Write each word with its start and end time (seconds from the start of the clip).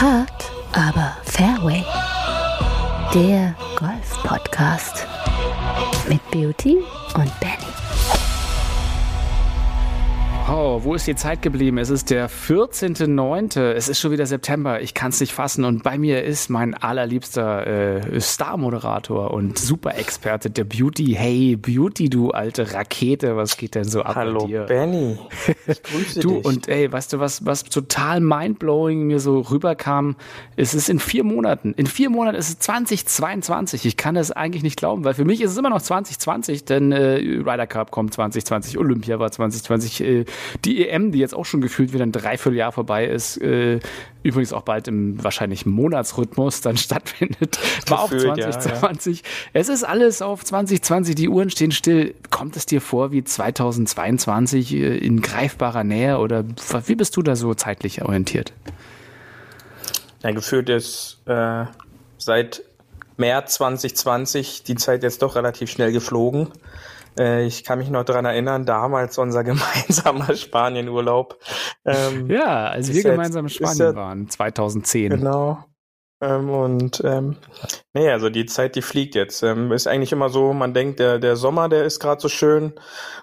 Hart, 0.00 0.50
aber 0.72 1.14
Fairway. 1.24 1.84
Der 3.12 3.54
Golf-Podcast 3.78 5.06
mit 6.08 6.22
Beauty 6.30 6.78
und 7.16 7.40
Benny. 7.40 7.49
Wo 10.82 10.94
ist 10.94 11.06
die 11.06 11.14
Zeit 11.14 11.42
geblieben? 11.42 11.76
Es 11.76 11.90
ist 11.90 12.08
der 12.08 12.30
14.09. 12.30 13.60
Es 13.60 13.88
ist 13.90 14.00
schon 14.00 14.12
wieder 14.12 14.24
September. 14.24 14.80
Ich 14.80 14.94
kann 14.94 15.10
es 15.10 15.20
nicht 15.20 15.32
fassen. 15.32 15.64
Und 15.64 15.82
bei 15.82 15.98
mir 15.98 16.24
ist 16.24 16.48
mein 16.48 16.72
allerliebster 16.74 17.66
äh, 18.14 18.20
Star-Moderator 18.20 19.30
und 19.32 19.58
Super-Experte 19.58 20.48
der 20.48 20.64
Beauty. 20.64 21.14
Hey, 21.18 21.56
Beauty, 21.56 22.08
du 22.08 22.30
alte 22.30 22.72
Rakete. 22.72 23.36
Was 23.36 23.58
geht 23.58 23.74
denn 23.74 23.84
so 23.84 24.02
ab 24.02 24.14
Hallo, 24.16 24.40
bei 24.40 24.46
dir? 24.46 24.62
Benny. 24.62 25.18
Ich 25.66 25.82
grüße 25.82 26.20
Du, 26.20 26.36
dich. 26.36 26.44
und 26.46 26.68
ey, 26.68 26.90
weißt 26.90 27.12
du, 27.12 27.20
was, 27.20 27.44
was 27.44 27.64
total 27.64 28.20
mindblowing 28.20 29.06
mir 29.06 29.20
so 29.20 29.40
rüberkam? 29.40 30.16
Es 30.56 30.74
ist 30.74 30.88
in 30.88 30.98
vier 30.98 31.22
Monaten. 31.24 31.74
In 31.76 31.86
vier 31.86 32.08
Monaten 32.10 32.36
ist 32.36 32.48
es 32.48 32.58
2022. 32.58 33.84
Ich 33.86 33.96
kann 33.96 34.14
das 34.14 34.32
eigentlich 34.32 34.62
nicht 34.62 34.76
glauben, 34.78 35.04
weil 35.04 35.14
für 35.14 35.24
mich 35.24 35.40
ist 35.42 35.52
es 35.52 35.56
immer 35.58 35.70
noch 35.70 35.82
2020, 35.82 36.64
denn 36.64 36.90
äh, 36.92 37.16
Ryder 37.16 37.66
Cup 37.66 37.90
kommt 37.90 38.14
2020, 38.14 38.78
Olympia 38.78 39.18
war 39.18 39.30
2020, 39.30 40.00
äh, 40.00 40.24
die 40.64 40.69
EM, 40.70 41.12
die 41.12 41.18
jetzt 41.18 41.34
auch 41.34 41.44
schon 41.44 41.60
gefühlt 41.60 41.92
wieder 41.92 42.04
ein 42.04 42.12
Dreivierteljahr 42.12 42.72
vorbei 42.72 43.06
ist, 43.06 43.36
äh, 43.38 43.80
übrigens 44.22 44.52
auch 44.52 44.62
bald 44.62 44.88
im 44.88 45.22
wahrscheinlich 45.22 45.66
Monatsrhythmus 45.66 46.60
dann 46.60 46.76
stattfindet, 46.78 47.58
war 47.88 48.00
auch 48.00 48.10
Gefühlt, 48.10 48.38
ja, 48.38 48.50
2020. 48.50 49.22
Es 49.52 49.68
ist 49.68 49.84
alles 49.84 50.22
auf 50.22 50.44
2020, 50.44 51.14
die 51.14 51.28
Uhren 51.28 51.50
stehen 51.50 51.72
still. 51.72 52.14
Kommt 52.30 52.56
es 52.56 52.66
dir 52.66 52.80
vor 52.80 53.12
wie 53.12 53.24
2022 53.24 54.74
äh, 54.74 54.96
in 54.98 55.20
greifbarer 55.20 55.84
Nähe 55.84 56.18
oder 56.18 56.44
wie 56.86 56.94
bist 56.94 57.16
du 57.16 57.22
da 57.22 57.36
so 57.36 57.54
zeitlich 57.54 58.02
orientiert? 58.02 58.52
Ja, 60.22 60.32
gefühlt 60.32 60.68
ist 60.68 61.18
äh, 61.26 61.64
seit 62.18 62.62
März 63.16 63.54
2020 63.54 64.64
die 64.64 64.74
Zeit 64.74 65.02
jetzt 65.02 65.22
doch 65.22 65.36
relativ 65.36 65.70
schnell 65.70 65.92
geflogen. 65.92 66.48
Äh, 67.20 67.44
ich 67.46 67.62
kann 67.64 67.78
mich 67.78 67.90
noch 67.90 68.02
daran 68.04 68.24
erinnern, 68.24 68.64
damals 68.64 69.18
unser 69.18 69.44
gemeinsamer 69.44 70.34
Spanienurlaub. 70.34 71.38
Ähm, 71.84 72.30
Ja, 72.30 72.68
als 72.68 72.92
wir 72.92 73.02
gemeinsam 73.02 73.44
in 73.44 73.48
jetzt- 73.48 73.56
Spanien 73.58 73.78
ja- 73.78 73.94
waren, 73.94 74.28
2010. 74.28 75.10
Genau. 75.10 75.64
Ähm, 76.22 76.50
und 76.50 77.00
ähm, 77.04 77.36
nee, 77.94 78.10
also 78.10 78.28
die 78.28 78.44
Zeit, 78.44 78.74
die 78.76 78.82
fliegt 78.82 79.14
jetzt. 79.14 79.42
Ähm, 79.42 79.72
ist 79.72 79.86
eigentlich 79.86 80.12
immer 80.12 80.28
so, 80.28 80.52
man 80.52 80.74
denkt, 80.74 80.98
der, 81.00 81.18
der 81.18 81.36
Sommer, 81.36 81.70
der 81.70 81.84
ist 81.84 81.98
gerade 81.98 82.20
so 82.20 82.28
schön. 82.28 82.74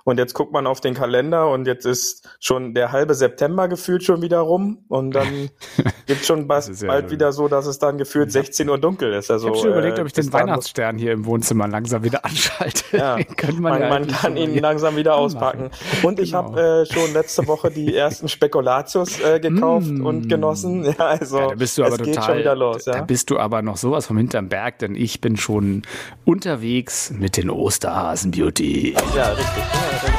Und 0.04 0.18
jetzt 0.18 0.34
guckt 0.34 0.52
man 0.52 0.66
auf 0.66 0.82
den 0.82 0.96
Kalender 0.96 1.50
und 1.52 1.68
jetzt 1.68 1.86
ist 1.86 2.28
schon 2.40 2.74
der 2.74 2.92
halbe 2.92 3.14
September 3.14 3.68
gefühlt 3.68 4.04
schon 4.04 4.22
wieder 4.24 4.40
rum. 4.40 4.86
Und 4.88 5.12
dann 5.12 5.50
gibt's 6.08 6.26
schon 6.26 6.48
bald, 6.48 6.68
ja- 6.82 6.88
bald 6.88 7.12
wieder 7.12 7.34
so, 7.34 7.48
dass 7.48 7.68
es 7.68 7.78
dann 7.78 8.00
gefühlt 8.00 8.32
16 8.32 8.68
Uhr 8.68 8.80
dunkel 8.80 9.14
ist. 9.14 9.30
Also, 9.30 9.48
Ich 9.50 9.52
habe 9.54 9.60
schon 9.62 9.72
überlegt, 9.74 9.98
äh, 10.00 10.02
ob 10.02 10.08
ich 10.08 10.14
den 10.14 10.34
Weihnachtsstern 10.34 10.98
hier 10.98 11.12
im 11.12 11.26
Wohnzimmer 11.26 11.68
langsam 11.68 12.04
wieder 12.04 12.26
anschalte. 12.26 12.98
Ja, 12.98 13.18
könnte 13.24 13.62
Man, 13.62 13.80
ja 13.82 13.90
man 13.90 14.08
kann 14.08 14.38
ihn 14.38 14.58
langsam 14.60 14.96
wieder 14.96 15.16
auspacken. 15.18 15.70
Und 16.02 16.20
ich 16.20 16.32
Genau. 16.32 16.44
habe 16.46 16.62
äh, 16.62 16.86
schon 16.92 17.14
letzte 17.14 17.46
Woche 17.48 17.70
die 17.70 17.96
ersten 17.96 18.28
Spekulatius 18.28 19.20
äh, 19.20 19.40
gekauft 19.40 19.88
Mm. 19.88 20.06
und 20.06 20.30
genossen. 20.30 20.84
Ja, 20.84 20.94
also 20.98 21.38
Ja, 21.40 21.48
da 21.50 21.56
bist 21.56 21.78
du 21.78 21.84
aber 21.84 21.94
es 21.96 22.02
geht 22.02 22.16
total, 22.16 22.30
schon 22.30 22.38
wieder 22.40 22.56
los. 22.56 22.87
Da 22.88 22.98
Ja? 22.98 23.02
bist 23.04 23.30
du 23.30 23.40
aber 23.40 23.62
noch 23.62 23.78
sowas 23.78 24.06
vom 24.08 24.18
hinterm 24.18 24.50
Berg, 24.50 24.80
denn 24.80 24.96
ich 24.96 25.22
bin 25.22 25.38
schon 25.38 25.84
unterwegs 26.26 27.12
mit 27.12 27.38
den 27.38 27.50
Osterhasen 27.50 28.32
Beauty. 28.32 28.94
ja, 28.94 29.00
richtig. 29.00 29.16
Ja, 29.16 29.30
richtig. 29.32 30.14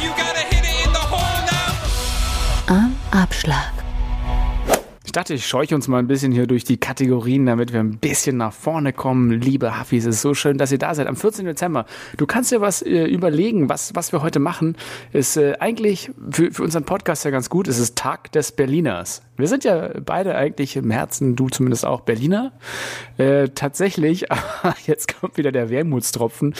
You 0.00 0.10
gotta 0.10 0.40
hit 0.48 0.60
it 0.60 0.86
in 0.86 0.92
the 0.92 1.00
hole 1.10 1.44
now. 2.68 2.74
Am 2.74 2.96
Abschlag. 3.10 3.72
Ich 5.04 5.12
dachte, 5.12 5.32
ich 5.32 5.46
scheuche 5.46 5.74
uns 5.74 5.88
mal 5.88 5.98
ein 6.00 6.06
bisschen 6.06 6.32
hier 6.32 6.46
durch 6.46 6.64
die 6.64 6.76
Kategorien, 6.76 7.46
damit 7.46 7.72
wir 7.72 7.80
ein 7.80 7.96
bisschen 7.98 8.36
nach 8.36 8.52
vorne 8.52 8.92
kommen. 8.92 9.30
Liebe 9.30 9.80
Huffis, 9.80 10.04
es 10.04 10.16
ist 10.16 10.22
so 10.22 10.34
schön, 10.34 10.58
dass 10.58 10.70
ihr 10.70 10.76
da 10.78 10.94
seid. 10.94 11.06
Am 11.06 11.16
14. 11.16 11.46
Dezember. 11.46 11.86
Du 12.18 12.26
kannst 12.26 12.52
dir 12.52 12.60
was 12.60 12.82
äh, 12.82 13.04
überlegen, 13.04 13.70
was, 13.70 13.94
was 13.94 14.12
wir 14.12 14.20
heute 14.22 14.38
machen. 14.38 14.76
Ist 15.14 15.38
äh, 15.38 15.54
eigentlich 15.60 16.10
für, 16.30 16.52
für 16.52 16.62
unseren 16.62 16.84
Podcast 16.84 17.24
ja 17.24 17.30
ganz 17.30 17.48
gut. 17.48 17.68
Es 17.68 17.78
ist 17.78 17.96
Tag 17.96 18.30
des 18.32 18.52
Berliners. 18.52 19.22
Wir 19.38 19.46
sind 19.46 19.62
ja 19.62 19.90
beide 20.04 20.34
eigentlich 20.34 20.76
im 20.76 20.90
Herzen, 20.90 21.36
du 21.36 21.48
zumindest 21.48 21.86
auch 21.86 22.00
Berliner. 22.00 22.52
Äh, 23.18 23.48
tatsächlich, 23.54 24.30
aber 24.32 24.74
jetzt 24.86 25.18
kommt 25.20 25.36
wieder 25.36 25.52
der 25.52 25.70
Wermutstropfen. 25.70 26.54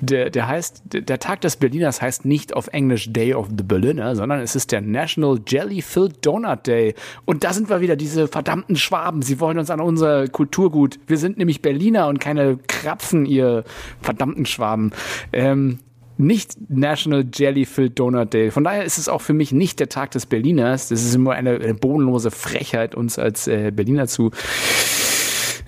Der, 0.00 0.30
der 0.30 0.46
heißt, 0.46 0.82
der, 0.84 1.00
der 1.00 1.18
Tag 1.18 1.40
des 1.40 1.56
Berliners 1.56 2.00
heißt 2.00 2.24
nicht 2.24 2.54
auf 2.54 2.68
Englisch 2.68 3.12
Day 3.12 3.34
of 3.34 3.48
the 3.48 3.64
Berliner, 3.64 4.14
sondern 4.14 4.40
es 4.40 4.54
ist 4.54 4.70
der 4.70 4.80
National 4.80 5.40
Jelly 5.46 5.82
Filled 5.82 6.24
Donut 6.24 6.66
Day. 6.66 6.94
Und 7.24 7.42
da 7.42 7.52
sind 7.52 7.68
wir 7.68 7.80
wieder, 7.80 7.96
diese 7.96 8.28
verdammten 8.28 8.76
Schwaben. 8.76 9.22
Sie 9.22 9.40
wollen 9.40 9.58
uns 9.58 9.70
an 9.70 9.80
unser 9.80 10.28
Kulturgut. 10.28 11.00
Wir 11.08 11.18
sind 11.18 11.38
nämlich 11.38 11.60
Berliner 11.60 12.06
und 12.06 12.20
keine 12.20 12.56
Krapfen, 12.68 13.26
ihr 13.26 13.64
verdammten 14.00 14.46
Schwaben. 14.46 14.92
Ähm, 15.32 15.80
nicht 16.22 16.56
National 16.70 17.24
Jelly 17.32 17.64
Filled 17.64 17.98
Donut 17.98 18.32
Day. 18.32 18.50
Von 18.50 18.64
daher 18.64 18.84
ist 18.84 18.98
es 18.98 19.08
auch 19.08 19.20
für 19.20 19.32
mich 19.32 19.52
nicht 19.52 19.80
der 19.80 19.88
Tag 19.88 20.12
des 20.12 20.26
Berliners. 20.26 20.88
Das 20.88 21.04
ist 21.04 21.14
immer 21.14 21.32
eine, 21.32 21.56
eine 21.56 21.74
bodenlose 21.74 22.30
Frechheit, 22.30 22.94
uns 22.94 23.18
als 23.18 23.46
äh, 23.48 23.70
Berliner 23.74 24.06
zu 24.06 24.30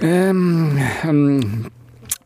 ähm, 0.01 0.79
ähm, 1.05 1.67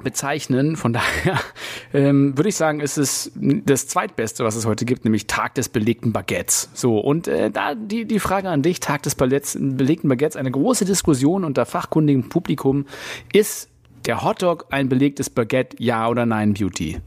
bezeichnen. 0.03 0.77
Von 0.77 0.93
daher 0.93 1.41
ähm, 1.95 2.37
würde 2.37 2.49
ich 2.49 2.57
sagen, 2.57 2.81
ist 2.81 2.99
es 2.99 3.33
das 3.35 3.89
zweitbeste, 3.89 4.45
was 4.45 4.57
es 4.57 4.67
heute 4.67 4.85
gibt, 4.85 5.05
nämlich 5.05 5.27
Tag 5.27 5.55
des 5.55 5.69
belegten 5.69 6.13
Baguettes. 6.13 6.71
So, 6.75 6.99
und 6.99 7.29
äh, 7.29 7.51
da 7.51 7.75
die, 7.75 8.05
die 8.05 8.21
Frage 8.21 8.49
an 8.49 8.63
dich, 8.63 8.81
Tag 8.81 9.03
des 9.03 9.15
belegten 9.15 10.09
Baguettes, 10.09 10.37
eine 10.37 10.51
große 10.51 10.85
Diskussion 10.85 11.45
unter 11.45 11.67
fachkundigem 11.67 12.29
Publikum. 12.29 12.87
Ist 13.33 13.69
der 14.07 14.23
Hotdog 14.23 14.67
ein 14.71 14.89
belegtes 14.89 15.31
Baguette, 15.31 15.77
ja 15.81 16.09
oder 16.09 16.25
nein, 16.25 16.55
Beauty? 16.55 17.01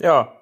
Ja, 0.00 0.32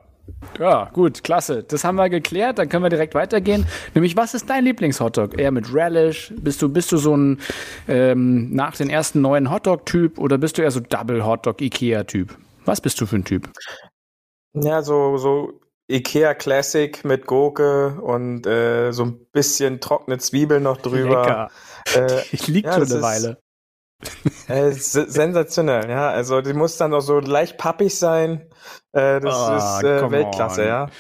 Ja, 0.58 0.90
gut, 0.92 1.22
klasse. 1.22 1.62
Das 1.62 1.84
haben 1.84 1.96
wir 1.96 2.08
geklärt. 2.10 2.58
Dann 2.58 2.68
können 2.68 2.82
wir 2.82 2.90
direkt 2.90 3.14
weitergehen. 3.14 3.66
Nämlich, 3.94 4.16
was 4.16 4.34
ist 4.34 4.50
dein 4.50 4.64
Lieblingshotdog? 4.64 5.38
Eher 5.38 5.52
mit 5.52 5.72
Relish? 5.72 6.32
Bist 6.36 6.60
du, 6.62 6.68
bist 6.68 6.90
du 6.92 6.96
so 6.96 7.16
ein 7.16 7.40
ähm, 7.88 8.52
nach 8.54 8.76
den 8.76 8.90
ersten 8.90 9.20
neuen 9.20 9.50
Hotdog-Typ 9.50 10.18
oder 10.18 10.38
bist 10.38 10.58
du 10.58 10.62
eher 10.62 10.70
so 10.70 10.80
Double 10.80 11.24
Hotdog 11.24 11.60
Ikea-Typ? 11.60 12.36
Was 12.64 12.80
bist 12.80 13.00
du 13.00 13.06
für 13.06 13.16
ein 13.16 13.24
Typ? 13.24 13.48
ja, 14.54 14.82
so, 14.82 15.16
so 15.18 15.60
Ikea 15.88 16.34
Classic 16.34 17.04
mit 17.04 17.26
Gurke 17.26 18.00
und 18.00 18.46
äh, 18.46 18.90
so 18.92 19.04
ein 19.04 19.26
bisschen 19.32 19.80
trockene 19.80 20.18
Zwiebeln 20.18 20.62
noch 20.64 20.78
drüber. 20.78 21.50
Äh, 21.94 22.22
Ich 22.32 22.48
lieg 22.48 22.64
Ja, 22.64 22.72
schon 22.72 22.90
eine 22.90 23.02
Weile. 23.02 23.38
Äh, 24.48 24.70
se- 24.72 25.10
sensationell, 25.10 25.88
ja. 25.90 26.10
Also 26.10 26.40
die 26.40 26.52
muss 26.52 26.76
dann 26.76 26.94
auch 26.94 27.00
so 27.00 27.18
leicht 27.20 27.58
pappig 27.58 27.96
sein. 27.98 28.48
Äh, 28.92 29.20
das 29.20 29.48
Ah, 29.48 29.80
ist 29.80 29.82
äh, 29.82 30.10
Weltklasse, 30.10 30.62
on. 30.62 30.66
ja. 30.66 30.90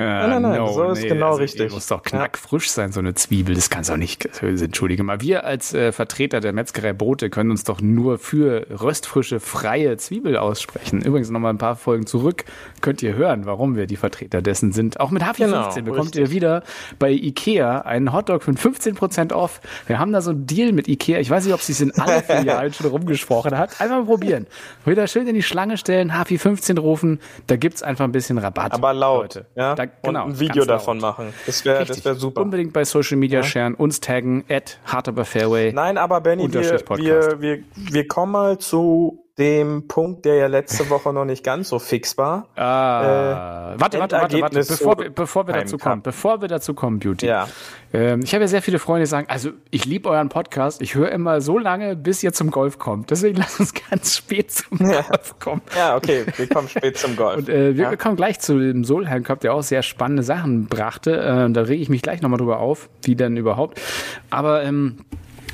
Ja, 0.00 0.26
nein, 0.26 0.42
nein, 0.42 0.66
so 0.72 0.90
ist 0.90 1.02
genau 1.06 1.34
richtig. 1.34 1.68
Die 1.68 1.74
muss 1.74 1.86
doch 1.86 2.02
knackfrisch 2.02 2.70
sein, 2.70 2.90
so 2.92 3.00
eine 3.00 3.14
Zwiebel. 3.14 3.54
Das 3.54 3.68
kann 3.70 3.82
es 3.82 3.90
auch 3.90 3.96
nicht. 3.96 4.28
Entschuldige 4.42 5.02
mal. 5.02 5.20
Wir 5.20 5.44
als 5.44 5.74
äh, 5.74 5.92
Vertreter 5.92 6.40
der 6.40 6.52
Metzgerei 6.52 6.92
Brote 6.92 7.28
können 7.30 7.50
uns 7.50 7.64
doch 7.64 7.80
nur 7.80 8.18
für 8.18 8.66
röstfrische, 8.70 9.40
freie 9.40 9.96
Zwiebel 9.98 10.36
aussprechen. 10.38 11.02
Übrigens 11.02 11.30
nochmal 11.30 11.52
ein 11.52 11.58
paar 11.58 11.76
Folgen 11.76 12.06
zurück. 12.06 12.44
Könnt 12.80 13.02
ihr 13.02 13.14
hören, 13.14 13.44
warum 13.46 13.76
wir 13.76 13.86
die 13.86 13.96
Vertreter 13.96 14.40
dessen 14.42 14.72
sind. 14.72 14.98
Auch 15.00 15.10
mit 15.10 15.24
Hafi 15.24 15.44
Genau, 15.44 15.62
15 15.64 15.84
bekommt 15.84 16.04
richtig. 16.06 16.20
ihr 16.22 16.30
wieder 16.30 16.62
bei 16.98 17.10
Ikea 17.10 17.80
einen 17.82 18.12
Hotdog 18.12 18.42
für 18.42 18.52
15% 18.52 19.32
off. 19.34 19.60
Wir 19.86 19.98
haben 19.98 20.12
da 20.12 20.20
so 20.22 20.30
einen 20.30 20.46
Deal 20.46 20.72
mit 20.72 20.88
Ikea. 20.88 21.18
Ich 21.20 21.28
weiß 21.30 21.44
nicht, 21.44 21.54
ob 21.54 21.60
sie 21.60 21.72
es 21.72 21.80
in 21.80 21.92
alle 21.98 22.22
Filialen 22.26 22.72
schon 22.72 22.86
rumgesprochen 22.86 23.56
hat. 23.58 23.80
Einfach 23.80 23.96
mal 23.98 24.04
probieren. 24.06 24.46
Wieder 24.86 25.06
schön 25.06 25.26
in 25.26 25.34
die 25.34 25.42
Schlange 25.42 25.76
stellen, 25.76 26.16
Hafi 26.16 26.38
15 26.38 26.78
rufen. 26.78 27.20
Da 27.48 27.56
gibt's 27.56 27.82
einfach 27.82 28.04
ein 28.06 28.12
bisschen 28.12 28.38
Rabatt. 28.38 28.72
Aber 28.72 28.92
laut, 28.94 29.20
Leute. 29.34 29.46
ja. 29.56 29.74
Da, 29.74 29.89
genau, 30.02 30.24
und 30.24 30.30
ein 30.32 30.40
Video 30.40 30.56
ganz 30.56 30.68
laut. 30.68 30.68
davon 30.68 30.98
machen. 30.98 31.34
Das 31.46 31.64
wäre 31.64 31.86
wär 32.04 32.14
super. 32.14 32.42
Unbedingt 32.42 32.72
bei 32.72 32.84
Social 32.84 33.16
Media 33.16 33.42
sharen, 33.42 33.74
uns 33.74 34.00
taggen, 34.00 34.44
at 34.48 34.78
Fairway. 35.24 35.72
Nein, 35.72 35.98
aber 35.98 36.20
Benny, 36.20 36.52
wir, 36.52 36.62
wir, 36.62 37.40
wir, 37.40 37.62
wir 37.74 38.08
kommen 38.08 38.32
mal 38.32 38.58
zu 38.58 39.24
dem 39.40 39.88
Punkt, 39.88 40.24
der 40.24 40.36
ja 40.36 40.46
letzte 40.46 40.88
Woche 40.90 41.12
noch 41.12 41.24
nicht 41.24 41.42
ganz 41.42 41.70
so 41.70 41.78
fix 41.80 42.16
war. 42.16 42.46
Ah, 42.54 43.72
Äh, 43.74 43.80
warte, 43.80 43.98
warte, 43.98 44.16
warte, 44.16 44.40
warte, 44.40 44.58
bevor, 44.58 44.98
wir, 44.98 45.10
bevor 45.10 45.46
wir 45.46 45.54
dazu 45.54 45.78
kommen, 45.78 46.02
bevor 46.02 46.40
wir 46.40 46.48
dazu 46.48 46.74
kommen, 46.74 46.98
Beauty. 47.00 47.26
Ja. 47.26 47.48
Ähm, 47.92 48.20
ich 48.22 48.32
habe 48.34 48.44
ja 48.44 48.48
sehr 48.48 48.62
viele 48.62 48.78
Freunde, 48.78 49.04
die 49.04 49.10
sagen, 49.10 49.26
also 49.28 49.50
ich 49.70 49.84
liebe 49.84 50.08
euren 50.08 50.28
Podcast, 50.28 50.80
ich 50.82 50.94
höre 50.94 51.10
immer 51.10 51.40
so 51.40 51.58
lange, 51.58 51.96
bis 51.96 52.22
ihr 52.22 52.32
zum 52.32 52.50
Golf 52.50 52.78
kommt. 52.78 53.10
Deswegen 53.10 53.36
lasst 53.38 53.58
uns 53.58 53.72
ganz 53.90 54.16
spät 54.16 54.52
zum 54.52 54.78
Golf 54.78 55.38
kommen. 55.40 55.62
Ja, 55.76 55.96
okay, 55.96 56.24
wir 56.36 56.48
kommen 56.48 56.68
spät 56.68 56.98
zum 56.98 57.16
Golf. 57.16 57.38
Und 57.38 57.48
äh, 57.48 57.76
wir 57.76 57.84
ja. 57.84 57.96
kommen 57.96 58.16
gleich 58.16 58.38
zu 58.38 58.58
dem 58.58 58.84
Solheim 58.84 59.24
Cup, 59.24 59.40
der 59.40 59.54
auch 59.54 59.62
sehr 59.62 59.82
spannende 59.82 60.22
Sachen 60.22 60.66
brachte. 60.66 61.16
Äh, 61.16 61.50
da 61.50 61.62
rege 61.62 61.82
ich 61.82 61.88
mich 61.88 62.02
gleich 62.02 62.22
nochmal 62.22 62.38
drüber 62.38 62.60
auf, 62.60 62.88
wie 63.02 63.16
denn 63.16 63.36
überhaupt. 63.36 63.80
Aber 64.28 64.62
ähm, 64.62 64.98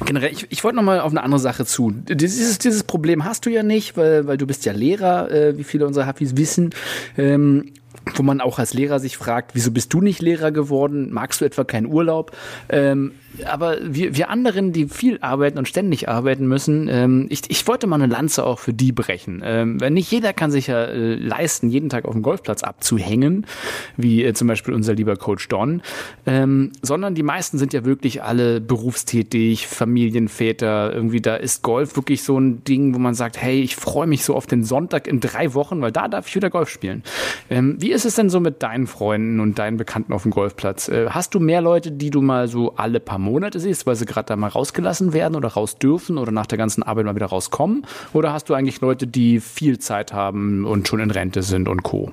generell, 0.04 0.32
ich, 0.32 0.46
ich 0.50 0.64
wollte 0.64 0.76
nochmal 0.76 1.00
auf 1.00 1.10
eine 1.10 1.22
andere 1.22 1.40
Sache 1.40 1.64
zu. 1.64 1.90
Dieses, 1.90 2.58
dieses 2.58 2.84
Problem 2.84 3.24
hast 3.24 3.46
du 3.46 3.50
ja 3.50 3.62
nicht, 3.62 3.96
weil, 3.96 4.26
weil 4.26 4.36
du 4.36 4.46
bist 4.46 4.64
ja 4.64 4.72
Lehrer, 4.72 5.30
äh, 5.30 5.56
wie 5.56 5.64
viele 5.64 5.86
unserer 5.86 6.06
Hafis 6.06 6.36
wissen. 6.36 6.70
Ähm, 7.16 7.72
wo 8.14 8.22
man 8.22 8.40
auch 8.40 8.58
als 8.58 8.74
Lehrer 8.74 9.00
sich 9.00 9.16
fragt, 9.16 9.54
wieso 9.54 9.70
bist 9.70 9.92
du 9.92 10.00
nicht 10.00 10.22
Lehrer 10.22 10.52
geworden? 10.52 11.12
Magst 11.12 11.40
du 11.40 11.44
etwa 11.44 11.64
keinen 11.64 11.86
Urlaub? 11.86 12.36
Ähm, 12.68 13.12
aber 13.44 13.76
wir, 13.82 14.16
wir 14.16 14.30
anderen, 14.30 14.72
die 14.72 14.86
viel 14.86 15.18
arbeiten 15.20 15.58
und 15.58 15.68
ständig 15.68 16.08
arbeiten 16.08 16.46
müssen, 16.46 16.88
ähm, 16.88 17.26
ich, 17.28 17.42
ich 17.48 17.66
wollte 17.66 17.86
mal 17.86 18.00
eine 18.00 18.12
Lanze 18.12 18.44
auch 18.44 18.58
für 18.58 18.72
die 18.72 18.92
brechen. 18.92 19.42
Ähm, 19.44 19.80
weil 19.80 19.90
nicht 19.90 20.10
jeder 20.10 20.32
kann 20.32 20.50
sich 20.50 20.68
ja 20.68 20.84
äh, 20.84 21.14
leisten, 21.14 21.68
jeden 21.68 21.88
Tag 21.88 22.04
auf 22.04 22.12
dem 22.12 22.22
Golfplatz 22.22 22.62
abzuhängen, 22.62 23.46
wie 23.96 24.24
äh, 24.24 24.32
zum 24.32 24.48
Beispiel 24.48 24.74
unser 24.74 24.94
lieber 24.94 25.16
Coach 25.16 25.48
Don, 25.48 25.82
ähm, 26.26 26.72
sondern 26.82 27.14
die 27.14 27.22
meisten 27.22 27.58
sind 27.58 27.72
ja 27.72 27.84
wirklich 27.84 28.22
alle 28.22 28.60
berufstätig, 28.60 29.66
Familienväter, 29.66 30.92
irgendwie 30.94 31.20
da 31.20 31.36
ist 31.36 31.62
Golf 31.62 31.96
wirklich 31.96 32.22
so 32.22 32.38
ein 32.38 32.64
Ding, 32.64 32.94
wo 32.94 32.98
man 32.98 33.14
sagt, 33.14 33.40
hey, 33.40 33.60
ich 33.60 33.76
freue 33.76 34.06
mich 34.06 34.24
so 34.24 34.34
auf 34.34 34.46
den 34.46 34.64
Sonntag 34.64 35.06
in 35.06 35.20
drei 35.20 35.54
Wochen, 35.54 35.80
weil 35.80 35.92
da 35.92 36.08
darf 36.08 36.28
ich 36.28 36.36
wieder 36.36 36.50
Golf 36.50 36.68
spielen. 36.68 37.02
Ähm, 37.50 37.76
wie 37.86 37.92
ist 37.92 38.04
es 38.04 38.16
denn 38.16 38.30
so 38.30 38.40
mit 38.40 38.64
deinen 38.64 38.88
Freunden 38.88 39.38
und 39.38 39.60
deinen 39.60 39.76
Bekannten 39.76 40.12
auf 40.12 40.22
dem 40.22 40.32
Golfplatz? 40.32 40.88
Äh, 40.88 41.08
hast 41.08 41.36
du 41.36 41.38
mehr 41.38 41.60
Leute, 41.60 41.92
die 41.92 42.10
du 42.10 42.20
mal 42.20 42.48
so 42.48 42.74
alle 42.74 42.98
paar 42.98 43.20
Monate 43.20 43.60
siehst, 43.60 43.86
weil 43.86 43.94
sie 43.94 44.06
gerade 44.06 44.26
da 44.26 44.34
mal 44.34 44.48
rausgelassen 44.48 45.12
werden 45.12 45.36
oder 45.36 45.50
raus 45.50 45.78
dürfen 45.78 46.18
oder 46.18 46.32
nach 46.32 46.46
der 46.46 46.58
ganzen 46.58 46.82
Arbeit 46.82 47.04
mal 47.04 47.14
wieder 47.14 47.26
rauskommen? 47.26 47.86
Oder 48.12 48.32
hast 48.32 48.48
du 48.48 48.54
eigentlich 48.54 48.80
Leute, 48.80 49.06
die 49.06 49.38
viel 49.38 49.78
Zeit 49.78 50.12
haben 50.12 50.64
und 50.64 50.88
schon 50.88 50.98
in 50.98 51.12
Rente 51.12 51.44
sind 51.44 51.68
und 51.68 51.84
Co.? 51.84 52.10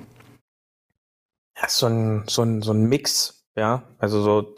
Ja, 1.60 1.68
so 1.68 1.86
ein, 1.86 2.22
so 2.28 2.42
ein, 2.42 2.62
so 2.62 2.72
ein 2.72 2.84
Mix, 2.84 3.44
ja. 3.56 3.82
Also 3.98 4.22
so 4.22 4.54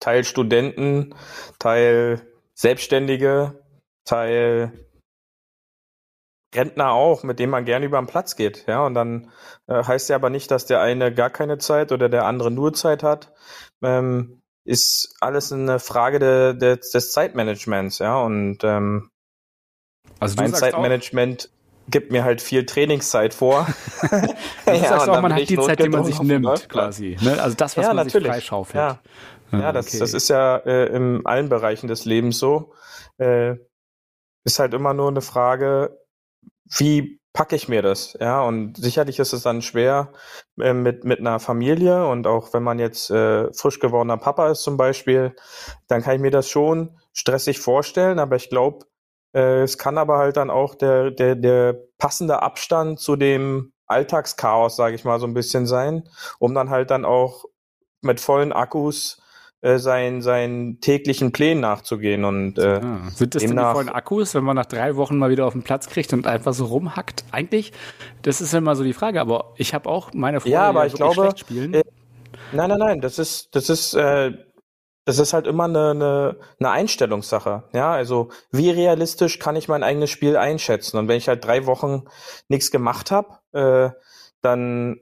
Teil 0.00 0.22
Studenten, 0.22 1.14
Teil 1.58 2.20
Selbstständige, 2.52 3.64
Teil 4.04 4.87
Rentner 6.54 6.92
auch, 6.92 7.22
mit 7.24 7.38
dem 7.38 7.50
man 7.50 7.64
gerne 7.64 7.86
über 7.86 7.98
den 7.98 8.06
Platz 8.06 8.36
geht, 8.36 8.64
ja. 8.66 8.84
Und 8.84 8.94
dann 8.94 9.30
äh, 9.66 9.82
heißt 9.84 10.08
ja 10.08 10.16
aber 10.16 10.30
nicht, 10.30 10.50
dass 10.50 10.66
der 10.66 10.80
eine 10.80 11.12
gar 11.12 11.30
keine 11.30 11.58
Zeit 11.58 11.92
oder 11.92 12.08
der 12.08 12.24
andere 12.24 12.50
nur 12.50 12.72
Zeit 12.72 13.02
hat. 13.02 13.32
Ähm, 13.82 14.40
ist 14.64 15.14
alles 15.20 15.52
eine 15.52 15.78
Frage 15.78 16.18
de, 16.18 16.54
de, 16.54 16.76
des 16.76 17.12
Zeitmanagements, 17.12 17.98
ja. 17.98 18.20
Und 18.20 18.58
ähm, 18.64 19.10
Also 20.20 20.36
mein 20.36 20.54
Zeitmanagement 20.54 21.50
gibt 21.90 22.12
mir 22.12 22.24
halt 22.24 22.42
viel 22.42 22.66
Trainingszeit 22.66 23.34
vor. 23.34 23.66
du 24.00 24.06
Ja, 24.66 24.76
sagst 24.76 25.08
auch 25.08 25.22
man 25.22 25.34
hat 25.34 25.48
die 25.48 25.58
Zeit, 25.58 25.82
die 25.82 25.88
man 25.88 26.04
sich 26.04 26.20
nimmt, 26.20 26.68
quasi. 26.68 27.16
Ne? 27.20 27.40
Also 27.42 27.56
das, 27.56 27.76
was 27.76 27.86
Ja, 27.86 27.94
man 27.94 28.04
sich 28.04 28.14
natürlich. 28.14 28.32
freischaufelt. 28.32 28.76
Ja. 28.82 28.98
Ja, 29.50 29.72
das, 29.72 29.88
okay. 29.88 29.98
das 29.98 30.12
ist 30.12 30.28
ja 30.28 30.56
äh, 30.58 30.94
in 30.94 31.24
allen 31.24 31.48
Bereichen 31.48 31.88
des 31.88 32.04
Lebens 32.04 32.38
so. 32.38 32.74
Äh, 33.16 33.56
ist 34.44 34.58
halt 34.58 34.74
immer 34.74 34.92
nur 34.92 35.08
eine 35.08 35.22
Frage, 35.22 35.98
wie 36.76 37.20
packe 37.32 37.56
ich 37.56 37.68
mir 37.68 37.82
das? 37.82 38.16
Ja, 38.20 38.42
und 38.42 38.76
sicherlich 38.76 39.18
ist 39.18 39.32
es 39.32 39.42
dann 39.42 39.62
schwer 39.62 40.12
äh, 40.60 40.72
mit, 40.72 41.04
mit 41.04 41.20
einer 41.20 41.38
Familie 41.38 42.06
und 42.06 42.26
auch 42.26 42.52
wenn 42.52 42.62
man 42.62 42.78
jetzt 42.78 43.10
äh, 43.10 43.52
frisch 43.52 43.78
gewordener 43.78 44.16
Papa 44.16 44.50
ist 44.50 44.62
zum 44.62 44.76
Beispiel, 44.76 45.34
dann 45.86 46.02
kann 46.02 46.16
ich 46.16 46.20
mir 46.20 46.30
das 46.30 46.48
schon 46.48 46.98
stressig 47.12 47.60
vorstellen, 47.60 48.18
aber 48.18 48.36
ich 48.36 48.50
glaube, 48.50 48.86
äh, 49.34 49.62
es 49.62 49.78
kann 49.78 49.98
aber 49.98 50.18
halt 50.18 50.36
dann 50.36 50.50
auch 50.50 50.74
der, 50.74 51.10
der, 51.10 51.36
der 51.36 51.78
passende 51.98 52.42
Abstand 52.42 52.98
zu 53.00 53.16
dem 53.16 53.72
Alltagschaos, 53.86 54.76
sage 54.76 54.94
ich 54.94 55.04
mal, 55.04 55.20
so 55.20 55.26
ein 55.26 55.34
bisschen 55.34 55.66
sein, 55.66 56.08
um 56.38 56.54
dann 56.54 56.70
halt 56.70 56.90
dann 56.90 57.04
auch 57.04 57.44
mit 58.00 58.20
vollen 58.20 58.52
Akkus 58.52 59.22
äh, 59.60 59.78
seinen, 59.78 60.22
seinen 60.22 60.80
täglichen 60.80 61.32
Plänen 61.32 61.60
nachzugehen 61.60 62.24
und 62.24 62.58
äh, 62.58 62.80
Ah, 62.82 63.10
sind 63.14 63.34
das 63.34 63.42
denn 63.42 63.50
die 63.50 63.56
demnach- 63.56 63.72
vollen 63.74 63.88
Akkus, 63.88 64.34
wenn 64.34 64.44
man 64.44 64.54
nach 64.56 64.66
drei 64.66 64.96
Wochen 64.96 65.18
mal 65.18 65.30
wieder 65.30 65.46
auf 65.46 65.52
den 65.52 65.62
Platz 65.62 65.88
kriegt 65.88 66.12
und 66.12 66.26
einfach 66.26 66.54
so 66.54 66.66
rumhackt? 66.66 67.24
Eigentlich, 67.32 67.72
das 68.22 68.40
ist 68.40 68.54
immer 68.54 68.76
so 68.76 68.84
die 68.84 68.92
Frage, 68.92 69.20
aber 69.20 69.54
ich 69.56 69.74
habe 69.74 69.88
auch 69.88 70.12
meine 70.12 70.40
Freunde, 70.40 70.54
Ja, 70.54 70.68
aber 70.68 70.82
die 70.82 70.88
ich 70.88 70.94
glaube, 70.94 71.14
schlecht 71.14 71.40
spielen. 71.40 71.74
äh, 71.74 71.82
Nein, 72.52 72.68
nein, 72.70 72.78
nein, 72.78 73.00
das 73.00 73.18
ist, 73.18 73.54
das 73.54 73.68
ist, 73.68 73.94
äh, 73.94 74.32
das 75.04 75.18
ist 75.18 75.32
halt 75.32 75.46
immer 75.46 75.64
eine, 75.64 75.90
eine, 75.90 76.36
eine 76.60 76.70
Einstellungssache. 76.70 77.64
Ja, 77.72 77.92
also 77.92 78.28
wie 78.52 78.70
realistisch 78.70 79.38
kann 79.38 79.56
ich 79.56 79.66
mein 79.68 79.82
eigenes 79.82 80.10
Spiel 80.10 80.36
einschätzen? 80.36 80.98
Und 80.98 81.08
wenn 81.08 81.16
ich 81.16 81.28
halt 81.28 81.44
drei 81.44 81.66
Wochen 81.66 82.04
nichts 82.48 82.70
gemacht 82.70 83.10
habe, 83.10 83.38
äh, 83.52 83.90
dann 84.42 85.00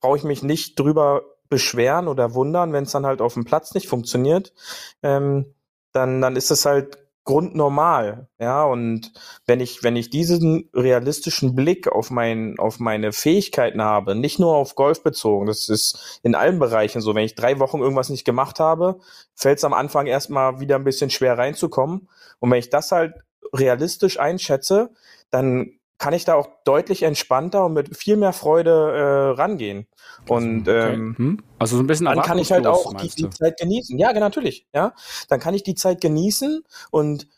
brauche 0.00 0.16
ich 0.16 0.24
mich 0.24 0.42
nicht 0.42 0.78
drüber 0.78 1.22
beschweren 1.50 2.08
oder 2.08 2.32
wundern, 2.34 2.72
wenn 2.72 2.84
es 2.84 2.92
dann 2.92 3.04
halt 3.04 3.20
auf 3.20 3.34
dem 3.34 3.44
Platz 3.44 3.74
nicht 3.74 3.88
funktioniert. 3.88 4.54
Ähm, 5.02 5.54
dann, 5.92 6.22
dann 6.22 6.36
ist 6.36 6.50
es 6.50 6.64
halt 6.64 6.98
grundnormal, 7.24 8.28
ja. 8.38 8.64
Und 8.64 9.12
wenn 9.46 9.60
ich, 9.60 9.82
wenn 9.82 9.96
ich 9.96 10.10
diesen 10.10 10.70
realistischen 10.74 11.54
Blick 11.54 11.88
auf 11.88 12.10
mein, 12.10 12.58
auf 12.58 12.78
meine 12.78 13.12
Fähigkeiten 13.12 13.82
habe, 13.82 14.14
nicht 14.14 14.38
nur 14.38 14.54
auf 14.54 14.74
Golf 14.74 15.02
bezogen, 15.02 15.46
das 15.46 15.68
ist 15.68 16.20
in 16.22 16.34
allen 16.34 16.58
Bereichen 16.58 17.00
so. 17.00 17.14
Wenn 17.14 17.24
ich 17.24 17.34
drei 17.34 17.58
Wochen 17.58 17.80
irgendwas 17.80 18.08
nicht 18.08 18.24
gemacht 18.24 18.60
habe, 18.60 19.00
fällt 19.34 19.58
es 19.58 19.64
am 19.64 19.74
Anfang 19.74 20.06
erstmal 20.06 20.60
wieder 20.60 20.76
ein 20.76 20.84
bisschen 20.84 21.10
schwer 21.10 21.36
reinzukommen. 21.36 22.08
Und 22.38 22.50
wenn 22.50 22.58
ich 22.58 22.70
das 22.70 22.90
halt 22.92 23.14
realistisch 23.52 24.18
einschätze, 24.18 24.90
dann 25.30 25.79
kann 26.00 26.14
ich 26.14 26.24
da 26.24 26.34
auch 26.34 26.48
deutlich 26.64 27.02
entspannter 27.02 27.66
und 27.66 27.74
mit 27.74 27.96
viel 27.96 28.16
mehr 28.16 28.32
Freude 28.32 28.70
äh, 28.70 29.40
rangehen. 29.40 29.86
Und 30.26 30.66
Okay. 30.66 30.94
ähm, 30.94 31.14
Hm? 31.16 31.42
Also 31.58 31.76
so 31.76 31.82
ein 31.82 31.86
bisschen 31.86 32.06
dann 32.06 32.22
kann 32.22 32.38
ich 32.38 32.50
halt 32.50 32.66
auch 32.66 32.92
die, 32.94 33.08
die? 33.08 33.30
Zeit 33.30 33.58
genießen. 33.60 33.98
Ja, 33.98 34.08
genau, 34.12 34.26
natürlich. 34.26 34.66
Ja, 34.74 34.94
dann 35.28 35.38
kann 35.38 35.54
ich 35.54 35.62
die 35.62 35.74
Zeit 35.74 36.00
genießen 36.00 36.64
und 36.90 37.28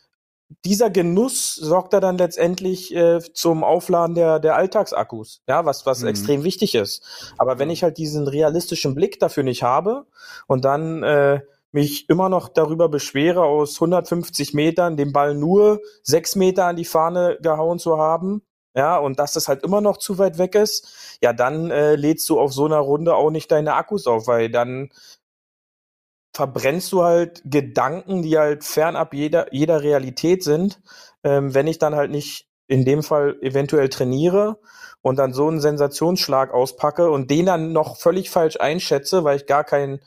dieser 0.65 0.91
Genuss 0.91 1.55
sorgt 1.57 1.93
da 1.93 1.99
dann 2.01 2.19
letztendlich 2.19 2.95
äh, 2.95 3.21
zum 3.33 3.65
Aufladen 3.65 4.15
der, 4.15 4.39
der 4.39 4.55
Alltagsakkus, 4.55 5.43
ja, 5.49 5.65
was, 5.65 5.85
was 5.87 6.03
Mhm. 6.03 6.09
extrem 6.09 6.45
wichtig 6.45 6.75
ist. 6.75 7.35
Aber 7.39 7.59
wenn 7.59 7.71
ich 7.71 7.83
halt 7.83 7.99
diesen 7.99 8.29
realistischen 8.29 8.95
Blick 8.95 9.19
dafür 9.19 9.43
nicht 9.43 9.63
habe 9.63 10.07
und 10.47 10.65
dann 10.65 11.03
äh, 11.03 11.41
mich 11.73 12.09
immer 12.11 12.29
noch 12.29 12.49
darüber 12.49 12.89
beschwere, 12.89 13.43
aus 13.43 13.75
150 13.77 14.53
Metern 14.55 14.97
den 14.97 15.13
Ball 15.13 15.35
nur 15.35 15.81
sechs 16.03 16.37
Meter 16.37 16.67
an 16.67 16.77
die 16.77 16.85
Fahne 16.85 17.39
gehauen 17.41 17.79
zu 17.79 17.97
haben, 17.99 18.43
ja, 18.75 18.97
und 18.99 19.19
dass 19.19 19.35
das 19.35 19.49
halt 19.49 19.63
immer 19.63 19.81
noch 19.81 19.99
zu 19.99 20.19
weit 20.19 20.39
weg 20.39 20.55
ist, 20.55 21.19
ja, 21.23 21.33
dann 21.33 21.71
äh, 21.71 21.95
lädst 21.97 22.29
du 22.29 22.41
auf 22.41 22.53
so 22.53 22.65
einer 22.65 22.79
Runde 22.79 23.15
auch 23.15 23.31
nicht 23.31 23.51
deine 23.53 23.75
Akkus 23.75 24.07
auf, 24.07 24.27
weil 24.27 24.51
dann 24.51 24.91
verbrennst 26.35 26.91
du 26.93 27.03
halt 27.03 27.43
Gedanken, 27.45 28.23
die 28.23 28.39
halt 28.39 28.65
fernab 28.65 29.13
jeder, 29.15 29.53
jeder 29.53 29.83
Realität 29.83 30.43
sind, 30.43 30.81
ähm, 31.25 31.55
wenn 31.55 31.67
ich 31.67 31.79
dann 31.79 31.95
halt 31.95 32.11
nicht 32.11 32.49
in 32.67 32.85
dem 32.85 33.03
Fall 33.03 33.37
eventuell 33.43 33.91
trainiere 33.91 34.59
und 35.03 35.17
dann 35.17 35.35
so 35.35 35.49
einen 35.49 35.61
Sensationsschlag 35.61 36.53
auspacke 36.53 37.11
und 37.11 37.31
den 37.31 37.47
dann 37.47 37.73
noch 37.73 37.99
völlig 37.99 38.31
falsch 38.31 38.57
einschätze, 38.59 39.25
weil 39.25 39.37
ich 39.37 39.47
gar 39.47 39.65
kein, 39.65 40.01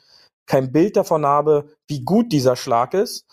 kein 0.46 0.72
Bild 0.72 0.96
davon 0.96 1.24
habe, 1.24 1.68
wie 1.86 2.02
gut 2.02 2.32
dieser 2.32 2.56
Schlag 2.56 2.94
ist, 2.94 3.26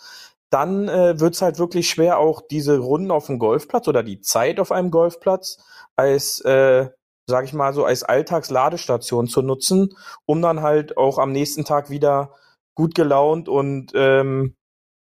dann 0.54 0.88
äh, 0.88 1.20
wird's 1.20 1.42
halt 1.42 1.58
wirklich 1.58 1.90
schwer, 1.90 2.20
auch 2.20 2.42
diese 2.42 2.78
Runden 2.78 3.10
auf 3.10 3.26
dem 3.26 3.40
Golfplatz 3.40 3.88
oder 3.88 4.04
die 4.04 4.22
Zeit 4.22 4.60
auf 4.60 4.72
einem 4.72 4.92
Golfplatz 4.92 5.58
als, 5.96 6.42
äh, 6.42 6.90
sag 7.28 7.46
ich 7.46 7.54
mal 7.54 7.74
so, 7.74 7.86
als 7.86 8.04
Alltagsladestation 8.04 9.28
zu 9.28 9.42
nutzen, 9.42 9.96
um 10.26 10.42
dann 10.44 10.62
halt 10.62 10.96
auch 10.96 11.18
am 11.18 11.32
nächsten 11.32 11.66
Tag 11.66 11.90
wieder 11.90 12.36
gut 12.76 12.94
gelaunt 12.94 13.50
und 13.50 13.94
ähm, 13.96 14.56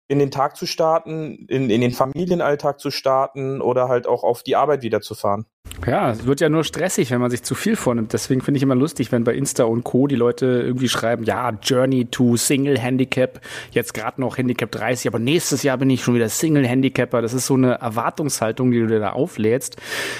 in 0.07 0.19
den 0.19 0.31
Tag 0.31 0.55
zu 0.55 0.65
starten, 0.65 1.45
in, 1.47 1.69
in 1.69 1.81
den 1.81 1.91
Familienalltag 1.91 2.79
zu 2.79 2.89
starten 2.89 3.61
oder 3.61 3.89
halt 3.89 4.07
auch 4.07 4.23
auf 4.23 4.41
die 4.41 4.55
Arbeit 4.55 4.81
wieder 4.81 5.01
zu 5.01 5.13
fahren. 5.13 5.45
Ja, 5.85 6.11
es 6.11 6.25
wird 6.25 6.41
ja 6.41 6.49
nur 6.49 6.63
stressig, 6.63 7.11
wenn 7.11 7.21
man 7.21 7.29
sich 7.29 7.43
zu 7.43 7.55
viel 7.55 7.75
vornimmt. 7.75 8.11
Deswegen 8.11 8.41
finde 8.41 8.57
ich 8.57 8.63
immer 8.63 8.75
lustig, 8.75 9.11
wenn 9.11 9.23
bei 9.23 9.35
Insta 9.35 9.63
und 9.63 9.83
Co. 9.83 10.07
die 10.07 10.15
Leute 10.15 10.45
irgendwie 10.45 10.89
schreiben, 10.89 11.23
ja, 11.23 11.51
Journey 11.61 12.05
to 12.05 12.35
Single 12.35 12.77
Handicap, 12.77 13.39
jetzt 13.71 13.93
gerade 13.93 14.19
noch 14.19 14.37
Handicap 14.37 14.71
30, 14.71 15.07
aber 15.07 15.19
nächstes 15.19 15.63
Jahr 15.63 15.77
bin 15.77 15.89
ich 15.89 16.03
schon 16.03 16.15
wieder 16.15 16.29
Single 16.29 16.67
Handicapper. 16.67 17.21
Das 17.21 17.33
ist 17.33 17.45
so 17.45 17.53
eine 17.53 17.75
Erwartungshaltung, 17.75 18.71
die 18.71 18.79
du 18.79 18.87
dir 18.87 18.99
da 18.99 19.11
auflädst. 19.11 19.77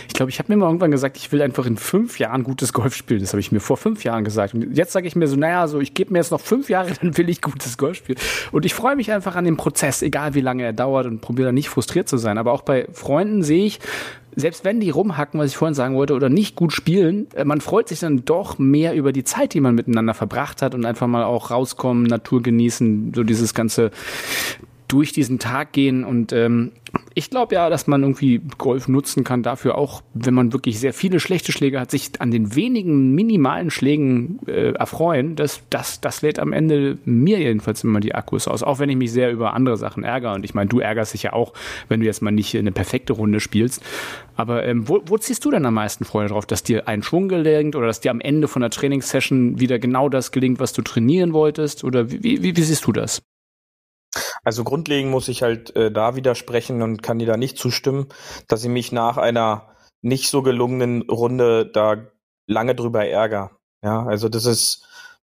Ich 0.08 0.14
glaube, 0.14 0.30
ich 0.30 0.40
habe 0.40 0.54
mir 0.54 0.58
mal 0.58 0.68
irgendwann 0.68 0.92
gesagt, 0.92 1.18
ich 1.18 1.32
will 1.32 1.42
einfach 1.42 1.66
in 1.66 1.76
fünf 1.76 2.20
Jahren 2.20 2.44
gutes 2.44 2.72
Golf 2.72 2.96
spielen. 2.96 3.22
Das 3.22 3.34
habe 3.34 3.42
ich 3.42 3.52
mir 3.52 3.60
vor 3.60 3.78
fünf 3.78 4.04
Jahren 4.04 4.24
gesagt. 4.24 4.54
Und 4.54 4.78
jetzt 4.78 4.94
sage 4.94 5.08
ich 5.08 5.16
mir 5.16 5.28
so, 5.28 5.36
naja, 5.36 5.68
so 5.68 5.80
ich 5.80 5.94
gebe 5.94 6.14
mir 6.14 6.20
jetzt 6.20 6.32
noch 6.32 6.42
fünf 6.42 6.70
Jahre, 6.70 6.92
dann 7.02 7.18
will 7.18 7.30
ich 7.30 7.42
gutes 7.42 7.78
Golf 7.78 7.98
spielen. 7.98 8.20
Und 8.52 8.66
ich 8.66 8.74
freue 8.74 8.96
mich 8.96 9.12
einfach 9.12 9.36
an 9.36 9.44
dem 9.44 9.58
Prozess, 9.58 10.02
egal 10.02 10.34
wie 10.34 10.42
lange 10.42 10.64
er 10.64 10.74
dauert 10.74 11.08
und 11.08 11.20
probiere 11.20 11.48
da 11.48 11.52
nicht 11.52 11.70
frustriert 11.70 12.08
zu 12.08 12.18
sein. 12.18 12.38
Aber 12.38 12.54
auch 12.54 12.62
bei 12.62 12.88
Freunden 12.94 13.44
sehe 13.44 13.66
ich, 13.66 13.80
selbst 14.38 14.64
wenn 14.64 14.80
die 14.80 14.92
rumhacken, 14.92 15.40
was 15.40 15.50
ich 15.50 15.58
vorhin 15.58 15.74
sagen 15.74 15.96
wollte, 15.96 16.14
oder 16.14 16.30
nicht 16.30 16.56
gut 16.56 16.72
spielen, 16.72 17.28
äh, 17.34 17.44
man 17.44 17.60
freut 17.60 17.90
sich 17.90 18.00
dann 18.00 18.24
doch 18.24 18.60
mehr 18.60 18.94
über 18.94 19.12
die 19.12 19.24
Zeit, 19.24 19.56
die 19.56 19.60
man 19.60 19.74
miteinander 19.74 20.14
verbracht 20.14 20.62
hat 20.62 20.76
und 20.76 20.86
einfach 20.86 21.08
mal 21.08 21.24
auch 21.24 21.50
rauskommen, 21.50 22.04
Natur 22.04 22.44
genießen, 22.44 23.14
so 23.16 23.24
dieses 23.24 23.56
ganze 23.56 23.90
durch 24.88 25.12
diesen 25.12 25.40
Tag 25.40 25.74
gehen. 25.74 26.04
Und 26.06 26.32
ähm, 26.32 26.72
ich 27.14 27.30
glaube 27.30 27.56
ja, 27.56 27.70
dass 27.70 27.88
man 27.88 28.04
irgendwie 28.04 28.42
Golf 28.58 28.88
nutzen 28.88 29.24
kann 29.24 29.44
dafür 29.44 29.78
auch, 29.78 30.02
wenn 30.14 30.34
man 30.34 30.54
wirklich 30.54 30.80
sehr 30.80 30.94
viele 30.94 31.20
schlechte 31.20 31.52
Schläge 31.52 31.80
hat, 31.80 31.92
sich 31.92 32.12
an 32.20 32.32
den 32.32 32.56
wenigen 32.56 33.14
minimalen 33.14 33.70
Schlägen 33.70 34.40
äh, 34.48 34.72
erfreuen. 34.72 35.36
Das, 35.36 35.62
das, 35.70 36.00
das 36.00 36.22
lädt 36.22 36.40
am 36.40 36.54
Ende 36.54 36.98
mir 37.04 37.40
jedenfalls 37.40 37.84
immer 37.84 38.00
die 38.00 38.16
Akkus 38.16 38.48
aus. 38.48 38.64
Auch 38.64 38.80
wenn 38.80 38.90
ich 38.90 38.96
mich 38.96 39.12
sehr 39.12 39.32
über 39.32 39.54
andere 39.54 39.78
Sachen 39.78 40.04
ärgere. 40.04 40.34
Und 40.34 40.46
ich 40.46 40.54
meine, 40.54 40.70
du 40.70 40.80
ärgerst 40.80 41.14
dich 41.14 41.24
ja 41.24 41.34
auch, 41.34 41.54
wenn 41.90 42.00
du 42.00 42.06
jetzt 42.06 42.22
mal 42.22 42.32
nicht 42.32 42.56
eine 42.56 42.72
perfekte 42.72 43.14
Runde 43.14 43.40
spielst. 43.40 43.84
Aber 44.36 44.66
ähm, 44.66 44.88
wo, 44.88 45.02
wo 45.06 45.18
ziehst 45.18 45.44
du 45.44 45.52
denn 45.52 45.66
am 45.66 45.74
meisten 45.74 46.06
Freude 46.06 46.30
drauf? 46.30 46.46
Dass 46.46 46.64
dir 46.64 46.88
ein 46.88 47.04
Schwung 47.04 47.28
gelingt 47.28 47.76
oder 47.76 47.88
dass 47.88 48.00
dir 48.00 48.12
am 48.12 48.22
Ende 48.22 48.48
von 48.48 48.62
der 48.62 48.72
Trainingssession 48.72 49.60
wieder 49.60 49.80
genau 49.80 50.08
das 50.08 50.32
gelingt, 50.32 50.60
was 50.60 50.72
du 50.72 50.82
trainieren 50.82 51.34
wolltest? 51.34 51.84
Oder 51.84 52.10
wie, 52.12 52.24
wie, 52.24 52.56
wie 52.56 52.62
siehst 52.62 52.86
du 52.86 52.94
das? 52.94 53.22
Also 54.48 54.64
grundlegend 54.64 55.12
muss 55.12 55.28
ich 55.28 55.44
halt 55.44 55.76
äh, 55.76 55.92
da 55.92 56.16
widersprechen 56.16 56.82
und 56.82 57.04
kann 57.04 57.20
dir 57.20 57.28
da 57.28 57.36
nicht 57.36 57.58
zustimmen, 57.58 58.08
dass 58.48 58.64
ich 58.64 58.70
mich 58.70 58.94
nach 58.94 59.18
einer 59.18 59.76
nicht 60.02 60.30
so 60.30 60.42
gelungenen 60.42 61.02
Runde 61.02 61.70
da 61.70 62.08
lange 62.46 62.74
drüber 62.74 63.06
ärgere. 63.06 63.52
Ja, 63.84 64.06
also 64.06 64.30
das 64.30 64.46
ist 64.46 64.88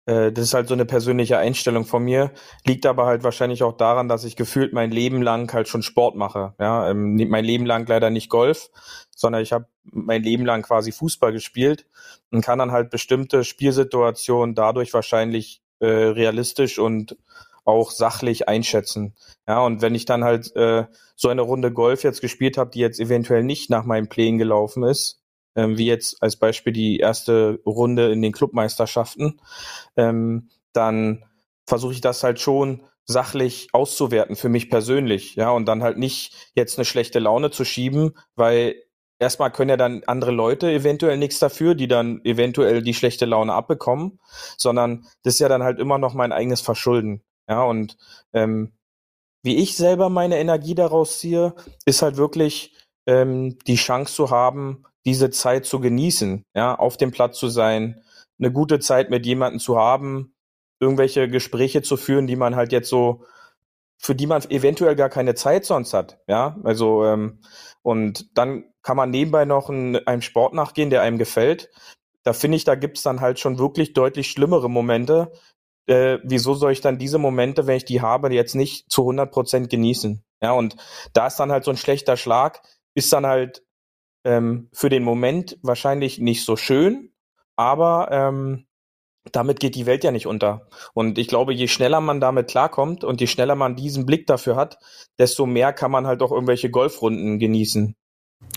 äh, 0.06 0.32
das 0.32 0.46
ist 0.46 0.54
halt 0.54 0.70
so 0.70 0.76
eine 0.76 0.86
persönliche 0.86 1.38
Einstellung 1.38 1.84
von 1.84 2.06
mir, 2.06 2.32
liegt 2.66 2.86
aber 2.86 3.06
halt 3.06 3.26
wahrscheinlich 3.26 3.64
auch 3.64 3.76
daran, 3.76 4.08
dass 4.08 4.24
ich 4.24 4.38
gefühlt 4.38 4.72
mein 4.72 4.92
Leben 4.92 5.22
lang 5.22 5.52
halt 5.52 5.68
schon 5.68 5.84
Sport 5.84 6.16
mache. 6.16 6.54
Ja, 6.58 6.90
ähm, 6.90 7.18
mein 7.30 7.44
Leben 7.44 7.66
lang 7.66 7.86
leider 7.90 8.12
nicht 8.12 8.30
Golf, 8.30 8.70
sondern 9.14 9.42
ich 9.42 9.52
habe 9.52 9.66
mein 9.84 10.24
Leben 10.24 10.46
lang 10.46 10.62
quasi 10.62 10.94
Fußball 10.94 11.34
gespielt 11.34 11.86
und 12.32 12.46
kann 12.46 12.60
dann 12.60 12.72
halt 12.72 12.90
bestimmte 12.90 13.44
Spielsituationen 13.44 14.56
dadurch 14.56 14.94
wahrscheinlich 14.94 15.62
äh, 15.80 15.86
realistisch 15.86 16.80
und 16.80 17.18
auch 17.64 17.92
sachlich 17.92 18.48
einschätzen. 18.48 19.16
Ja, 19.48 19.62
und 19.62 19.82
wenn 19.82 19.96
ich 19.96 20.06
dann 20.06 20.24
halt 20.24 20.56
äh, 20.56 20.86
so 21.16 21.30
eine 21.30 21.42
Runde 21.42 21.72
Golf 21.72 22.04
jetzt 22.04 22.22
gespielt 22.22 22.58
habe, 22.58 22.72
die 22.72 22.80
jetzt 22.80 23.00
eventuell 23.00 23.44
nicht 23.44 23.70
nach 23.70 23.86
meinem 23.86 24.10
Plänen 24.10 24.40
gelaufen 24.40 24.84
ist, 24.84 25.22
ähm, 25.56 25.78
wie 25.78 25.86
jetzt 25.86 26.22
als 26.22 26.38
Beispiel 26.38 26.74
die 26.74 26.98
erste 26.98 27.60
Runde 27.66 28.12
in 28.12 28.22
den 28.22 28.32
Clubmeisterschaften, 28.32 29.40
ähm, 29.96 30.50
dann 30.74 31.26
versuche 31.68 31.94
ich 31.94 32.02
das 32.02 32.24
halt 32.24 32.40
schon 32.40 32.84
sachlich 33.06 33.70
auszuwerten 33.74 34.36
für 34.36 34.50
mich 34.50 34.70
persönlich, 34.70 35.36
ja, 35.36 35.52
und 35.52 35.66
dann 35.66 35.84
halt 35.84 35.98
nicht 35.98 36.52
jetzt 36.56 36.78
eine 36.78 36.86
schlechte 36.86 37.20
Laune 37.20 37.52
zu 37.52 37.66
schieben, 37.66 38.18
weil 38.36 38.76
erstmal 39.20 39.52
können 39.52 39.70
ja 39.70 39.78
dann 39.78 40.04
andere 40.08 40.32
Leute 40.32 40.72
eventuell 40.72 41.18
nichts 41.18 41.40
dafür, 41.40 41.76
die 41.76 41.88
dann 41.88 42.22
eventuell 42.24 42.82
die 42.82 42.94
schlechte 42.94 43.26
Laune 43.26 43.54
abbekommen, 43.54 44.20
sondern 44.58 45.06
das 45.24 45.36
ist 45.36 45.40
ja 45.40 45.50
dann 45.50 45.64
halt 45.64 45.80
immer 45.80 45.98
noch 45.98 46.14
mein 46.14 46.32
eigenes 46.32 46.62
Verschulden. 46.62 47.24
Ja, 47.52 47.64
und 47.64 47.98
ähm, 48.32 48.72
wie 49.44 49.58
ich 49.58 49.76
selber 49.76 50.10
meine 50.10 50.40
Energie 50.40 50.74
daraus 50.74 51.20
ziehe, 51.20 51.54
ist 51.86 52.02
halt 52.02 52.16
wirklich 52.16 52.74
ähm, 53.08 53.58
die 53.68 53.76
Chance 53.76 54.14
zu 54.14 54.30
haben, 54.30 54.86
diese 55.06 55.32
Zeit 55.32 55.66
zu 55.66 55.82
genießen, 55.82 56.46
ja, 56.56 56.76
auf 56.76 56.96
dem 56.96 57.12
Platz 57.12 57.38
zu 57.38 57.50
sein, 57.50 58.02
eine 58.40 58.54
gute 58.54 58.80
Zeit 58.80 59.10
mit 59.10 59.26
jemandem 59.26 59.60
zu 59.60 59.78
haben, 59.78 60.34
irgendwelche 60.80 61.28
Gespräche 61.28 61.82
zu 61.82 61.98
führen, 61.98 62.26
die 62.26 62.38
man 62.38 62.56
halt 62.56 62.72
jetzt 62.72 62.88
so, 62.88 63.26
für 63.98 64.16
die 64.16 64.28
man 64.28 64.42
eventuell 64.50 64.96
gar 64.96 65.10
keine 65.10 65.36
Zeit 65.36 65.66
sonst 65.66 65.94
hat, 65.94 66.20
ja, 66.28 66.58
also 66.64 67.04
ähm, 67.04 67.42
und 67.82 68.38
dann 68.38 68.64
kann 68.82 68.96
man 68.96 69.10
nebenbei 69.10 69.44
noch 69.44 69.68
ein, 69.68 69.98
einem 70.08 70.22
Sport 70.22 70.54
nachgehen, 70.54 70.90
der 70.90 71.02
einem 71.02 71.18
gefällt. 71.18 71.70
Da 72.24 72.32
finde 72.32 72.56
ich, 72.56 72.64
da 72.64 72.76
gibt's 72.76 73.02
dann 73.04 73.20
halt 73.20 73.40
schon 73.40 73.60
wirklich 73.60 73.94
deutlich 73.94 74.32
schlimmere 74.32 74.70
Momente, 74.70 75.34
äh, 75.88 76.20
wieso 76.24 76.54
soll 76.54 76.72
ich 76.72 76.82
dann 76.82 76.98
diese 76.98 77.18
Momente, 77.18 77.68
wenn 77.68 77.78
ich 77.78 77.86
die 77.86 78.02
habe, 78.02 78.34
jetzt 78.34 78.56
nicht 78.56 78.90
zu 78.92 79.02
100 79.02 79.32
Prozent 79.32 79.70
genießen? 79.70 80.24
Ja, 80.42 80.54
und 80.54 80.76
da 81.14 81.28
ist 81.28 81.38
dann 81.38 81.52
halt 81.52 81.64
so 81.64 81.72
ein 81.72 81.78
schlechter 81.78 82.18
Schlag, 82.18 82.62
ist 82.96 83.14
dann 83.14 83.26
halt 83.26 83.64
ähm, 84.24 84.70
für 84.74 84.90
den 84.90 85.04
Moment 85.04 85.58
wahrscheinlich 85.62 86.20
nicht 86.20 86.46
so 86.46 86.56
schön, 86.56 87.12
aber 87.56 88.10
ähm, 88.12 88.66
damit 89.32 89.60
geht 89.60 89.76
die 89.76 89.86
Welt 89.86 90.04
ja 90.04 90.12
nicht 90.12 90.26
unter. 90.26 90.68
Und 90.94 91.18
ich 91.18 91.28
glaube, 91.28 91.54
je 91.54 91.68
schneller 91.68 92.02
man 92.02 92.20
damit 92.20 92.50
klarkommt 92.50 93.04
und 93.04 93.22
je 93.22 93.28
schneller 93.28 93.56
man 93.56 93.76
diesen 93.76 94.06
Blick 94.06 94.26
dafür 94.26 94.56
hat, 94.56 94.80
desto 95.20 95.46
mehr 95.46 95.74
kann 95.74 95.92
man 95.92 96.08
halt 96.08 96.24
auch 96.24 96.32
irgendwelche 96.32 96.72
Golfrunden 96.72 97.38
genießen. 97.38 97.96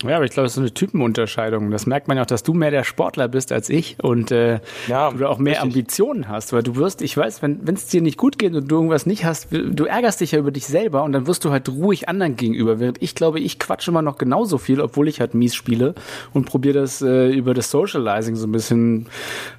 Ja, 0.07 0.17
aber 0.17 0.25
ich 0.25 0.33
glaube, 0.33 0.45
das 0.45 0.53
ist 0.53 0.57
so 0.57 0.61
eine 0.61 0.75
Typenunterscheidung. 0.75 1.71
Das 1.71 1.87
merkt 1.87 2.09
man 2.09 2.17
ja 2.17 2.23
auch, 2.23 2.27
dass 2.27 2.43
du 2.43 2.53
mehr 2.53 2.71
der 2.71 2.85
Sportler 2.85 3.29
bist 3.29 3.53
als 3.53 3.71
ich 3.71 3.97
und 4.03 4.31
äh, 4.31 4.61
ja, 4.87 5.11
du 5.11 5.29
auch 5.29 5.39
mehr 5.39 5.55
richtig. 5.55 5.71
Ambitionen 5.71 6.29
hast. 6.29 6.53
Weil 6.53 6.63
du 6.63 6.77
wirst, 6.77 7.03
ich 7.03 7.17
weiß, 7.17 7.43
wenn 7.43 7.61
es 7.75 7.87
dir 7.87 8.03
nicht 8.03 8.19
gut 8.19 8.39
geht 8.39 8.55
und 8.55 8.71
du 8.71 8.75
irgendwas 8.77 9.07
nicht 9.07 9.25
hast, 9.25 9.49
du 9.51 9.85
ärgerst 9.85 10.21
dich 10.21 10.33
ja 10.33 10.39
über 10.39 10.51
dich 10.51 10.67
selber 10.67 11.05
und 11.05 11.13
dann 11.13 11.27
wirst 11.27 11.45
du 11.45 11.51
halt 11.51 11.69
ruhig 11.69 12.09
anderen 12.09 12.37
gegenüber. 12.37 12.81
Während 12.81 13.03
ich 13.03 13.15
glaube, 13.15 13.41
ich 13.41 13.59
quatsche 13.59 13.91
immer 13.91 14.03
noch 14.03 14.19
genauso 14.19 14.59
viel, 14.59 14.81
obwohl 14.81 15.09
ich 15.09 15.21
halt 15.21 15.35
mies 15.35 15.55
spiele 15.55 15.95
und 16.33 16.45
probiere 16.45 16.81
das 16.81 17.01
äh, 17.01 17.31
über 17.31 17.55
das 17.55 17.71
Socializing 17.71 18.37
so 18.37 18.47
ein 18.47 18.53
bisschen 18.53 19.07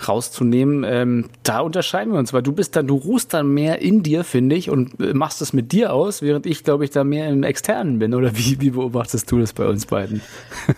rauszunehmen. 0.08 0.84
Ähm, 0.88 1.26
da 1.44 1.60
unterscheiden 1.62 2.14
wir 2.14 2.20
uns, 2.20 2.34
weil 2.34 2.44
du 2.44 2.52
bist 2.52 2.76
dann, 2.76 2.88
du 2.88 2.96
ruhst 2.96 3.34
dann 3.34 3.54
mehr 3.54 3.82
in 3.82 4.04
dir, 4.04 4.24
finde 4.24 4.56
ich, 4.56 4.70
und 4.70 5.00
äh, 5.00 5.14
machst 5.14 5.42
es 5.42 5.54
mit 5.54 5.72
dir 5.72 5.94
aus, 5.94 6.22
während 6.22 6.46
ich, 6.46 6.64
glaube 6.64 6.84
ich, 6.84 6.92
da 6.92 7.04
mehr 7.04 7.30
im 7.30 7.44
Externen 7.44 8.00
bin. 8.00 8.14
Oder 8.14 8.38
wie, 8.38 8.62
wie 8.62 8.70
beobachtest 8.70 9.32
du 9.32 9.40
das 9.40 9.54
bei 9.54 9.68
uns 9.68 9.86
beiden? 9.86 10.22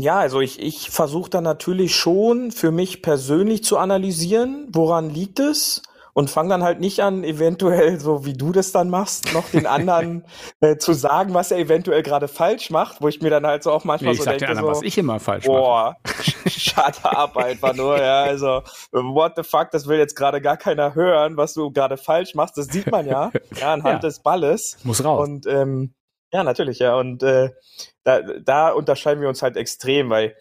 Ja, 0.00 0.16
also 0.20 0.40
ich, 0.40 0.62
ich 0.62 0.90
versuche 0.90 1.28
dann 1.28 1.42
natürlich 1.42 1.96
schon 1.96 2.52
für 2.52 2.70
mich 2.70 3.02
persönlich 3.02 3.64
zu 3.64 3.78
analysieren, 3.78 4.68
woran 4.70 5.10
liegt 5.10 5.40
es 5.40 5.82
und 6.18 6.30
fange 6.30 6.50
dann 6.50 6.62
halt 6.62 6.78
nicht 6.78 7.00
an, 7.00 7.24
eventuell, 7.24 7.98
so 7.98 8.24
wie 8.24 8.32
du 8.32 8.52
das 8.52 8.72
dann 8.72 8.90
machst, 8.90 9.32
noch 9.34 9.48
den 9.50 9.66
anderen 9.66 10.24
äh, 10.60 10.76
zu 10.76 10.92
sagen, 10.92 11.34
was 11.34 11.50
er 11.50 11.58
eventuell 11.58 12.04
gerade 12.04 12.28
falsch 12.28 12.70
macht, 12.70 13.00
wo 13.00 13.08
ich 13.08 13.22
mir 13.22 13.30
dann 13.30 13.46
halt 13.46 13.64
so 13.64 13.72
auch 13.72 13.84
manchmal 13.84 14.12
nee, 14.12 14.18
ich 14.18 14.24
so 14.24 14.30
denke, 14.30 14.48
anderen, 14.48 14.66
so, 14.66 14.70
was 14.70 14.82
ich 14.82 14.96
immer 14.98 15.18
falsch 15.18 15.46
boah, 15.46 15.96
mache. 16.04 16.50
shut 16.50 17.04
up 17.04 17.36
einfach 17.36 17.74
nur, 17.74 17.98
ja, 17.98 18.22
also 18.22 18.62
what 18.92 19.34
the 19.34 19.42
fuck, 19.42 19.72
das 19.72 19.88
will 19.88 19.98
jetzt 19.98 20.14
gerade 20.14 20.40
gar 20.40 20.56
keiner 20.56 20.94
hören, 20.94 21.36
was 21.36 21.54
du 21.54 21.72
gerade 21.72 21.96
falsch 21.96 22.36
machst, 22.36 22.56
das 22.56 22.66
sieht 22.66 22.90
man 22.90 23.06
ja, 23.06 23.32
ja 23.60 23.72
anhand 23.72 24.02
ja. 24.02 24.08
des 24.08 24.20
Balles. 24.20 24.76
Muss 24.84 25.04
raus. 25.04 25.26
Und 25.26 25.46
ähm, 25.46 25.92
ja, 26.32 26.44
natürlich, 26.44 26.78
ja. 26.78 26.96
Und 26.96 27.22
äh, 27.22 27.50
da, 28.04 28.20
da 28.20 28.70
unterscheiden 28.72 29.20
wir 29.20 29.28
uns 29.28 29.42
halt 29.42 29.56
extrem, 29.56 30.10
weil 30.10 30.36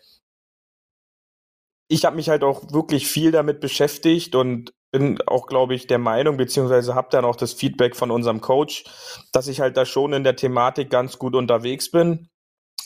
ich 1.89 2.05
habe 2.05 2.15
mich 2.15 2.29
halt 2.29 2.43
auch 2.43 2.71
wirklich 2.71 3.07
viel 3.07 3.31
damit 3.31 3.59
beschäftigt 3.61 4.35
und 4.35 4.73
bin 4.91 5.21
auch, 5.27 5.47
glaube 5.47 5.75
ich, 5.75 5.87
der 5.87 5.99
Meinung, 5.99 6.37
beziehungsweise 6.37 6.95
habe 6.95 7.09
dann 7.11 7.25
auch 7.25 7.35
das 7.35 7.53
Feedback 7.53 7.95
von 7.95 8.11
unserem 8.11 8.41
Coach, 8.41 8.85
dass 9.31 9.47
ich 9.47 9.59
halt 9.59 9.77
da 9.77 9.85
schon 9.85 10.13
in 10.13 10.23
der 10.23 10.35
Thematik 10.35 10.89
ganz 10.89 11.17
gut 11.17 11.35
unterwegs 11.35 11.91
bin 11.91 12.29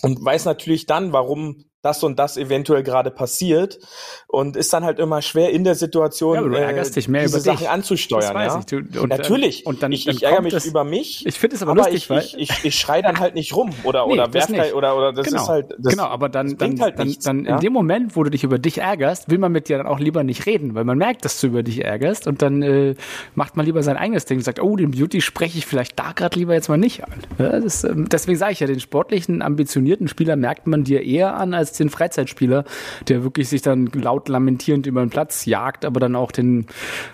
und 0.01 0.23
weiß 0.23 0.45
natürlich 0.45 0.85
dann, 0.85 1.13
warum 1.13 1.65
das 1.81 2.03
und 2.03 2.19
das 2.19 2.37
eventuell 2.37 2.83
gerade 2.83 3.09
passiert 3.09 3.79
und 4.27 4.55
ist 4.55 4.71
dann 4.71 4.83
halt 4.83 4.99
immer 4.99 5.21
schwer 5.21 5.49
in 5.49 5.63
der 5.63 5.75
Situation, 5.75 6.35
ja, 6.35 6.41
du 6.41 6.53
ärgerst 6.53 6.91
äh, 6.91 6.93
dich 6.95 7.07
mehr 7.07 7.23
diese 7.23 7.37
über 7.37 7.43
Sachen 7.43 7.57
dich. 7.59 7.69
anzusteuern. 7.69 8.21
Das 8.21 8.33
weiß 8.33 8.53
ja? 8.53 8.59
ich. 8.59 8.65
Du, 8.91 9.01
und, 9.01 9.09
Natürlich. 9.09 9.65
Und 9.65 9.81
dann, 9.81 9.91
ich, 9.91 10.07
ich 10.07 10.23
ärgere 10.23 10.41
mich 10.41 10.65
über 10.65 10.83
mich. 10.83 11.25
Ich 11.25 11.39
finde 11.39 11.55
es 11.55 11.63
aber, 11.63 11.71
aber 11.71 11.81
lustig, 11.81 12.03
ich, 12.03 12.09
weil 12.09 12.19
ich, 12.19 12.37
ich, 12.37 12.65
ich 12.65 12.75
schreie 12.75 13.01
dann 13.01 13.19
halt 13.19 13.33
nicht 13.33 13.55
rum 13.55 13.71
oder 13.83 14.05
nee, 14.05 14.13
oder 14.13 14.33
werf 14.33 14.49
halt, 14.49 14.75
oder 14.75 14.95
oder 14.95 15.13
das 15.13 15.27
genau. 15.27 15.41
ist 15.41 15.49
halt 15.49 15.71
das, 15.79 15.93
genau. 15.93 16.05
Aber 16.05 16.29
dann 16.29 16.57
dann 16.57 16.79
halt 16.79 16.99
dann, 16.99 17.07
nichts, 17.07 17.25
dann 17.25 17.45
ja? 17.45 17.55
in 17.55 17.61
dem 17.61 17.73
Moment, 17.73 18.15
wo 18.15 18.23
du 18.23 18.29
dich 18.29 18.43
über 18.43 18.59
dich 18.59 18.77
ärgerst, 18.77 19.31
will 19.31 19.39
man 19.39 19.51
mit 19.51 19.67
dir 19.67 19.77
dann 19.77 19.87
auch 19.87 19.99
lieber 19.99 20.23
nicht 20.23 20.45
reden, 20.45 20.75
weil 20.75 20.83
man 20.83 20.97
merkt, 20.97 21.25
dass 21.25 21.41
du 21.41 21.47
über 21.47 21.63
dich 21.63 21.83
ärgerst 21.83 22.27
und 22.27 22.43
dann 22.43 22.61
äh, 22.61 22.95
macht 23.33 23.57
man 23.57 23.65
lieber 23.65 23.81
sein 23.81 23.97
eigenes 23.97 24.25
Ding 24.25 24.37
und 24.37 24.43
sagt, 24.43 24.61
oh, 24.61 24.75
den 24.75 24.91
Beauty 24.91 25.21
spreche 25.21 25.57
ich 25.57 25.65
vielleicht 25.65 25.97
da 25.97 26.11
gerade 26.11 26.37
lieber 26.37 26.53
jetzt 26.53 26.69
mal 26.69 26.77
nicht 26.77 27.03
an. 27.03 27.13
Ja, 27.39 27.59
das, 27.59 27.83
ähm, 27.83 28.07
deswegen 28.07 28.37
sage 28.37 28.53
ich 28.53 28.59
ja, 28.59 28.67
den 28.67 28.79
sportlichen, 28.79 29.41
ambitionierten 29.41 30.07
Spieler 30.07 30.35
merkt 30.35 30.67
man 30.67 30.83
dir 30.83 31.03
eher 31.03 31.35
an 31.35 31.53
als 31.53 31.70
den 31.79 31.89
Freizeitspieler, 31.89 32.65
der 33.07 33.23
wirklich 33.23 33.49
sich 33.49 33.61
dann 33.61 33.87
laut 33.87 34.29
lamentierend 34.29 34.87
über 34.87 35.01
den 35.01 35.09
Platz 35.09 35.45
jagt, 35.45 35.85
aber 35.85 35.99
dann 35.99 36.15
auch 36.15 36.31
den, 36.31 36.67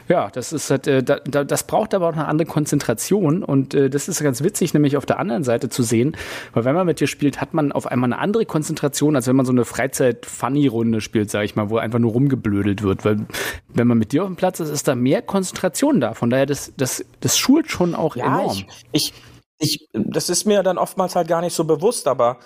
ja, 0.07 0.29
das 0.29 0.53
ist 0.53 0.69
halt, 0.69 0.87
äh, 0.87 1.03
da, 1.03 1.19
das 1.19 1.63
braucht 1.65 1.93
aber 1.93 2.09
auch 2.09 2.13
eine 2.13 2.27
andere 2.27 2.47
Konzentration 2.47 3.43
und 3.43 3.73
äh, 3.73 3.89
das 3.89 4.07
ist 4.07 4.21
ganz 4.21 4.43
witzig, 4.43 4.73
nämlich 4.73 4.97
auf 4.97 5.05
der 5.05 5.19
anderen 5.19 5.43
Seite 5.43 5.69
zu 5.69 5.83
sehen, 5.83 6.15
weil 6.53 6.65
wenn 6.65 6.75
man 6.75 6.85
mit 6.85 6.99
dir 6.99 7.07
spielt, 7.07 7.41
hat 7.41 7.53
man 7.53 7.71
auf 7.71 7.87
einmal 7.87 8.11
eine 8.11 8.21
andere 8.21 8.45
Konzentration, 8.45 9.15
als 9.15 9.27
wenn 9.27 9.35
man 9.35 9.45
so 9.45 9.51
eine 9.51 9.65
Freizeit-Funny-Runde 9.65 11.01
spielt, 11.01 11.29
sage 11.29 11.45
ich 11.45 11.55
mal, 11.55 11.69
wo 11.69 11.77
einfach 11.77 11.99
nur 11.99 12.11
rumgeblödelt 12.11 12.83
wird, 12.83 13.05
weil 13.05 13.25
wenn 13.69 13.87
man 13.87 13.97
mit 13.97 14.11
dir 14.11 14.23
auf 14.23 14.29
dem 14.29 14.35
Platz 14.35 14.59
ist, 14.59 14.69
ist 14.69 14.87
da 14.87 14.95
mehr 14.95 15.21
Konzentration 15.21 15.99
da, 15.99 16.13
von 16.13 16.29
daher, 16.29 16.45
das, 16.45 16.73
das, 16.77 17.05
das 17.19 17.37
schult 17.37 17.69
schon 17.69 17.95
auch 17.95 18.15
ja, 18.15 18.25
enorm. 18.25 18.57
Ich, 18.57 18.67
ich, 18.91 19.13
ich, 19.59 19.89
das 19.93 20.29
ist 20.29 20.45
mir 20.45 20.63
dann 20.63 20.77
oftmals 20.77 21.15
halt 21.15 21.27
gar 21.27 21.41
nicht 21.41 21.53
so 21.53 21.63
bewusst, 21.63 22.07
aber 22.07 22.37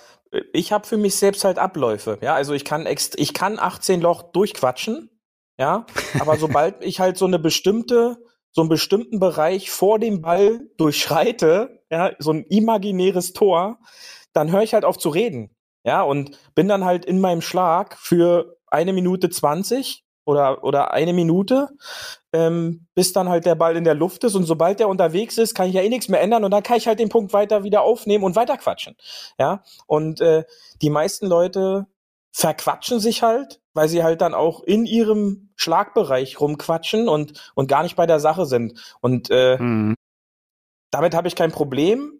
ich 0.52 0.72
habe 0.72 0.86
für 0.86 0.96
mich 0.96 1.16
selbst 1.16 1.44
halt 1.44 1.58
Abläufe. 1.58 2.18
Ja, 2.22 2.34
also 2.34 2.52
ich 2.54 2.64
kann 2.64 2.86
ext 2.86 3.18
ich 3.18 3.34
kann 3.34 3.58
18 3.58 4.00
Loch 4.00 4.22
durchquatschen, 4.32 5.10
ja, 5.58 5.86
aber 6.18 6.36
sobald 6.36 6.82
ich 6.84 7.00
halt 7.00 7.16
so 7.16 7.26
eine 7.26 7.38
bestimmte 7.38 8.18
so 8.52 8.60
einen 8.60 8.68
bestimmten 8.68 9.18
Bereich 9.18 9.70
vor 9.70 9.98
dem 9.98 10.20
Ball 10.20 10.60
durchschreite, 10.76 11.82
ja, 11.90 12.12
so 12.18 12.32
ein 12.32 12.44
imaginäres 12.44 13.32
Tor, 13.32 13.78
dann 14.34 14.52
höre 14.52 14.62
ich 14.62 14.74
halt 14.74 14.84
auf 14.84 14.98
zu 14.98 15.08
reden. 15.08 15.56
Ja, 15.84 16.02
und 16.02 16.38
bin 16.54 16.68
dann 16.68 16.84
halt 16.84 17.04
in 17.04 17.20
meinem 17.20 17.40
Schlag 17.40 17.98
für 17.98 18.58
eine 18.66 18.92
Minute 18.92 19.30
20 19.30 20.04
oder, 20.24 20.62
oder 20.62 20.92
eine 20.92 21.12
Minute 21.12 21.70
ähm, 22.32 22.86
bis 22.94 23.12
dann 23.12 23.28
halt 23.28 23.44
der 23.46 23.54
Ball 23.54 23.76
in 23.76 23.84
der 23.84 23.94
Luft 23.94 24.24
ist 24.24 24.34
und 24.34 24.44
sobald 24.44 24.80
der 24.80 24.88
unterwegs 24.88 25.38
ist, 25.38 25.54
kann 25.54 25.68
ich 25.68 25.74
ja 25.74 25.82
eh 25.82 25.88
nichts 25.88 26.08
mehr 26.08 26.20
ändern 26.20 26.44
und 26.44 26.50
dann 26.50 26.62
kann 26.62 26.78
ich 26.78 26.86
halt 26.86 26.98
den 26.98 27.08
Punkt 27.10 27.32
weiter 27.32 27.64
wieder 27.64 27.82
aufnehmen 27.82 28.24
und 28.24 28.36
weiter 28.36 28.56
quatschen. 28.56 28.96
Ja, 29.38 29.62
und 29.86 30.20
äh, 30.20 30.44
die 30.80 30.90
meisten 30.90 31.26
Leute 31.26 31.86
verquatschen 32.32 33.00
sich 33.00 33.22
halt, 33.22 33.60
weil 33.74 33.88
sie 33.88 34.02
halt 34.02 34.22
dann 34.22 34.32
auch 34.34 34.62
in 34.62 34.86
ihrem 34.86 35.50
Schlagbereich 35.56 36.40
rumquatschen 36.40 37.08
und 37.08 37.52
und 37.54 37.68
gar 37.68 37.82
nicht 37.82 37.96
bei 37.96 38.06
der 38.06 38.20
Sache 38.20 38.46
sind 38.46 38.96
und 39.00 39.30
äh, 39.30 39.58
Mhm. 39.58 39.94
damit 40.90 41.14
habe 41.14 41.28
ich 41.28 41.36
kein 41.36 41.52
Problem. 41.52 42.18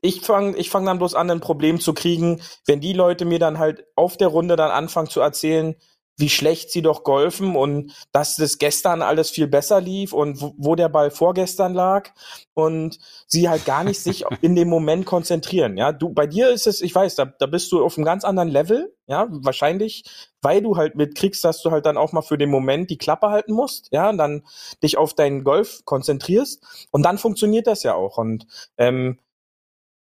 Ich 0.00 0.22
fange 0.22 0.56
ich 0.56 0.68
fang 0.70 0.84
dann 0.84 0.98
bloß 0.98 1.14
an, 1.14 1.30
ein 1.30 1.40
Problem 1.40 1.78
zu 1.78 1.94
kriegen, 1.94 2.42
wenn 2.66 2.80
die 2.80 2.92
Leute 2.92 3.24
mir 3.24 3.38
dann 3.38 3.58
halt 3.60 3.84
auf 3.94 4.16
der 4.16 4.28
Runde 4.28 4.56
dann 4.56 4.72
anfangen 4.72 5.08
zu 5.08 5.20
erzählen, 5.20 5.76
wie 6.22 6.28
schlecht 6.28 6.70
sie 6.70 6.82
doch 6.82 7.02
golfen 7.02 7.56
und 7.56 7.92
dass 8.12 8.36
das 8.36 8.58
gestern 8.58 9.02
alles 9.02 9.28
viel 9.28 9.48
besser 9.48 9.80
lief 9.80 10.12
und 10.12 10.40
wo, 10.40 10.54
wo 10.56 10.74
der 10.76 10.88
Ball 10.88 11.10
vorgestern 11.10 11.74
lag. 11.74 12.10
Und 12.54 13.00
sie 13.26 13.48
halt 13.48 13.64
gar 13.64 13.82
nicht 13.82 13.98
sich 13.98 14.24
in 14.40 14.54
dem 14.54 14.68
Moment 14.68 15.04
konzentrieren. 15.04 15.76
Ja, 15.76 15.90
du, 15.90 16.10
bei 16.10 16.28
dir 16.28 16.50
ist 16.50 16.68
es, 16.68 16.80
ich 16.80 16.94
weiß, 16.94 17.16
da, 17.16 17.24
da 17.24 17.46
bist 17.46 17.72
du 17.72 17.84
auf 17.84 17.98
einem 17.98 18.04
ganz 18.04 18.24
anderen 18.24 18.50
Level, 18.50 18.94
ja, 19.08 19.26
wahrscheinlich, 19.30 20.04
weil 20.42 20.62
du 20.62 20.76
halt 20.76 20.94
mitkriegst, 20.94 21.42
dass 21.44 21.60
du 21.60 21.72
halt 21.72 21.86
dann 21.86 21.96
auch 21.96 22.12
mal 22.12 22.22
für 22.22 22.38
den 22.38 22.50
Moment 22.50 22.88
die 22.88 22.98
Klappe 22.98 23.30
halten 23.30 23.52
musst, 23.52 23.88
ja, 23.90 24.08
und 24.08 24.18
dann 24.18 24.46
dich 24.80 24.98
auf 24.98 25.14
deinen 25.14 25.42
Golf 25.42 25.84
konzentrierst. 25.84 26.88
Und 26.92 27.02
dann 27.02 27.18
funktioniert 27.18 27.66
das 27.66 27.82
ja 27.82 27.94
auch. 27.94 28.16
Und 28.16 28.46
ähm, 28.78 29.18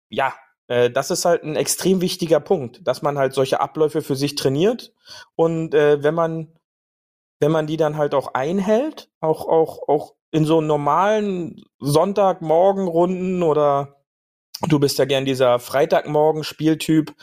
ja, 0.09 0.35
das 0.91 1.11
ist 1.11 1.25
halt 1.25 1.43
ein 1.43 1.55
extrem 1.55 2.01
wichtiger 2.01 2.39
Punkt, 2.39 2.81
dass 2.87 3.01
man 3.01 3.17
halt 3.17 3.33
solche 3.33 3.59
Abläufe 3.59 4.01
für 4.01 4.15
sich 4.15 4.35
trainiert 4.35 4.93
und 5.35 5.73
äh, 5.73 6.03
wenn 6.03 6.15
man 6.15 6.53
wenn 7.39 7.51
man 7.51 7.67
die 7.67 7.77
dann 7.77 7.97
halt 7.97 8.13
auch 8.13 8.33
einhält, 8.35 9.09
auch 9.19 9.47
auch 9.47 9.87
auch 9.89 10.15
in 10.31 10.45
so 10.45 10.61
normalen 10.61 11.63
Sonntagmorgenrunden 11.79 13.43
oder 13.43 13.97
du 14.67 14.79
bist 14.79 14.99
ja 14.99 15.05
gern 15.05 15.25
dieser 15.25 15.59
Freitagmorgen-Spieltyp, 15.59 17.13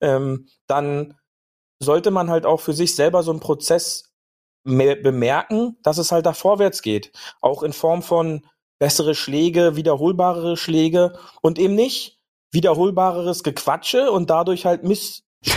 ähm, 0.00 0.48
dann 0.66 1.14
sollte 1.80 2.10
man 2.10 2.30
halt 2.30 2.44
auch 2.46 2.60
für 2.60 2.72
sich 2.74 2.94
selber 2.96 3.22
so 3.22 3.30
einen 3.30 3.40
Prozess 3.40 4.12
me- 4.64 4.96
bemerken, 4.96 5.76
dass 5.82 5.98
es 5.98 6.12
halt 6.12 6.26
da 6.26 6.32
vorwärts 6.32 6.82
geht. 6.82 7.12
Auch 7.40 7.62
in 7.62 7.72
Form 7.72 8.02
von 8.02 8.46
bessere 8.80 9.14
Schläge, 9.14 9.76
wiederholbarere 9.76 10.56
Schläge 10.56 11.18
und 11.42 11.58
eben 11.58 11.74
nicht 11.74 12.17
wiederholbareres 12.52 13.42
Gequatsche 13.42 14.10
und 14.10 14.30
dadurch 14.30 14.64
halt 14.64 14.84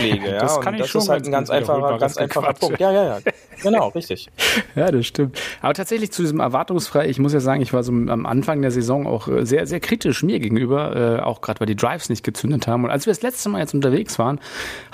Missschläge. 0.02 0.26
ja. 0.32 0.38
Das 0.38 0.56
und 0.56 0.64
kann 0.64 0.74
ich 0.74 0.80
das 0.82 0.90
schon 0.90 1.02
ist 1.02 1.08
halt 1.08 1.24
ganz 1.30 1.50
ein 1.50 1.58
ganz 1.58 1.70
einfacher, 1.70 1.98
ganz 1.98 2.16
einfacher. 2.16 2.52
Punkt. 2.54 2.80
Ja, 2.80 2.92
ja, 2.92 3.04
ja. 3.04 3.18
Genau, 3.62 3.88
richtig. 3.94 4.28
Ja, 4.74 4.90
das 4.90 5.06
stimmt. 5.06 5.40
Aber 5.60 5.74
tatsächlich 5.74 6.12
zu 6.12 6.22
diesem 6.22 6.40
erwartungsfrei, 6.40 7.08
ich 7.08 7.18
muss 7.18 7.32
ja 7.32 7.40
sagen, 7.40 7.62
ich 7.62 7.72
war 7.72 7.82
so 7.82 7.92
am 7.92 8.26
Anfang 8.26 8.62
der 8.62 8.70
Saison 8.70 9.06
auch 9.06 9.28
äh, 9.28 9.44
sehr, 9.44 9.66
sehr 9.66 9.80
kritisch 9.80 10.22
mir 10.22 10.40
gegenüber, 10.40 11.18
äh, 11.18 11.22
auch 11.22 11.40
gerade 11.40 11.60
weil 11.60 11.66
die 11.66 11.76
Drives 11.76 12.08
nicht 12.08 12.24
gezündet 12.24 12.66
haben. 12.66 12.84
Und 12.84 12.90
als 12.90 13.06
wir 13.06 13.12
das 13.12 13.22
letzte 13.22 13.48
Mal 13.48 13.60
jetzt 13.60 13.74
unterwegs 13.74 14.18
waren, 14.18 14.40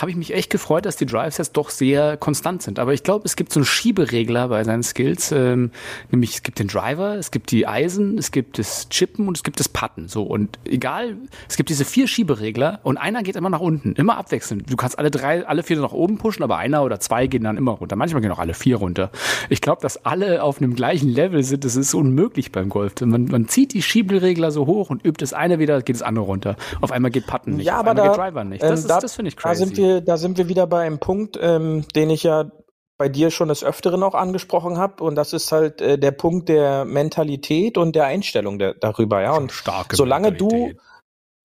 habe 0.00 0.10
ich 0.10 0.16
mich 0.16 0.32
echt 0.34 0.50
gefreut, 0.50 0.86
dass 0.86 0.96
die 0.96 1.06
Drives 1.06 1.38
jetzt 1.38 1.52
doch 1.56 1.70
sehr 1.70 2.16
konstant 2.16 2.62
sind. 2.62 2.78
Aber 2.78 2.92
ich 2.92 3.02
glaube, 3.02 3.24
es 3.24 3.36
gibt 3.36 3.52
so 3.52 3.60
einen 3.60 3.66
Schieberegler 3.66 4.48
bei 4.48 4.64
seinen 4.64 4.82
Skills, 4.82 5.32
ähm, 5.32 5.70
nämlich 6.10 6.34
es 6.34 6.42
gibt 6.42 6.58
den 6.58 6.68
Driver, 6.68 7.16
es 7.16 7.30
gibt 7.30 7.50
die 7.50 7.66
Eisen, 7.66 8.18
es 8.18 8.30
gibt 8.30 8.58
das 8.58 8.88
Chippen 8.88 9.28
und 9.28 9.36
es 9.36 9.42
gibt 9.42 9.60
das 9.60 9.68
Putten. 9.68 10.08
So 10.08 10.22
und 10.22 10.58
egal, 10.64 11.16
es 11.48 11.56
gibt 11.56 11.68
diese 11.68 11.84
vier 11.84 12.08
Schieberegler 12.08 12.80
und 12.82 12.96
einer 12.96 13.22
geht 13.22 13.36
immer 13.36 13.50
nach 13.50 13.60
unten, 13.60 13.92
immer 13.94 14.16
abwechselnd. 14.16 14.70
Du 14.70 14.76
kannst 14.78 14.98
alle 14.98 15.10
drei, 15.10 15.46
alle 15.46 15.62
vier 15.62 15.78
nach 15.78 15.92
oben 15.92 16.16
pushen, 16.16 16.42
aber 16.42 16.56
einer 16.56 16.82
oder 16.82 16.98
zwei 17.00 17.26
gehen 17.26 17.44
dann 17.44 17.58
immer 17.58 17.72
runter. 17.72 17.96
Manchmal 17.96 18.22
gehen 18.22 18.32
auch 18.32 18.38
alle 18.38 18.54
vier 18.54 18.76
runter. 18.76 19.10
Ich 19.50 19.60
glaube, 19.60 19.82
dass 19.82 20.06
alle 20.06 20.42
auf 20.42 20.58
einem 20.62 20.74
gleichen 20.74 21.10
Level 21.10 21.42
sind, 21.42 21.64
das 21.64 21.76
ist 21.76 21.92
unmöglich 21.94 22.50
beim 22.52 22.70
Golf. 22.70 22.94
Man, 23.02 23.26
man 23.26 23.48
zieht 23.48 23.74
die 23.74 23.82
Schieberegler 23.82 24.50
so 24.50 24.66
hoch 24.66 24.88
und 24.90 25.04
übt 25.04 25.20
das 25.22 25.34
eine 25.34 25.58
wieder, 25.58 25.82
geht 25.82 25.96
das 25.96 26.02
andere 26.02 26.24
runter. 26.24 26.56
Auf 26.80 26.92
einmal 26.92 27.10
geht 27.10 27.26
Putten 27.26 27.56
nicht, 27.56 27.66
Ja, 27.66 27.74
auf 27.74 27.80
aber 27.80 27.90
einmal 27.90 28.06
da, 28.06 28.12
geht 28.12 28.18
Driver 28.20 28.44
nicht. 28.44 28.62
ähm, 28.62 28.70
Das, 28.70 28.80
ist, 28.80 28.86
da, 28.88 29.00
das 29.00 29.14
finde 29.14 29.28
ich 29.28 29.36
Da 29.36 29.42
crazy. 29.42 29.64
sind 29.66 29.76
wir, 29.76 30.00
da 30.00 30.16
sind 30.16 30.38
wir 30.38 30.48
wieder 30.48 30.66
bei 30.66 30.86
einem 30.86 30.98
Punkt, 30.98 31.38
ähm, 31.42 31.84
den 31.94 32.08
ich 32.10 32.22
ja 32.22 32.50
bei 32.96 33.08
dir 33.08 33.30
schon 33.30 33.48
des 33.48 33.62
Öfteren 33.62 34.02
auch 34.02 34.14
angesprochen 34.14 34.76
habe. 34.78 35.04
Und 35.04 35.14
das 35.14 35.32
ist 35.32 35.52
halt 35.52 35.80
äh, 35.80 35.98
der 35.98 36.10
Punkt 36.10 36.48
der 36.48 36.84
Mentalität 36.84 37.78
und 37.78 37.94
der 37.94 38.06
Einstellung 38.06 38.58
der, 38.58 38.74
darüber. 38.74 39.22
Ja, 39.22 39.36
und 39.36 39.52
starke 39.52 39.94
solange 39.96 40.32
du, 40.32 40.46
Mentalität. 40.48 40.80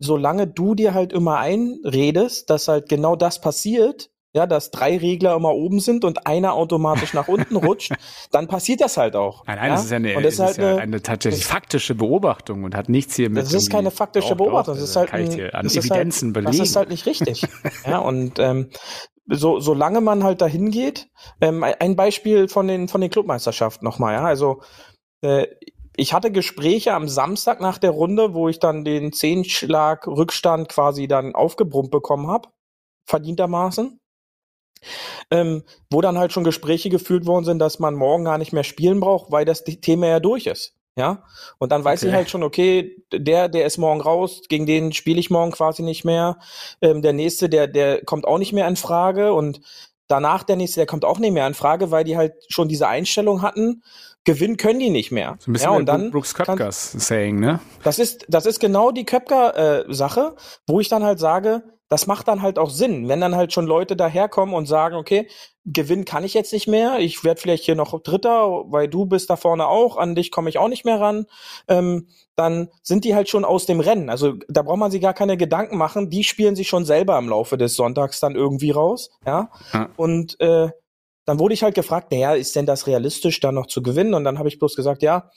Solange 0.04 0.48
du 0.48 0.76
dir 0.76 0.94
halt 0.94 1.14
immer 1.14 1.38
einredest, 1.38 2.50
dass 2.50 2.68
halt 2.68 2.90
genau 2.90 3.16
das 3.16 3.42
passiert, 3.42 4.10
ja, 4.36 4.48
dass 4.48 4.72
drei 4.72 4.98
Regler 4.98 5.36
immer 5.36 5.54
oben 5.54 5.80
sind 5.80 6.04
und 6.04 6.26
einer 6.26 6.54
automatisch 6.54 7.14
nach 7.14 7.28
unten 7.28 7.56
rutscht, 7.56 7.94
dann 8.32 8.48
passiert 8.48 8.82
das 8.82 8.98
halt 8.98 9.16
auch. 9.16 9.46
Nein, 9.46 9.58
nein, 9.58 9.70
ja? 9.70 9.76
das 9.76 9.86
ist 9.86 9.92
ja 9.92 9.98
eine, 9.98 10.18
und 10.18 10.24
das 10.24 10.34
ist 10.34 10.40
halt 10.40 10.58
ja 10.58 10.76
eine 10.78 11.02
tatsächlich 11.02 11.46
faktische 11.46 11.96
Beobachtung 11.96 12.64
und 12.64 12.76
hat 12.76 12.90
nichts 12.90 13.16
hier 13.16 13.30
mit. 13.30 13.44
das 13.44 13.54
ist 13.54 13.70
keine 13.70 13.92
faktische 13.92 14.36
Beobachtung, 14.36 14.74
das 14.74 14.84
ist 14.84 14.96
halt 14.96 15.10
kann 15.12 15.22
ich 15.22 15.30
dir 15.30 15.54
an 15.54 15.64
das 15.64 15.76
ist 15.76 15.86
Evidenzen 15.86 16.30
halt, 16.30 16.34
belegen. 16.34 16.58
Das 16.58 16.68
ist 16.68 16.76
halt 16.76 16.90
nicht 16.90 17.06
richtig. 17.06 17.46
ja, 17.86 18.00
und 18.00 18.40
ähm, 18.40 18.70
so, 19.28 19.60
solange 19.60 20.02
man 20.02 20.24
halt 20.24 20.42
dahin 20.42 20.72
geht, 20.72 21.10
ähm, 21.40 21.64
ein 21.64 21.96
Beispiel 21.96 22.48
von 22.48 22.68
den, 22.68 22.88
von 22.88 23.02
den 23.02 23.10
Clubmeisterschaften 23.10 23.86
nochmal, 23.86 24.16
ja, 24.16 24.26
also 24.26 24.62
äh, 25.22 25.48
ich 25.96 26.14
hatte 26.14 26.32
Gespräche 26.32 26.94
am 26.94 27.08
Samstag 27.08 27.62
nach 27.62 27.78
der 27.78 27.92
Runde, 27.92 28.34
wo 28.34 28.50
ich 28.50 28.60
dann 28.60 28.84
den 28.84 29.14
Zehnschlag 29.14 30.08
Rückstand 30.08 30.70
quasi 30.70 31.08
dann 31.08 31.36
aufgebrummt 31.36 31.92
bekommen 31.92 32.28
habe, 32.28 32.50
verdientermaßen. 33.08 34.00
Ähm, 35.32 35.64
wo 35.90 36.02
dann 36.02 36.18
halt 36.18 36.34
schon 36.34 36.44
Gespräche 36.44 36.90
geführt 36.90 37.26
worden 37.26 37.46
sind, 37.46 37.60
dass 37.60 37.80
man 37.80 37.96
morgen 37.96 38.26
gar 38.26 38.38
nicht 38.38 38.52
mehr 38.54 38.64
spielen 38.66 39.00
braucht, 39.00 39.32
weil 39.32 39.46
das 39.46 39.64
Thema 39.64 40.08
ja 40.08 40.20
durch 40.20 40.46
ist. 40.46 40.76
Ja, 40.98 41.24
und 41.58 41.72
dann 41.72 41.84
weiß 41.84 42.02
Okay. 42.02 42.10
ich 42.10 42.14
halt 42.14 42.30
schon, 42.30 42.44
okay, 42.44 42.98
der, 43.12 43.50
der 43.50 43.66
ist 43.66 43.80
morgen 43.80 44.02
raus, 44.02 44.42
gegen 44.48 44.68
den 44.68 44.94
spiele 44.94 45.20
ich 45.20 45.32
morgen 45.32 45.52
quasi 45.52 45.82
nicht 45.82 46.06
mehr. 46.06 46.38
Ähm, 46.82 47.02
der 47.02 47.14
nächste, 47.14 47.50
der, 47.50 47.68
der 47.68 48.04
kommt 48.06 48.28
auch 48.28 48.38
nicht 48.38 48.54
mehr 48.54 48.68
in 48.68 48.76
Frage 48.76 49.34
und 49.34 49.62
danach 50.08 50.44
der 50.44 50.56
nächste, 50.56 50.82
der 50.82 50.86
kommt 50.86 51.06
auch 51.06 51.18
nicht 51.18 51.32
mehr 51.32 51.48
in 51.48 51.56
Frage, 51.56 51.90
weil 51.90 52.04
die 52.04 52.16
halt 52.18 52.34
schon 52.48 52.68
diese 52.68 52.88
Einstellung 52.88 53.42
hatten. 53.42 53.82
Gewinnen 54.26 54.58
können 54.58 54.80
die 54.80 54.90
nicht 54.90 55.12
mehr. 55.12 55.36
So 55.40 55.52
ein 55.52 55.54
bisschen 55.54 55.72
ja, 55.72 55.78
und 55.78 55.86
dann 55.86 56.12
Brooks 56.12 56.34
kann- 56.34 56.46
Köpkers 56.46 56.92
Saying, 56.94 57.40
ne? 57.40 57.60
das 57.84 58.00
ist, 58.00 58.26
das 58.30 58.46
ist 58.46 58.60
genau 58.60 58.92
die 58.92 59.06
Köpker-Sache, 59.06 60.36
wo 60.68 60.80
ich 60.80 60.90
dann 60.90 61.04
halt 61.04 61.20
sage, 61.20 61.64
das 61.90 62.08
macht 62.08 62.28
dann 62.28 62.42
halt 62.42 62.58
auch 62.58 62.72
Sinn, 62.72 63.08
wenn 63.08 63.22
dann 63.22 63.36
halt 63.36 63.54
schon 63.54 63.68
Leute 63.68 63.96
daherkommen 63.96 64.56
und 64.56 64.66
sagen, 64.66 64.96
okay, 64.96 65.28
gewinnen 65.66 66.06
kann 66.06 66.24
ich 66.24 66.34
jetzt 66.34 66.52
nicht 66.52 66.68
mehr, 66.68 66.98
ich 67.00 67.24
werde 67.24 67.40
vielleicht 67.40 67.66
hier 67.66 67.76
noch 67.76 68.02
Dritter, 68.02 68.64
weil 68.68 68.88
du 68.88 69.06
bist 69.06 69.30
da 69.30 69.36
vorne 69.36 69.68
auch, 69.68 69.98
an 69.98 70.16
dich 70.16 70.32
komme 70.32 70.50
ich 70.50 70.58
auch 70.58 70.70
nicht 70.70 70.86
mehr 70.86 71.00
ran, 71.00 71.26
ähm, 71.68 72.08
dann 72.36 72.70
sind 72.82 73.06
die 73.06 73.14
halt 73.14 73.30
schon 73.30 73.46
aus 73.46 73.66
dem 73.68 73.80
Rennen. 73.80 74.10
Also 74.10 74.34
da 74.50 74.64
braucht 74.64 74.80
man 74.80 74.90
sich 74.90 75.02
gar 75.02 75.14
keine 75.14 75.38
Gedanken 75.38 75.78
machen, 75.78 76.10
die 76.10 76.24
spielen 76.24 76.56
sich 76.56 76.68
schon 76.68 76.84
selber 76.86 77.18
im 77.20 77.30
Laufe 77.30 77.58
des 77.58 77.76
Sonntags 77.76 78.20
dann 78.20 78.36
irgendwie 78.36 78.72
raus, 78.72 79.12
ja. 79.26 79.52
Ja. 79.74 79.90
Und 79.96 80.40
äh, 80.40 80.70
dann 81.26 81.40
wurde 81.40 81.54
ich 81.54 81.64
halt 81.64 81.76
gefragt, 81.76 82.12
naja, 82.12 82.34
ist 82.34 82.56
denn 82.56 82.66
das 82.66 82.88
realistisch, 82.88 83.40
da 83.40 83.52
noch 83.52 83.68
zu 83.68 83.82
gewinnen? 83.82 84.14
Und 84.14 84.24
dann 84.24 84.40
habe 84.40 84.50
ich 84.50 84.60
bloß 84.60 84.76
gesagt, 84.76 85.04
ja, 85.04 85.32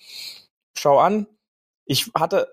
schau 0.76 0.98
an, 0.98 1.26
ich 1.84 2.10
hatte 2.14 2.48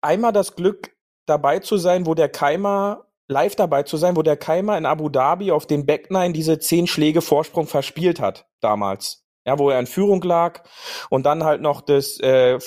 einmal 0.00 0.32
das 0.32 0.54
Glück, 0.54 0.94
dabei 1.26 1.60
zu 1.60 1.76
sein, 1.76 2.06
wo 2.06 2.14
der 2.14 2.28
Keimer, 2.28 3.06
live 3.28 3.54
dabei 3.54 3.84
zu 3.84 3.96
sein, 3.96 4.16
wo 4.16 4.22
der 4.22 4.36
Keimer 4.36 4.76
in 4.76 4.84
Abu 4.84 5.08
Dhabi 5.08 5.52
auf 5.52 5.66
den 5.66 5.86
Backnine 5.86 6.32
diese 6.32 6.58
zehn 6.58 6.86
Schläge 6.88 7.22
Vorsprung 7.22 7.68
verspielt 7.68 8.20
hat, 8.20 8.48
damals. 8.60 9.24
Ja, 9.46 9.58
wo 9.58 9.70
er 9.70 9.78
in 9.78 9.86
Führung 9.86 10.20
lag 10.22 10.64
und 11.08 11.24
dann 11.24 11.44
halt 11.44 11.62
noch 11.62 11.80
das 11.80 12.18
äh, 12.20 12.58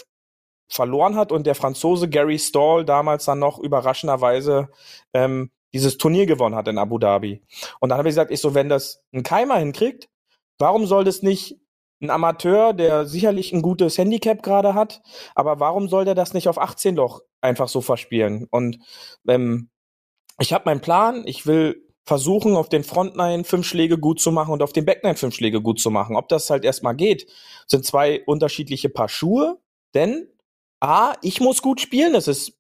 verloren 0.70 1.16
hat 1.16 1.32
und 1.32 1.46
der 1.46 1.56
Franzose 1.56 2.10
Gary 2.10 2.40
Stall 2.40 2.86
damals 2.86 3.26
dann 3.26 3.40
noch 3.40 3.60
überraschenderweise 3.60 4.70
ähm, 5.14 5.52
dieses 5.74 5.98
Turnier 5.98 6.26
gewonnen 6.26 6.56
hat 6.56 6.68
in 6.68 6.78
Abu 6.78 6.98
Dhabi. 6.98 7.42
Und 7.80 7.90
dann 7.90 7.98
habe 7.98 8.10
ich 8.10 8.14
gesagt, 8.14 8.32
ich 8.32 8.40
so, 8.40 8.54
wenn 8.54 8.70
das 8.70 9.04
ein 9.14 9.24
Keimer 9.24 9.58
hinkriegt, 9.58 10.10
warum 10.60 10.86
soll 10.86 11.04
das 11.04 11.22
nicht 11.22 11.60
ein 12.02 12.10
Amateur, 12.10 12.74
der 12.74 13.06
sicherlich 13.06 13.54
ein 13.54 13.62
gutes 13.62 13.98
Handicap 13.98 14.44
gerade 14.44 14.74
hat, 14.74 15.02
aber 15.36 15.60
warum 15.60 15.88
soll 15.88 16.06
der 16.06 16.16
das 16.16 16.34
nicht 16.34 16.48
auf 16.50 16.58
18 16.60 16.96
Loch 16.96 17.22
einfach 17.42 17.68
so 17.68 17.82
verspielen? 17.82 18.48
Und 18.52 18.80
ähm, 19.28 19.70
ich 20.40 20.54
habe 20.54 20.66
meinen 20.66 20.82
Plan, 20.82 21.24
ich 21.26 21.46
will 21.48 21.84
versuchen, 22.06 22.56
auf 22.56 22.68
den 22.70 22.84
Frontline 22.84 23.46
fünf 23.46 23.66
Schläge 23.66 23.98
gut 23.98 24.20
zu 24.20 24.32
machen 24.32 24.52
und 24.52 24.62
auf 24.62 24.74
den 24.74 24.86
Backline 24.86 25.16
fünf 25.16 25.36
Schläge 25.36 25.62
gut 25.62 25.80
zu 25.80 25.90
machen. 25.90 26.18
Ob 26.18 26.28
das 26.28 26.50
halt 26.50 26.66
erstmal 26.66 26.96
geht, 26.96 27.28
sind 27.66 27.86
zwei 27.86 28.24
unterschiedliche 28.26 28.90
Paar 28.90 29.08
Schuhe, 29.08 29.60
denn 29.94 30.28
A, 30.82 31.14
ich 31.22 31.40
muss 31.40 31.62
gut 31.62 31.80
spielen, 31.80 32.12
das 32.12 32.28
ist 32.28 32.60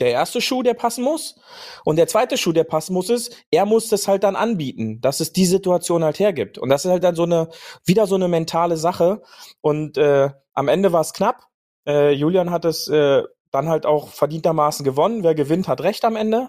der 0.00 0.10
erste 0.10 0.40
Schuh, 0.40 0.62
der 0.62 0.74
passen 0.74 1.04
muss. 1.04 1.36
Und 1.84 1.96
der 1.96 2.08
zweite 2.08 2.36
Schuh, 2.36 2.52
der 2.52 2.64
passen 2.64 2.94
muss, 2.94 3.10
ist, 3.10 3.36
er 3.50 3.66
muss 3.66 3.88
das 3.88 4.08
halt 4.08 4.24
dann 4.24 4.36
anbieten, 4.36 5.00
dass 5.00 5.20
es 5.20 5.32
die 5.32 5.46
Situation 5.46 6.02
halt 6.02 6.18
hergibt. 6.18 6.58
Und 6.58 6.70
das 6.70 6.84
ist 6.84 6.90
halt 6.90 7.04
dann 7.04 7.14
so 7.14 7.24
eine, 7.24 7.48
wieder 7.84 8.06
so 8.06 8.14
eine 8.14 8.28
mentale 8.28 8.76
Sache. 8.76 9.22
Und 9.60 9.98
äh, 9.98 10.30
am 10.54 10.68
Ende 10.68 10.92
war 10.92 11.02
es 11.02 11.12
knapp. 11.12 11.46
Äh, 11.86 12.12
Julian 12.12 12.50
hat 12.50 12.64
es 12.64 12.88
äh, 12.88 13.22
dann 13.50 13.68
halt 13.68 13.86
auch 13.86 14.08
verdientermaßen 14.08 14.84
gewonnen. 14.84 15.22
Wer 15.22 15.34
gewinnt, 15.34 15.68
hat 15.68 15.82
recht 15.82 16.04
am 16.04 16.16
Ende. 16.16 16.48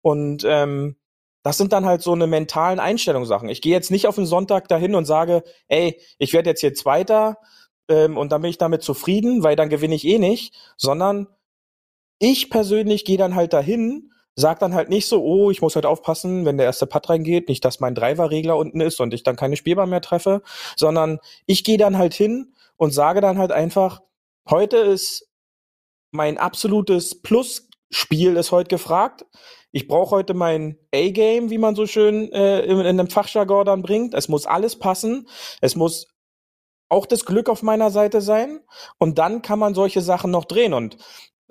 Und 0.00 0.44
ähm, 0.46 0.96
das 1.42 1.58
sind 1.58 1.72
dann 1.72 1.86
halt 1.86 2.02
so 2.02 2.12
eine 2.12 2.28
mentalen 2.28 2.78
Einstellungssachen. 2.78 3.48
Ich 3.48 3.62
gehe 3.62 3.72
jetzt 3.72 3.90
nicht 3.90 4.06
auf 4.06 4.14
den 4.14 4.26
Sonntag 4.26 4.68
dahin 4.68 4.94
und 4.94 5.06
sage, 5.06 5.42
ey, 5.66 6.00
ich 6.18 6.32
werde 6.32 6.50
jetzt 6.50 6.60
hier 6.60 6.74
Zweiter, 6.74 7.36
ähm, 7.88 8.16
und 8.16 8.32
dann 8.32 8.42
bin 8.42 8.50
ich 8.50 8.58
damit 8.58 8.82
zufrieden, 8.82 9.42
weil 9.42 9.56
dann 9.56 9.68
gewinne 9.68 9.94
ich 9.94 10.06
eh 10.06 10.18
nicht, 10.18 10.54
sondern 10.76 11.26
ich 12.22 12.50
persönlich 12.50 13.04
gehe 13.04 13.18
dann 13.18 13.34
halt 13.34 13.52
dahin, 13.52 14.12
sag 14.36 14.60
dann 14.60 14.74
halt 14.74 14.88
nicht 14.88 15.08
so, 15.08 15.22
oh, 15.24 15.50
ich 15.50 15.60
muss 15.60 15.74
halt 15.74 15.86
aufpassen, 15.86 16.44
wenn 16.44 16.56
der 16.56 16.66
erste 16.66 16.86
Putt 16.86 17.10
reingeht, 17.10 17.48
nicht, 17.48 17.64
dass 17.64 17.80
mein 17.80 17.96
Driver-Regler 17.96 18.56
unten 18.56 18.80
ist 18.80 19.00
und 19.00 19.12
ich 19.12 19.24
dann 19.24 19.34
keine 19.34 19.56
Spielbahn 19.56 19.90
mehr 19.90 20.00
treffe, 20.00 20.42
sondern 20.76 21.18
ich 21.46 21.64
gehe 21.64 21.78
dann 21.78 21.98
halt 21.98 22.14
hin 22.14 22.54
und 22.76 22.92
sage 22.92 23.20
dann 23.20 23.38
halt 23.38 23.50
einfach, 23.50 24.02
heute 24.48 24.76
ist 24.76 25.28
mein 26.12 26.38
absolutes 26.38 27.20
Plus-Spiel 27.22 28.36
ist 28.36 28.52
heute 28.52 28.68
gefragt. 28.68 29.26
Ich 29.72 29.88
brauche 29.88 30.12
heute 30.12 30.34
mein 30.34 30.78
A-Game, 30.94 31.50
wie 31.50 31.58
man 31.58 31.74
so 31.74 31.86
schön 31.86 32.30
äh, 32.32 32.60
in, 32.60 32.78
in 32.78 32.86
einem 32.86 33.10
Fachjargon 33.10 33.66
dann 33.66 33.82
bringt. 33.82 34.14
Es 34.14 34.28
muss 34.28 34.46
alles 34.46 34.78
passen. 34.78 35.26
Es 35.60 35.74
muss 35.74 36.06
auch 36.88 37.06
das 37.06 37.24
Glück 37.24 37.48
auf 37.48 37.62
meiner 37.62 37.90
Seite 37.90 38.20
sein. 38.20 38.60
Und 38.98 39.18
dann 39.18 39.42
kann 39.42 39.58
man 39.58 39.74
solche 39.74 40.02
Sachen 40.02 40.30
noch 40.30 40.44
drehen. 40.44 40.74
Und 40.74 40.98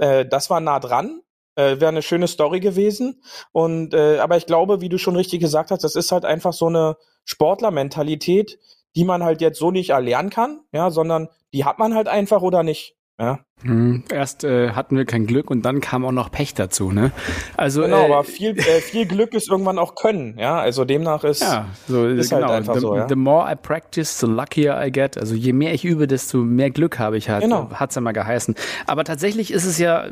äh, 0.02 0.26
das 0.26 0.50
war 0.50 0.60
nah 0.60 0.80
dran. 0.80 1.22
Äh, 1.56 1.80
Wäre 1.80 1.90
eine 1.90 2.02
schöne 2.02 2.28
Story 2.28 2.60
gewesen. 2.60 3.22
Und 3.52 3.94
äh, 3.94 4.20
aber 4.20 4.38
ich 4.38 4.46
glaube, 4.46 4.82
wie 4.82 4.90
du 4.90 4.98
schon 4.98 5.16
richtig 5.16 5.40
gesagt 5.40 5.72
hast, 5.72 5.84
das 5.84 5.96
ist 5.96 6.12
halt 6.12 6.26
einfach 6.26 6.54
so 6.54 6.68
eine 6.68 6.98
Sportlermentalität, 7.26 8.58
die 8.96 9.06
man 9.06 9.24
halt 9.24 9.42
jetzt 9.42 9.60
so 9.60 9.72
nicht 9.72 9.92
erlernen 9.92 10.30
kann, 10.30 10.62
ja, 10.74 10.90
sondern 10.92 11.30
die 11.54 11.66
hat 11.66 11.80
man 11.80 11.94
halt 11.94 12.08
einfach 12.08 12.42
oder 12.42 12.64
nicht. 12.64 12.96
Ja. 13.20 13.46
Hm, 13.64 14.04
erst 14.12 14.44
äh, 14.44 14.72
hatten 14.72 14.98
wir 14.98 15.06
kein 15.06 15.28
Glück 15.28 15.52
und 15.52 15.64
dann 15.64 15.82
kam 15.82 16.04
auch 16.06 16.12
noch 16.12 16.32
Pech 16.32 16.54
dazu, 16.54 16.92
ne? 16.92 17.12
Also 17.58 17.84
Genau, 17.84 18.02
äh, 18.02 18.06
aber 18.06 18.24
viel, 18.24 18.58
äh, 18.58 18.82
viel 18.82 19.06
Glück 19.06 19.34
ist 19.34 19.50
irgendwann 19.50 19.78
auch 19.78 19.96
Können, 19.96 20.38
ja. 20.38 20.60
Also 20.60 20.86
demnach 20.86 21.24
ist, 21.24 21.42
ja, 21.42 21.68
so 21.88 22.08
ist 22.08 22.30
genau. 22.30 22.48
halt 22.48 22.52
einfach 22.52 22.76
the, 22.76 22.80
so, 22.80 22.96
ja. 22.96 23.08
the 23.08 23.16
more 23.16 23.52
I 23.52 23.56
practice, 23.56 24.20
the 24.20 24.26
luckier 24.26 24.82
I 24.84 24.92
get. 24.92 25.18
Also 25.18 25.36
je 25.36 25.54
mehr 25.54 25.74
ich 25.74 25.86
übe, 25.86 26.08
desto 26.08 26.40
mehr 26.40 26.72
Glück 26.72 26.98
habe 26.98 27.18
ich 27.18 27.30
halt. 27.30 27.44
Genau. 27.44 27.70
Hat's 27.74 27.96
ja 27.96 28.02
mal 28.02 28.14
geheißen. 28.14 28.56
Aber 28.88 29.04
tatsächlich 29.04 29.52
ist 29.52 29.66
es 29.66 29.78
ja, 29.78 30.08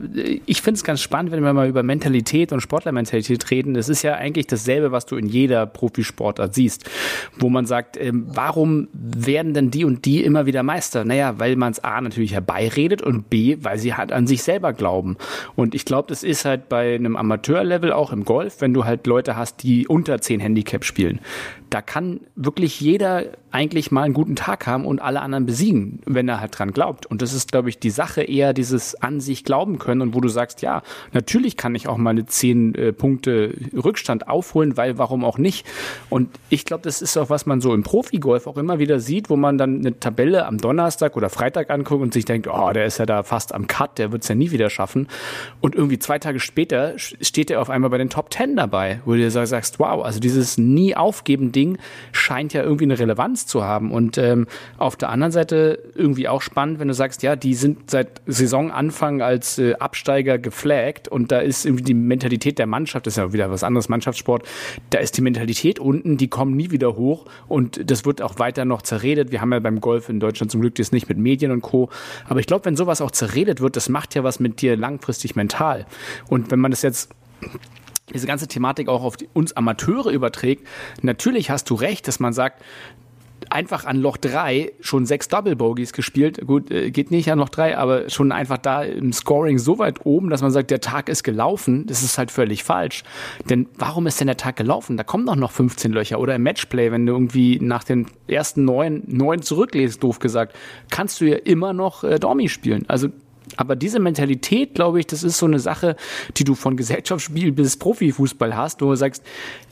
ich 0.46 0.62
finde 0.62 0.78
es 0.78 0.84
ganz 0.84 1.02
spannend, 1.02 1.32
wenn 1.32 1.44
wir 1.44 1.54
mal 1.54 1.68
über 1.68 1.82
Mentalität 1.82 2.52
und 2.52 2.62
Sportlermentalität 2.62 3.50
reden. 3.50 3.74
Das 3.74 3.90
ist 3.90 4.04
ja 4.04 4.14
eigentlich 4.16 4.48
dasselbe, 4.48 4.92
was 4.92 5.06
du 5.06 5.16
in 5.16 5.28
jeder 5.28 5.66
Profisportart 5.66 6.54
siehst, 6.54 6.90
wo 7.38 7.50
man 7.50 7.66
sagt, 7.66 7.98
ähm, 7.98 8.26
warum 8.28 8.90
werden 8.94 9.54
denn 9.54 9.72
die 9.72 9.86
und 9.86 10.06
die 10.06 10.24
immer 10.24 10.46
wieder 10.46 10.62
Meister? 10.62 11.04
Naja, 11.06 11.40
weil 11.40 11.56
man 11.56 11.72
es 11.72 11.84
A 11.84 12.00
natürlich 12.02 12.34
herbeiredet 12.34 13.02
und 13.02 13.30
B, 13.30 13.39
weil 13.62 13.78
sie 13.78 13.94
halt 13.94 14.12
an 14.12 14.28
sich 14.28 14.44
selber 14.44 14.74
glauben. 14.74 15.18
Und 15.56 15.76
ich 15.76 15.86
glaube, 15.86 16.08
das 16.10 16.24
ist 16.24 16.46
halt 16.46 16.70
bei 16.70 16.96
einem 16.96 17.16
Amateurlevel 17.16 17.92
auch 17.92 18.12
im 18.12 18.26
Golf, 18.26 18.62
wenn 18.62 18.74
du 18.74 18.86
halt 18.86 19.08
Leute 19.08 19.36
hast, 19.36 19.64
die 19.64 19.88
unter 19.88 20.22
10 20.22 20.40
Handicap 20.40 20.84
spielen. 20.84 21.20
Da 21.70 21.82
kann 21.82 22.22
wirklich 22.36 22.82
jeder 22.82 23.26
eigentlich 23.52 23.92
mal 23.92 24.04
einen 24.04 24.14
guten 24.14 24.36
Tag 24.36 24.68
haben 24.68 24.86
und 24.86 25.02
alle 25.02 25.22
anderen 25.22 25.46
besiegen, 25.46 26.00
wenn 26.06 26.28
er 26.28 26.40
halt 26.40 26.58
dran 26.58 26.72
glaubt. 26.72 27.06
Und 27.06 27.22
das 27.22 27.34
ist, 27.34 27.52
glaube 27.52 27.70
ich, 27.70 27.80
die 27.80 27.90
Sache 27.90 28.22
eher 28.22 28.54
dieses 28.54 28.96
an 28.96 29.20
sich 29.20 29.44
glauben 29.44 29.80
können 29.80 30.02
und 30.02 30.14
wo 30.14 30.22
du 30.22 30.30
sagst, 30.30 30.62
ja, 30.62 30.84
natürlich 31.14 31.58
kann 31.58 31.74
ich 31.76 31.88
auch 31.88 31.98
mal 31.98 32.12
eine 32.12 32.26
10 32.26 32.76
äh, 32.76 32.94
Punkte 32.94 33.54
Rückstand 33.74 34.28
aufholen, 34.28 34.78
weil 34.78 34.98
warum 34.98 35.24
auch 35.24 35.38
nicht? 35.38 35.66
Und 36.10 36.30
ich 36.50 36.66
glaube, 36.66 36.84
das 36.84 37.02
ist 37.02 37.18
auch, 37.18 37.30
was 37.30 37.46
man 37.46 37.62
so 37.62 37.74
im 37.74 37.84
Profigolf 37.84 38.46
auch 38.46 38.58
immer 38.58 38.80
wieder 38.80 39.00
sieht, 39.00 39.30
wo 39.30 39.36
man 39.36 39.58
dann 39.58 39.80
eine 39.80 40.00
Tabelle 40.00 40.46
am 40.46 40.58
Donnerstag 40.60 41.18
oder 41.18 41.30
Freitag 41.30 41.70
anguckt 41.72 42.02
und 42.02 42.14
sich 42.14 42.26
denkt, 42.26 42.48
oh, 42.48 42.72
der 42.72 42.86
ist 42.86 43.00
ja 43.00 43.06
da 43.06 43.24
fast 43.24 43.54
am 43.54 43.68
Cut, 43.68 43.98
der 43.98 44.12
wird 44.12 44.24
es 44.24 44.30
ja 44.30 44.36
nie 44.36 44.52
wieder 44.52 44.70
schaffen. 44.70 45.08
Und 45.60 45.76
irgendwie 45.76 46.00
zwei 46.00 46.20
Tage 46.20 46.40
später 46.40 46.94
steht 46.98 47.50
er 47.50 47.62
auf 47.62 47.70
einmal 47.70 47.90
bei 47.90 47.98
den 47.98 48.10
Top 48.10 48.32
10 48.32 48.56
dabei, 48.56 49.02
wo 49.06 49.14
du 49.14 49.18
dir 49.18 49.32
sagst, 49.32 49.80
wow, 49.80 50.04
also 50.04 50.20
dieses 50.20 50.58
nie 50.58 50.96
aufgeben 50.96 51.52
Ding 51.60 51.78
scheint 52.14 52.54
ja 52.54 52.64
irgendwie 52.64 52.86
eine 52.86 52.98
Relevanz 52.98 53.46
zu 53.46 53.64
haben. 53.64 53.92
Und 53.92 54.18
ähm, 54.18 54.48
auf 54.78 54.96
der 54.96 55.10
anderen 55.10 55.32
Seite 55.32 55.80
irgendwie 55.94 56.28
auch 56.28 56.42
spannend, 56.42 56.80
wenn 56.80 56.88
du 56.88 56.94
sagst, 56.94 57.22
ja, 57.22 57.36
die 57.36 57.54
sind 57.54 57.92
seit 57.92 58.22
Saisonanfang 58.26 59.22
als 59.22 59.60
äh, 59.60 59.74
Absteiger 59.76 60.38
geflaggt 60.38 61.08
und 61.10 61.32
da 61.32 61.40
ist 61.40 61.66
irgendwie 61.66 61.84
die 61.84 61.94
Mentalität 61.94 62.60
der 62.60 62.68
Mannschaft, 62.68 63.06
das 63.06 63.14
ist 63.14 63.18
ja 63.18 63.34
wieder 63.34 63.52
was 63.52 63.64
anderes, 63.64 63.90
Mannschaftssport, 63.90 64.44
da 64.92 65.00
ist 65.00 65.18
die 65.18 65.22
Mentalität 65.22 65.80
unten, 65.80 66.18
die 66.18 66.30
kommen 66.30 66.56
nie 66.56 66.72
wieder 66.72 66.96
hoch 66.96 67.26
und 67.48 67.90
das 67.90 68.06
wird 68.06 68.22
auch 68.22 68.40
weiter 68.40 68.64
noch 68.66 68.82
zerredet. 68.82 69.32
Wir 69.32 69.42
haben 69.42 69.52
ja 69.52 69.60
beim 69.60 69.82
Golf 69.82 70.10
in 70.10 70.20
Deutschland 70.20 70.52
zum 70.52 70.62
Glück 70.62 70.76
das 70.76 70.92
nicht 70.92 71.10
mit 71.10 71.18
Medien 71.18 71.52
und 71.52 71.62
Co. 71.62 71.90
Aber 72.28 72.40
ich 72.40 72.48
glaube, 72.48 72.66
wenn 72.66 72.76
sowas 72.76 73.02
auch 73.02 73.12
zerredet 73.12 73.60
wird, 73.60 73.76
das 73.76 73.90
macht 73.90 74.16
ja 74.16 74.24
was 74.24 74.40
mit 74.40 74.62
dir 74.62 74.78
langfristig 74.78 75.36
mental. 75.36 75.86
Und 76.30 76.52
wenn 76.52 76.60
man 76.60 76.72
das 76.72 76.82
jetzt 76.82 77.10
diese 78.14 78.28
ganze 78.28 78.48
Thematik 78.48 78.88
auch 78.88 79.04
auf 79.04 79.18
uns 79.34 79.54
Amateure 79.54 80.12
überträgt, 80.12 80.68
natürlich 81.02 81.50
hast 81.50 81.70
du 81.70 81.76
recht, 81.76 82.08
dass 82.08 82.20
man 82.20 82.34
sagt, 82.34 82.62
einfach 83.50 83.86
an 83.86 83.98
Loch 83.98 84.18
3 84.18 84.74
schon 84.80 85.06
sechs 85.06 85.28
Double 85.28 85.56
Bogies 85.56 85.94
gespielt. 85.94 86.46
Gut, 86.46 86.72
äh, 86.72 86.92
geht 86.92 87.12
nicht 87.12 87.32
an 87.32 87.40
Loch 87.40 87.50
3, 87.50 87.78
aber 87.78 88.10
schon 88.10 88.32
einfach 88.32 88.58
da 88.58 88.84
im 88.84 89.14
Scoring 89.14 89.58
so 89.58 89.80
weit 89.80 90.06
oben, 90.06 90.30
dass 90.30 90.42
man 90.42 90.52
sagt, 90.52 90.72
der 90.72 90.82
Tag 90.82 91.10
ist 91.10 91.24
gelaufen. 91.24 91.86
Das 91.88 92.04
ist 92.04 92.18
halt 92.18 92.32
völlig 92.32 92.64
falsch. 92.64 93.04
Denn 93.50 93.68
warum 93.78 94.08
ist 94.08 94.20
denn 94.20 94.28
der 94.28 94.38
Tag 94.38 94.56
gelaufen? 94.56 94.98
Da 94.98 95.04
kommen 95.04 95.26
doch 95.26 95.36
noch 95.36 95.52
15 95.52 95.92
Löcher. 95.92 96.20
Oder 96.20 96.36
im 96.36 96.44
Matchplay, 96.44 96.92
wenn 96.92 97.06
du 97.06 97.14
irgendwie 97.14 97.60
nach 97.60 97.84
den 97.84 98.08
ersten 98.28 98.66
neun, 98.66 99.04
neun 99.08 99.42
zurücklegst, 99.42 100.02
doof 100.02 100.20
gesagt, 100.20 100.56
kannst 100.90 101.22
du 101.22 101.26
ja 101.26 101.38
immer 101.38 101.74
noch 101.74 102.04
äh, 102.04 102.20
Dormi 102.20 102.50
spielen. 102.50 102.86
Also 102.88 103.10
aber 103.58 103.76
diese 103.76 104.00
Mentalität, 104.00 104.76
glaube 104.76 105.00
ich, 105.00 105.08
das 105.08 105.24
ist 105.24 105.38
so 105.38 105.46
eine 105.46 105.60
Sache, 105.60 105.96
die 106.38 106.44
du 106.44 106.56
von 106.56 106.78
Gesellschaftsspiel 106.78 107.52
bis 107.52 107.78
Profifußball 107.78 108.56
hast, 108.56 108.82
wo 108.82 108.90
du 108.90 108.96
sagst, 108.96 109.24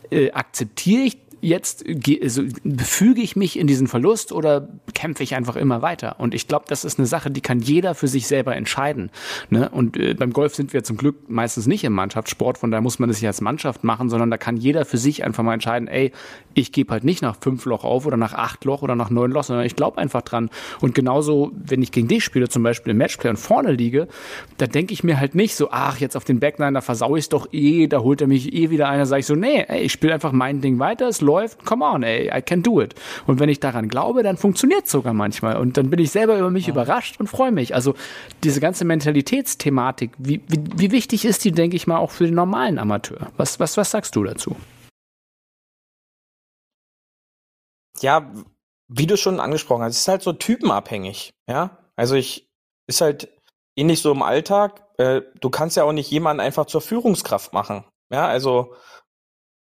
äh, 0.09 0.31
akzeptiere 0.31 1.03
ich 1.03 1.26
jetzt 1.41 1.86
also, 2.21 2.43
befüge 2.63 3.21
ich 3.21 3.36
mich 3.36 3.60
in 3.60 3.67
diesen 3.67 3.88
Verlust 3.88 4.32
oder 4.32 4.69
kämpfe 4.93 5.23
ich 5.23 5.36
einfach 5.36 5.56
immer 5.56 5.82
weiter? 5.82 6.19
Und 6.19 6.34
ich 6.34 6.47
glaube, 6.47 6.65
das 6.67 6.86
ist 6.86 7.00
eine 7.00 7.08
Sache, 7.08 7.32
die 7.32 7.41
kann 7.41 7.60
jeder 7.60 7.95
für 7.95 8.08
sich 8.08 8.28
selber 8.28 8.56
entscheiden. 8.56 9.12
Ne? 9.50 9.69
Und 9.69 9.97
äh, 9.97 10.13
beim 10.13 10.34
Golf 10.34 10.56
sind 10.56 10.73
wir 10.73 10.84
zum 10.84 10.97
Glück 10.97 11.30
meistens 11.30 11.67
nicht 11.67 11.84
im 11.84 11.93
Mannschaftssport, 11.93 12.58
von 12.58 12.71
daher 12.71 12.82
muss 12.82 13.00
man 13.00 13.10
das 13.10 13.21
nicht 13.21 13.28
als 13.28 13.41
Mannschaft 13.41 13.84
machen, 13.84 14.10
sondern 14.10 14.32
da 14.32 14.38
kann 14.38 14.58
jeder 14.58 14.86
für 14.86 14.97
sich 14.97 15.23
einfach 15.23 15.43
mal 15.43 15.54
entscheiden, 15.54 15.88
ey, 15.88 16.12
ich 16.54 16.71
gebe 16.71 16.91
halt 16.91 17.04
nicht 17.04 17.21
nach 17.21 17.38
fünf 17.39 17.65
Loch 17.65 17.84
auf 17.84 18.06
oder 18.06 18.17
nach 18.17 18.34
acht 18.34 18.65
Loch 18.65 18.82
oder 18.82 18.95
nach 18.95 19.10
neun 19.10 19.32
Loch, 19.32 19.43
sondern 19.43 19.65
ich 19.65 19.76
glaube 19.76 19.97
einfach 20.00 20.21
dran. 20.23 20.50
Und 20.82 20.95
genauso, 20.95 21.52
wenn 21.54 21.82
ich 21.82 21.91
gegen 21.91 22.08
dich 22.08 22.23
spiele, 22.23 22.50
zum 22.50 22.63
Beispiel 22.63 22.91
im 22.91 22.97
Matchplay 22.97 23.30
und 23.30 23.38
vorne 23.38 23.71
liege, 23.71 24.08
da 24.58 24.65
denke 24.65 24.93
ich 24.93 25.04
mir 25.04 25.19
halt 25.19 25.36
nicht 25.36 25.56
so, 25.56 25.69
ach, 25.71 26.00
jetzt 26.00 26.17
auf 26.17 26.23
den 26.23 26.39
Backline, 26.39 26.73
da 26.73 26.82
versau 26.82 27.15
ich 27.15 27.30
doch 27.30 27.47
eh, 27.52 27.88
da 27.88 28.00
holt 28.00 28.21
er 28.21 28.28
mich 28.28 28.54
eh 28.54 28.69
wieder 28.69 28.89
einer, 28.89 29.06
sage 29.06 29.19
ich 29.19 29.26
so, 29.26 29.36
nee, 29.36 29.65
ey, 29.67 29.82
ich 29.82 29.91
spiele 29.91 30.13
einfach 30.13 30.32
mein 30.32 30.62
Ding 30.62 30.80
weiter, 30.80 31.08
es 31.08 31.21
läuft, 31.27 31.65
come 31.65 31.85
on, 31.85 32.01
ey, 32.01 32.31
I 32.35 32.41
can 32.41 32.63
do 32.63 32.81
it. 32.81 32.95
Und 33.27 33.39
wenn 33.39 33.49
ich 33.49 33.59
daran 33.59 33.87
glaube, 33.87 34.23
dann 34.23 34.37
funktioniert 34.37 34.85
es 34.85 34.91
sogar 34.91 35.13
manchmal. 35.13 35.57
Und 35.57 35.77
dann 35.77 35.89
bin 35.89 35.99
ich 35.99 36.11
selber 36.11 36.37
über 36.39 36.49
mich 36.49 36.67
ja. 36.67 36.73
überrascht 36.73 37.19
und 37.19 37.27
freue 37.27 37.51
mich. 37.51 37.75
Also 37.75 37.93
diese 38.43 38.59
ganze 38.59 38.85
Mentalitätsthematik, 38.85 40.11
wie, 40.17 40.41
wie, 40.47 40.63
wie 40.75 40.91
wichtig 40.91 41.25
ist 41.25 41.45
die, 41.45 41.51
denke 41.51 41.75
ich 41.75 41.85
mal, 41.85 41.97
auch 41.97 42.11
für 42.11 42.25
den 42.25 42.35
normalen 42.35 42.79
Amateur? 42.79 43.31
Was, 43.37 43.59
was, 43.59 43.77
was 43.77 43.91
sagst 43.91 44.15
du 44.15 44.23
dazu? 44.23 44.55
Ja, 48.01 48.31
wie 48.87 49.07
du 49.07 49.17
schon 49.17 49.39
angesprochen 49.39 49.83
hast, 49.83 49.95
es 49.95 50.01
ist 50.01 50.07
halt 50.07 50.21
so 50.21 50.33
typenabhängig, 50.33 51.31
ja. 51.49 51.77
Also 51.95 52.15
ich, 52.15 52.47
ist 52.87 53.01
halt 53.01 53.29
ähnlich 53.75 54.01
so 54.01 54.11
im 54.11 54.21
Alltag, 54.21 54.83
äh, 54.97 55.21
du 55.39 55.49
kannst 55.49 55.77
ja 55.77 55.83
auch 55.83 55.91
nicht 55.91 56.09
jemanden 56.09 56.41
einfach 56.41 56.65
zur 56.65 56.81
Führungskraft 56.81 57.53
machen. 57.53 57.83
Ja, 58.11 58.27
also 58.27 58.73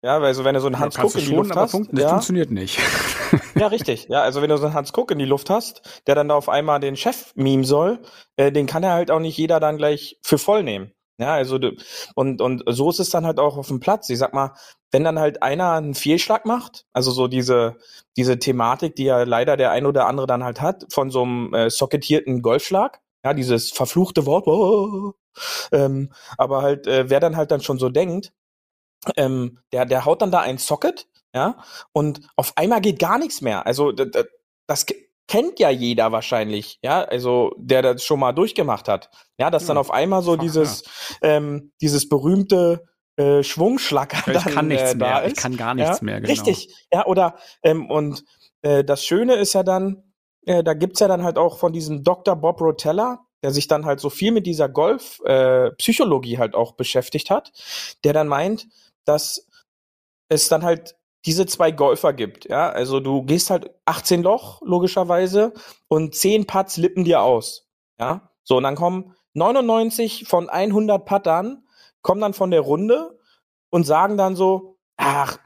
ja, 0.02 0.20
weil 0.22 0.34
so 0.34 0.44
wenn 0.44 0.54
du 0.54 0.60
so 0.60 0.66
einen 0.66 0.78
Hans 0.78 0.96
Kuck 0.96 1.14
in 1.14 1.20
die 1.20 1.26
schon, 1.26 1.36
Luft 1.36 1.56
hast, 1.56 1.72
fun 1.72 1.88
das 1.92 2.02
ja, 2.02 2.08
funktioniert 2.10 2.50
nicht. 2.50 2.78
ja 3.54 3.66
richtig, 3.66 4.08
ja, 4.08 4.22
also 4.22 4.40
wenn 4.40 4.50
du 4.50 4.56
so 4.56 4.66
einen 4.66 4.74
Hans 4.74 4.92
Kuck 4.92 5.10
in 5.10 5.18
die 5.18 5.24
Luft 5.24 5.50
hast, 5.50 6.02
der 6.06 6.14
dann 6.14 6.28
da 6.28 6.34
auf 6.34 6.48
einmal 6.48 6.80
den 6.80 6.96
Chef 6.96 7.32
meme 7.34 7.64
soll, 7.64 8.00
äh, 8.36 8.50
den 8.50 8.66
kann 8.66 8.82
er 8.82 8.92
halt 8.92 9.10
auch 9.10 9.20
nicht 9.20 9.36
jeder 9.36 9.60
dann 9.60 9.76
gleich 9.76 10.18
für 10.22 10.38
voll 10.38 10.62
nehmen. 10.62 10.92
Ja, 11.18 11.34
also 11.34 11.58
und 12.14 12.40
und 12.40 12.62
so 12.66 12.88
ist 12.88 12.98
es 12.98 13.10
dann 13.10 13.26
halt 13.26 13.38
auch 13.38 13.58
auf 13.58 13.68
dem 13.68 13.78
Platz. 13.78 14.08
Ich 14.08 14.18
sag 14.18 14.32
mal, 14.32 14.54
wenn 14.90 15.04
dann 15.04 15.18
halt 15.18 15.42
einer 15.42 15.72
einen 15.72 15.94
Fehlschlag 15.94 16.46
macht, 16.46 16.86
also 16.94 17.10
so 17.10 17.28
diese 17.28 17.76
diese 18.16 18.38
Thematik, 18.38 18.96
die 18.96 19.04
ja 19.04 19.24
leider 19.24 19.58
der 19.58 19.70
ein 19.70 19.84
oder 19.84 20.06
andere 20.06 20.26
dann 20.26 20.44
halt 20.44 20.62
hat, 20.62 20.86
von 20.90 21.10
so 21.10 21.22
einem 21.22 21.52
äh, 21.52 21.68
socketierten 21.68 22.40
Golfschlag, 22.40 23.00
ja, 23.22 23.34
dieses 23.34 23.70
verfluchte 23.70 24.24
Wort, 24.24 24.46
oh, 24.46 25.12
ähm, 25.72 26.10
aber 26.38 26.62
halt, 26.62 26.86
äh, 26.86 27.10
wer 27.10 27.20
dann 27.20 27.36
halt 27.36 27.50
dann 27.50 27.60
schon 27.60 27.78
so 27.78 27.90
denkt, 27.90 28.32
ähm, 29.16 29.58
der, 29.72 29.86
der 29.86 30.04
haut 30.04 30.22
dann 30.22 30.30
da 30.30 30.40
ein 30.40 30.58
Socket, 30.58 31.06
ja, 31.34 31.58
und 31.92 32.20
auf 32.36 32.52
einmal 32.56 32.80
geht 32.80 32.98
gar 32.98 33.18
nichts 33.18 33.40
mehr. 33.40 33.66
Also 33.66 33.92
das 33.92 34.86
kennt 35.28 35.60
ja 35.60 35.70
jeder 35.70 36.10
wahrscheinlich, 36.10 36.78
ja, 36.82 37.02
also 37.02 37.54
der 37.56 37.82
das 37.82 38.04
schon 38.04 38.18
mal 38.18 38.32
durchgemacht 38.32 38.88
hat. 38.88 39.10
Ja, 39.38 39.50
dass 39.50 39.66
dann 39.66 39.78
auf 39.78 39.92
einmal 39.92 40.22
so 40.22 40.36
dieses, 40.36 40.82
ähm, 41.22 41.72
dieses 41.80 42.08
berühmte 42.08 42.84
äh, 43.16 43.42
Schwungschlacker 43.42 44.32
ich 44.32 44.42
dann 44.42 44.54
kann 44.54 44.68
nichts 44.68 44.92
äh, 44.92 44.96
mehr, 44.96 45.08
da 45.08 45.18
ist. 45.20 45.36
ich 45.36 45.42
kann 45.42 45.56
gar 45.56 45.74
nichts 45.74 45.98
ja? 46.00 46.04
mehr, 46.04 46.20
genau. 46.20 46.32
Richtig, 46.32 46.74
ja, 46.92 47.06
oder 47.06 47.36
ähm, 47.62 47.88
und 47.88 48.24
äh, 48.62 48.82
das 48.82 49.04
Schöne 49.04 49.34
ist 49.34 49.52
ja 49.52 49.62
dann, 49.62 50.02
äh, 50.46 50.64
da 50.64 50.74
gibt's 50.74 51.00
ja 51.00 51.06
dann 51.06 51.22
halt 51.22 51.38
auch 51.38 51.58
von 51.58 51.72
diesem 51.72 52.02
Dr. 52.02 52.34
Bob 52.34 52.60
Rotella, 52.60 53.20
der 53.42 53.52
sich 53.52 53.68
dann 53.68 53.86
halt 53.86 54.00
so 54.00 54.10
viel 54.10 54.32
mit 54.32 54.46
dieser 54.46 54.68
Golf-Psychologie 54.68 56.34
äh, 56.34 56.38
halt 56.38 56.54
auch 56.54 56.72
beschäftigt 56.72 57.30
hat, 57.30 57.52
der 58.04 58.12
dann 58.12 58.28
meint, 58.28 58.66
dass 59.04 59.46
es 60.28 60.48
dann 60.48 60.62
halt 60.62 60.96
diese 61.26 61.46
zwei 61.46 61.70
Golfer 61.70 62.12
gibt. 62.12 62.48
Ja, 62.48 62.70
also 62.70 63.00
du 63.00 63.22
gehst 63.22 63.50
halt 63.50 63.70
18 63.84 64.22
Loch, 64.22 64.62
logischerweise, 64.62 65.52
und 65.88 66.14
10 66.14 66.46
Putts 66.46 66.76
lippen 66.76 67.04
dir 67.04 67.22
aus. 67.22 67.68
Ja, 67.98 68.30
so, 68.42 68.56
und 68.56 68.62
dann 68.62 68.76
kommen 68.76 69.14
99 69.34 70.24
von 70.26 70.48
100 70.48 71.04
Puttern, 71.04 71.66
kommen 72.02 72.20
dann 72.20 72.34
von 72.34 72.50
der 72.50 72.62
Runde 72.62 73.18
und 73.70 73.84
sagen 73.84 74.16
dann 74.16 74.34
so, 74.36 74.78
ach, 74.96 75.38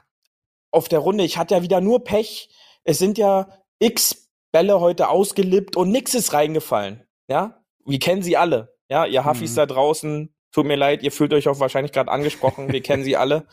auf 0.71 0.87
der 0.87 0.99
Runde, 0.99 1.23
ich 1.23 1.37
hatte 1.37 1.55
ja 1.55 1.61
wieder 1.61 1.81
nur 1.81 2.03
Pech. 2.03 2.49
Es 2.83 2.97
sind 2.97 3.17
ja 3.17 3.49
x 3.79 4.29
Bälle 4.51 4.79
heute 4.79 5.09
ausgelippt 5.09 5.75
und 5.75 5.91
nix 5.91 6.13
ist 6.13 6.31
reingefallen. 6.33 7.05
Ja, 7.27 7.63
wir 7.85 7.99
kennen 7.99 8.23
sie 8.23 8.37
alle. 8.37 8.75
Ja, 8.89 9.05
ihr 9.05 9.25
Huffis 9.25 9.51
Mhm. 9.51 9.55
da 9.55 9.65
draußen, 9.65 10.34
tut 10.55 10.65
mir 10.65 10.77
leid, 10.77 11.03
ihr 11.03 11.11
fühlt 11.11 11.33
euch 11.33 11.49
auch 11.49 11.59
wahrscheinlich 11.59 11.91
gerade 11.91 12.09
angesprochen, 12.09 12.71
wir 12.71 12.81
kennen 12.81 13.03
sie 13.03 13.17
alle. 13.17 13.45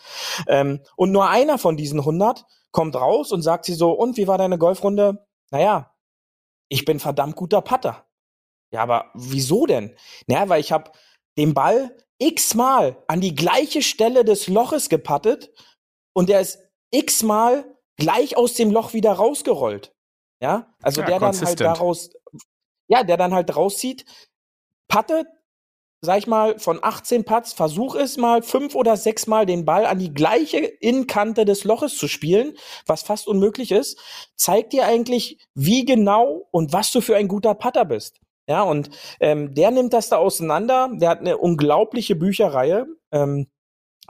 Ähm, 0.46 0.80
und 0.94 1.10
nur 1.10 1.28
einer 1.28 1.58
von 1.58 1.76
diesen 1.76 1.98
100 1.98 2.46
kommt 2.70 2.94
raus 2.94 3.32
und 3.32 3.42
sagt 3.42 3.64
sie 3.64 3.74
so, 3.74 3.90
und 3.90 4.16
wie 4.16 4.28
war 4.28 4.38
deine 4.38 4.56
Golfrunde? 4.56 5.26
Naja, 5.50 5.92
ich 6.68 6.84
bin 6.84 7.00
verdammt 7.00 7.34
guter 7.34 7.60
Putter. 7.60 8.06
Ja, 8.72 8.84
aber 8.84 9.10
wieso 9.14 9.66
denn? 9.66 9.96
Naja, 10.28 10.48
weil 10.48 10.60
ich 10.60 10.70
habe 10.70 10.92
den 11.36 11.54
Ball 11.54 11.96
x-mal 12.18 12.96
an 13.08 13.20
die 13.20 13.34
gleiche 13.34 13.82
Stelle 13.82 14.24
des 14.24 14.46
Loches 14.46 14.88
gepattet 14.88 15.52
und 16.12 16.28
der 16.28 16.40
ist 16.40 16.60
x-mal 16.92 17.64
gleich 17.96 18.36
aus 18.36 18.54
dem 18.54 18.70
Loch 18.70 18.92
wieder 18.92 19.12
rausgerollt. 19.12 19.92
Ja, 20.40 20.72
also 20.80 21.00
Ja, 21.00 21.08
der 21.08 21.18
dann 21.18 21.40
halt 21.40 21.60
daraus, 21.60 22.10
ja, 22.86 23.02
der 23.02 23.16
dann 23.16 23.34
halt 23.34 23.54
rauszieht, 23.56 24.04
pattet, 24.86 25.26
sag 26.04 26.18
ich 26.18 26.26
mal, 26.26 26.58
von 26.58 26.80
18 26.82 27.24
Putts, 27.24 27.52
versuch 27.52 27.94
es 27.94 28.16
mal 28.16 28.42
fünf 28.42 28.74
oder 28.74 28.96
sechs 28.96 29.28
Mal 29.28 29.46
den 29.46 29.64
Ball 29.64 29.86
an 29.86 30.00
die 30.00 30.12
gleiche 30.12 30.58
Innenkante 30.58 31.44
des 31.44 31.62
Loches 31.62 31.96
zu 31.96 32.08
spielen, 32.08 32.54
was 32.86 33.02
fast 33.02 33.28
unmöglich 33.28 33.70
ist, 33.70 33.98
zeigt 34.34 34.72
dir 34.72 34.84
eigentlich, 34.84 35.38
wie 35.54 35.84
genau 35.84 36.48
und 36.50 36.72
was 36.72 36.90
du 36.90 37.00
für 37.00 37.14
ein 37.14 37.28
guter 37.28 37.54
Putter 37.54 37.84
bist. 37.84 38.18
Ja, 38.48 38.62
und 38.62 38.90
ähm, 39.20 39.54
der 39.54 39.70
nimmt 39.70 39.92
das 39.92 40.08
da 40.08 40.16
auseinander. 40.16 40.90
Der 40.92 41.10
hat 41.10 41.20
eine 41.20 41.38
unglaubliche 41.38 42.16
Bücherreihe. 42.16 42.86
Ähm, 43.12 43.46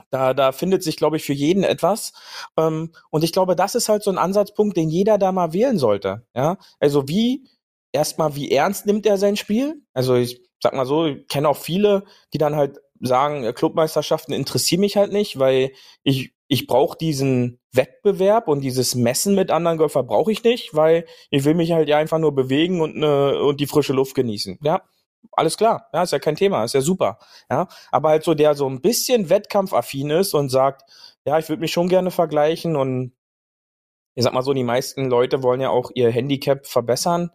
da, 0.09 0.33
da 0.33 0.51
findet 0.51 0.83
sich, 0.83 0.97
glaube 0.97 1.17
ich, 1.17 1.23
für 1.23 1.33
jeden 1.33 1.63
etwas. 1.63 2.13
Ähm, 2.57 2.91
und 3.11 3.23
ich 3.23 3.31
glaube, 3.31 3.55
das 3.55 3.75
ist 3.75 3.89
halt 3.89 4.01
so 4.01 4.09
ein 4.09 4.17
Ansatzpunkt, 4.17 4.75
den 4.75 4.89
jeder 4.89 5.19
da 5.19 5.31
mal 5.31 5.53
wählen 5.53 5.77
sollte. 5.77 6.25
Ja, 6.35 6.57
also 6.79 7.07
wie 7.07 7.47
erstmal, 7.93 8.35
wie 8.35 8.51
ernst 8.51 8.85
nimmt 8.85 9.05
er 9.05 9.17
sein 9.17 9.37
Spiel? 9.37 9.81
Also 9.93 10.15
ich 10.15 10.41
sag 10.61 10.73
mal 10.73 10.85
so, 10.85 11.05
ich 11.05 11.27
kenne 11.27 11.47
auch 11.47 11.57
viele, 11.57 12.03
die 12.33 12.37
dann 12.37 12.55
halt 12.55 12.79
sagen, 12.99 13.43
äh, 13.43 13.53
Clubmeisterschaften 13.53 14.33
interessieren 14.33 14.81
mich 14.81 14.97
halt 14.97 15.13
nicht, 15.13 15.39
weil 15.39 15.71
ich 16.03 16.33
ich 16.47 16.67
brauche 16.67 16.97
diesen 16.97 17.59
Wettbewerb 17.71 18.47
und 18.47 18.61
dieses 18.61 18.93
Messen 18.93 19.33
mit 19.33 19.49
anderen 19.49 19.77
Golfer 19.77 20.03
brauche 20.03 20.31
ich 20.31 20.43
nicht, 20.43 20.75
weil 20.75 21.05
ich 21.31 21.45
will 21.45 21.55
mich 21.55 21.71
halt 21.71 21.89
ja 21.89 21.97
einfach 21.97 22.19
nur 22.19 22.35
bewegen 22.35 22.81
und 22.81 22.95
ne, 22.95 23.39
und 23.41 23.59
die 23.59 23.65
frische 23.65 23.93
Luft 23.93 24.13
genießen. 24.13 24.59
Ja, 24.61 24.83
alles 25.31 25.57
klar, 25.57 25.87
ja, 25.93 26.03
ist 26.03 26.11
ja 26.11 26.19
kein 26.19 26.35
Thema, 26.35 26.63
ist 26.63 26.75
ja 26.75 26.81
super. 26.81 27.17
Ja, 27.49 27.67
aber 27.91 28.09
halt 28.09 28.23
so 28.23 28.35
der 28.35 28.55
so 28.55 28.69
ein 28.69 28.81
bisschen 28.81 29.29
wettkampfaffin 29.29 30.11
ist 30.11 30.33
und 30.35 30.49
sagt, 30.49 30.83
ja, 31.25 31.39
ich 31.39 31.49
würde 31.49 31.61
mich 31.61 31.71
schon 31.71 31.89
gerne 31.89 32.11
vergleichen 32.11 32.75
und 32.75 33.13
ich 34.15 34.23
sag 34.23 34.33
mal 34.33 34.41
so, 34.41 34.53
die 34.53 34.63
meisten 34.63 35.09
Leute 35.09 35.43
wollen 35.43 35.61
ja 35.61 35.69
auch 35.69 35.91
ihr 35.95 36.11
Handicap 36.11 36.65
verbessern, 36.67 37.31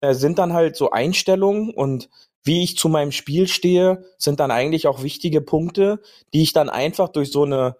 äh, 0.00 0.14
sind 0.14 0.38
dann 0.38 0.52
halt 0.52 0.76
so 0.76 0.90
Einstellungen 0.90 1.70
und 1.70 2.08
wie 2.44 2.62
ich 2.64 2.76
zu 2.76 2.88
meinem 2.88 3.12
Spiel 3.12 3.46
stehe, 3.46 4.04
sind 4.18 4.40
dann 4.40 4.50
eigentlich 4.50 4.86
auch 4.88 5.02
wichtige 5.02 5.40
Punkte, 5.40 6.00
die 6.32 6.42
ich 6.42 6.52
dann 6.52 6.68
einfach 6.68 7.08
durch 7.08 7.30
so 7.30 7.44
eine 7.44 7.76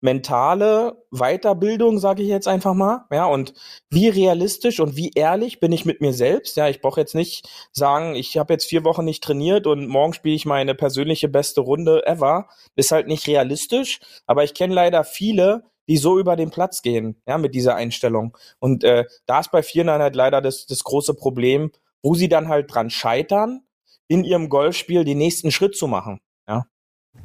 mentale 0.00 1.02
Weiterbildung, 1.10 1.98
sage 1.98 2.22
ich 2.22 2.28
jetzt 2.28 2.48
einfach 2.48 2.74
mal, 2.74 3.06
ja, 3.10 3.24
und 3.26 3.54
wie 3.90 4.08
realistisch 4.08 4.78
und 4.80 4.96
wie 4.96 5.10
ehrlich 5.14 5.58
bin 5.58 5.72
ich 5.72 5.84
mit 5.84 6.00
mir 6.00 6.12
selbst, 6.12 6.56
ja, 6.56 6.68
ich 6.68 6.80
brauche 6.80 7.00
jetzt 7.00 7.14
nicht 7.14 7.48
sagen, 7.72 8.14
ich 8.14 8.36
habe 8.36 8.52
jetzt 8.52 8.66
vier 8.66 8.84
Wochen 8.84 9.04
nicht 9.04 9.24
trainiert 9.24 9.66
und 9.66 9.88
morgen 9.88 10.12
spiele 10.12 10.34
ich 10.36 10.44
meine 10.44 10.74
persönliche 10.74 11.28
beste 11.28 11.62
Runde 11.62 12.06
ever, 12.06 12.48
ist 12.76 12.92
halt 12.92 13.08
nicht 13.08 13.26
realistisch, 13.26 14.00
aber 14.26 14.44
ich 14.44 14.54
kenne 14.54 14.74
leider 14.74 15.02
viele, 15.02 15.64
die 15.88 15.96
so 15.96 16.18
über 16.18 16.36
den 16.36 16.50
Platz 16.50 16.82
gehen, 16.82 17.20
ja, 17.26 17.38
mit 17.38 17.54
dieser 17.54 17.74
Einstellung 17.76 18.36
und 18.58 18.84
äh, 18.84 19.04
da 19.26 19.40
ist 19.40 19.50
bei 19.50 19.62
vielen 19.62 19.88
dann 19.88 20.02
halt 20.02 20.16
leider 20.16 20.40
das, 20.40 20.66
das 20.66 20.84
große 20.84 21.14
Problem, 21.14 21.70
wo 22.02 22.14
sie 22.14 22.28
dann 22.28 22.48
halt 22.48 22.72
dran 22.72 22.90
scheitern, 22.90 23.62
in 24.08 24.24
ihrem 24.24 24.48
Golfspiel 24.48 25.04
den 25.04 25.18
nächsten 25.18 25.50
Schritt 25.50 25.76
zu 25.76 25.86
machen, 25.86 26.20
ja. 26.48 26.66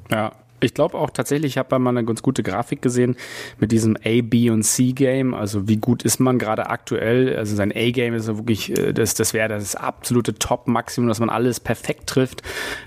Ja, 0.10 0.32
ich 0.64 0.74
glaube 0.76 0.98
auch 0.98 1.10
tatsächlich, 1.10 1.54
ich 1.54 1.58
habe 1.58 1.78
mal 1.80 1.90
eine 1.90 2.06
ganz 2.06 2.22
gute 2.22 2.44
Grafik 2.44 2.82
gesehen 2.82 3.16
mit 3.60 3.72
diesem 3.72 3.98
A, 3.98 4.22
B 4.22 4.50
und 4.52 4.64
C 4.64 4.92
Game. 4.94 5.34
Also 5.34 5.68
wie 5.68 5.78
gut 5.78 6.04
ist 6.04 6.20
man 6.20 6.38
gerade 6.38 6.70
aktuell? 6.70 7.36
Also 7.36 7.56
sein 7.56 7.72
A 7.76 7.90
Game 7.90 8.14
ist 8.14 8.26
so 8.26 8.38
wirklich, 8.38 8.78
äh, 8.78 8.94
das, 8.94 9.16
das 9.16 9.34
wäre 9.34 9.50
das 9.50 9.76
absolute 9.76 10.36
Top-Maximum, 10.36 11.08
dass 11.08 11.20
man 11.20 11.30
alles 11.30 11.60
perfekt 11.60 12.08
trifft. 12.08 12.44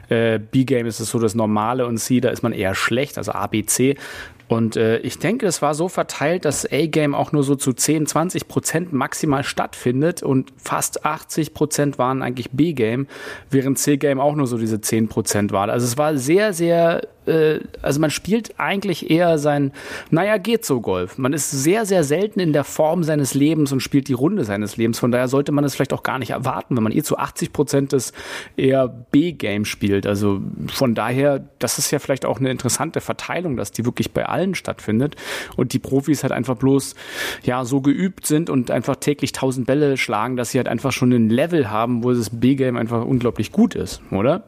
Äh, 0.08 0.38
B 0.38 0.64
Game 0.64 0.86
ist 0.86 1.00
es 1.00 1.10
so 1.10 1.18
das 1.18 1.34
Normale 1.34 1.86
und 1.86 1.98
C, 1.98 2.20
da 2.20 2.30
ist 2.30 2.42
man 2.42 2.52
eher 2.52 2.74
schlecht, 2.74 3.18
also 3.18 3.32
A, 3.32 3.48
B, 3.48 3.64
C. 3.64 3.96
Und 4.46 4.76
äh, 4.76 4.98
ich 4.98 5.18
denke, 5.18 5.46
es 5.46 5.62
war 5.62 5.74
so 5.74 5.88
verteilt, 5.88 6.44
dass 6.44 6.70
A-Game 6.70 7.14
auch 7.14 7.32
nur 7.32 7.42
so 7.42 7.54
zu 7.54 7.72
10, 7.72 8.06
20 8.06 8.46
Prozent 8.48 8.92
maximal 8.92 9.42
stattfindet 9.42 10.22
und 10.22 10.52
fast 10.56 11.04
80 11.04 11.54
Prozent 11.54 11.98
waren 11.98 12.22
eigentlich 12.22 12.50
B-Game, 12.50 13.06
während 13.50 13.78
C-Game 13.78 14.20
auch 14.20 14.34
nur 14.34 14.46
so 14.46 14.58
diese 14.58 14.80
10 14.80 15.08
Prozent 15.08 15.52
war. 15.52 15.68
Also 15.68 15.86
es 15.86 15.96
war 15.96 16.16
sehr, 16.18 16.52
sehr, 16.52 17.08
äh, 17.26 17.60
also 17.82 18.00
man 18.00 18.10
spielt 18.10 18.58
eigentlich 18.58 19.10
eher 19.10 19.38
sein, 19.38 19.72
naja, 20.10 20.36
geht 20.38 20.64
so 20.64 20.80
Golf. 20.80 21.18
Man 21.18 21.32
ist 21.32 21.50
sehr, 21.50 21.86
sehr 21.86 22.04
selten 22.04 22.40
in 22.40 22.52
der 22.52 22.64
Form 22.64 23.02
seines 23.04 23.34
Lebens 23.34 23.72
und 23.72 23.80
spielt 23.80 24.08
die 24.08 24.12
Runde 24.12 24.44
seines 24.44 24.76
Lebens. 24.76 24.98
Von 24.98 25.10
daher 25.10 25.28
sollte 25.28 25.52
man 25.52 25.64
es 25.64 25.74
vielleicht 25.74 25.92
auch 25.92 26.02
gar 26.02 26.18
nicht 26.18 26.30
erwarten, 26.30 26.76
wenn 26.76 26.82
man 26.82 26.92
eh 26.92 27.02
zu 27.02 27.18
80 27.18 27.52
Prozent 27.52 27.92
des 27.92 28.12
eher 28.56 28.88
B-Game 28.88 29.64
spielt. 29.64 30.06
Also 30.06 30.40
von 30.68 30.94
daher, 30.94 31.44
das 31.58 31.78
ist 31.78 31.90
ja 31.90 31.98
vielleicht 31.98 32.24
auch 32.24 32.38
eine 32.38 32.50
interessante 32.50 33.00
Verteilung, 33.00 33.56
dass 33.56 33.72
die 33.72 33.84
wirklich 33.84 34.12
bei 34.12 34.26
allen 34.26 34.54
stattfindet 34.54 35.16
und 35.56 35.72
die 35.72 35.78
Profis 35.78 36.22
halt 36.22 36.32
einfach 36.32 36.56
bloß 36.56 36.94
ja 37.42 37.64
so 37.64 37.80
geübt 37.80 38.26
sind 38.26 38.50
und 38.50 38.70
einfach 38.70 38.96
täglich 38.96 39.32
tausend 39.32 39.66
Bälle 39.66 39.96
schlagen, 39.96 40.36
dass 40.36 40.50
sie 40.50 40.58
halt 40.58 40.68
einfach 40.68 40.92
schon 40.92 41.12
ein 41.12 41.30
Level 41.30 41.70
haben, 41.70 42.04
wo 42.04 42.12
das 42.12 42.30
B-Game 42.30 42.76
einfach 42.76 43.04
unglaublich 43.04 43.52
gut 43.52 43.74
ist, 43.74 44.00
oder? 44.10 44.44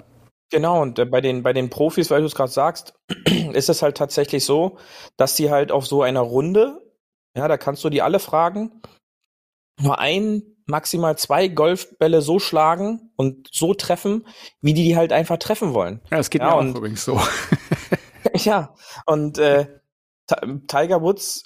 Genau, 0.51 0.81
und 0.83 0.99
äh, 0.99 1.05
bei 1.05 1.21
den, 1.21 1.43
bei 1.43 1.53
den 1.53 1.71
Profis, 1.71 2.11
weil 2.11 2.21
du 2.21 2.27
es 2.27 2.35
gerade 2.35 2.53
sagst, 2.53 2.95
ist 3.53 3.69
es 3.69 3.83
halt 3.83 3.97
tatsächlich 3.97 4.45
so, 4.45 4.79
dass 5.17 5.35
die 5.35 5.51
halt 5.51 5.73
auf 5.73 5.87
so 5.87 6.03
einer 6.03 6.21
Runde, 6.21 6.81
ja, 7.37 7.49
da 7.49 7.57
kannst 7.57 7.83
du 7.85 7.91
die 7.91 8.03
alle 8.03 8.19
fragen, 8.21 8.81
nur 9.81 9.99
ein, 9.99 10.43
maximal 10.67 11.17
zwei 11.19 11.49
Golfbälle 11.49 12.23
so 12.23 12.39
schlagen 12.39 13.13
und 13.17 13.49
so 13.53 13.75
treffen, 13.75 14.27
wie 14.61 14.75
die 14.75 14.85
die 14.85 14.97
halt 14.97 15.13
einfach 15.13 15.37
treffen 15.39 15.75
wollen. 15.75 16.01
Ja, 16.11 16.17
das 16.19 16.31
geht 16.31 16.41
Ja, 16.43 16.49
mir 16.49 16.55
auch 16.55 16.61
und- 16.61 16.77
übrigens 16.77 17.05
so. 17.05 17.21
ja, 18.35 18.75
und 19.07 19.39
äh, 19.39 19.67
Ti- 20.27 20.61
Tiger 20.67 21.03
Woods 21.03 21.45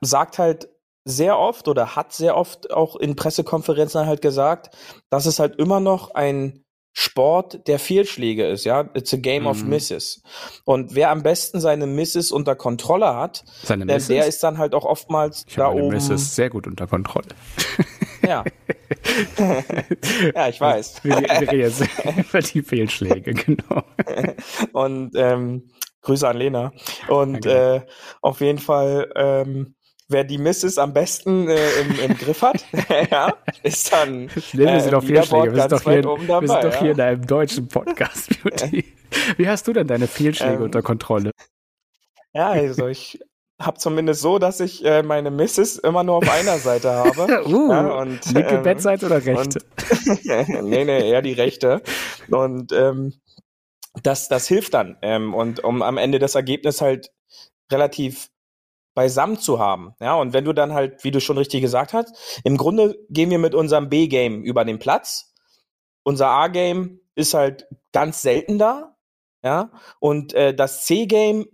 sagt 0.00 0.38
halt 0.38 0.68
sehr 1.04 1.38
oft 1.38 1.68
oder 1.68 1.94
hat 1.96 2.12
sehr 2.12 2.36
oft 2.36 2.70
auch 2.72 2.96
in 2.96 3.14
Pressekonferenzen 3.16 4.06
halt 4.06 4.20
gesagt, 4.20 4.76
dass 5.10 5.26
es 5.26 5.38
halt 5.38 5.56
immer 5.56 5.78
noch 5.80 6.14
ein 6.14 6.64
Sport 6.92 7.66
der 7.68 7.78
Fehlschläge 7.78 8.46
ist, 8.46 8.64
ja. 8.64 8.88
It's 8.94 9.14
a 9.14 9.16
game 9.16 9.46
of 9.46 9.62
Mhm. 9.62 9.68
misses. 9.70 10.22
Und 10.64 10.94
wer 10.94 11.10
am 11.10 11.22
besten 11.22 11.60
seine 11.60 11.86
Misses 11.86 12.32
unter 12.32 12.56
Kontrolle 12.56 13.14
hat, 13.14 13.44
Seine 13.62 13.86
der, 13.86 13.98
der 13.98 14.26
ist 14.26 14.42
dann 14.42 14.58
halt 14.58 14.74
auch 14.74 14.84
oftmals 14.84 15.44
ich 15.48 15.54
da 15.54 15.68
meine 15.68 15.84
oben. 15.84 15.94
Misses 15.94 16.34
sehr 16.34 16.50
gut 16.50 16.66
unter 16.66 16.86
Kontrolle. 16.86 17.28
Ja. 18.22 18.44
ja, 20.34 20.48
ich 20.48 20.60
weiß. 20.60 21.00
Wir, 21.04 21.16
wir 21.16 21.30
reden 21.40 21.60
jetzt 21.60 21.82
über 22.16 22.40
die 22.40 22.62
Fehlschläge, 22.62 23.32
genau. 23.32 23.82
Und 24.72 25.12
ähm, 25.16 25.70
Grüße 26.02 26.28
an 26.28 26.36
Lena. 26.36 26.72
Und 27.08 27.44
Danke. 27.46 27.86
äh, 27.86 27.90
auf 28.20 28.40
jeden 28.42 28.58
Fall, 28.58 29.10
ähm, 29.16 29.74
wer 30.10 30.24
die 30.24 30.38
Misses 30.38 30.78
am 30.78 30.92
besten 30.92 31.48
äh, 31.48 31.80
im, 31.80 32.10
im 32.10 32.16
Griff 32.16 32.42
hat, 32.42 32.64
ja, 33.10 33.34
ist 33.62 33.92
dann 33.92 34.26
Nennen 34.26 34.32
wir 34.52 34.66
äh, 34.66 34.80
sie 34.80 34.88
im 34.88 34.92
doch 34.92 35.04
Fehlschläge. 35.04 35.54
Wir 35.54 35.60
sind 35.60 35.72
doch 35.72 35.82
hier, 35.82 36.08
oben 36.08 36.28
wir 36.28 36.38
sind 36.38 36.48
dabei, 36.48 36.62
doch 36.62 36.76
hier 36.76 36.88
ja. 36.88 36.94
in 36.94 37.00
einem 37.00 37.26
deutschen 37.26 37.68
Podcast. 37.68 38.28
Beauty. 38.42 38.84
Wie 39.36 39.48
hast 39.48 39.66
du 39.66 39.72
denn 39.72 39.86
deine 39.86 40.06
Fehlschläge 40.06 40.54
Ähm, 40.54 40.62
unter 40.62 40.82
Kontrolle? 40.82 41.30
Ja, 42.32 42.50
also 42.50 42.86
ich 42.86 43.20
habe 43.60 43.78
zumindest 43.78 44.22
so, 44.22 44.38
dass 44.38 44.60
ich 44.60 44.84
äh, 44.84 45.02
meine 45.02 45.30
Misses 45.30 45.76
immer 45.76 46.02
nur 46.02 46.16
auf 46.16 46.30
einer 46.30 46.58
Seite 46.58 46.92
habe. 46.92 47.46
Uh, 47.46 47.70
ja, 47.70 47.92
und, 47.98 48.24
linke 48.32 48.54
ähm, 48.54 48.62
Bettseite 48.62 49.06
oder 49.06 49.24
rechte? 49.24 49.60
nee, 50.62 50.84
nee, 50.84 51.10
eher 51.10 51.22
die 51.22 51.32
rechte. 51.32 51.82
Und 52.30 52.72
ähm, 52.72 53.14
das, 54.02 54.28
das 54.28 54.46
hilft 54.48 54.74
dann. 54.74 54.96
Ähm, 55.02 55.34
und 55.34 55.62
um 55.62 55.82
am 55.82 55.98
Ende 55.98 56.18
das 56.18 56.34
Ergebnis 56.34 56.80
halt 56.80 57.10
relativ 57.70 58.30
beisammen 59.00 59.38
zu 59.38 59.58
haben. 59.58 59.94
Ja, 59.98 60.14
und 60.16 60.34
wenn 60.34 60.44
du 60.44 60.52
dann 60.52 60.74
halt, 60.74 61.04
wie 61.04 61.10
du 61.10 61.22
schon 61.22 61.38
richtig 61.38 61.62
gesagt 61.62 61.94
hast, 61.94 62.14
im 62.44 62.58
Grunde 62.58 62.98
gehen 63.08 63.30
wir 63.30 63.38
mit 63.38 63.54
unserem 63.54 63.88
B-Game 63.88 64.42
über 64.42 64.66
den 64.66 64.78
Platz. 64.78 65.32
Unser 66.02 66.28
A-Game 66.28 67.00
ist 67.14 67.32
halt 67.32 67.66
ganz 67.92 68.20
selten 68.20 68.58
da. 68.58 68.94
Ja, 69.42 69.70
und 70.00 70.34
äh, 70.34 70.54
das 70.54 70.84
C-Game 70.84 71.46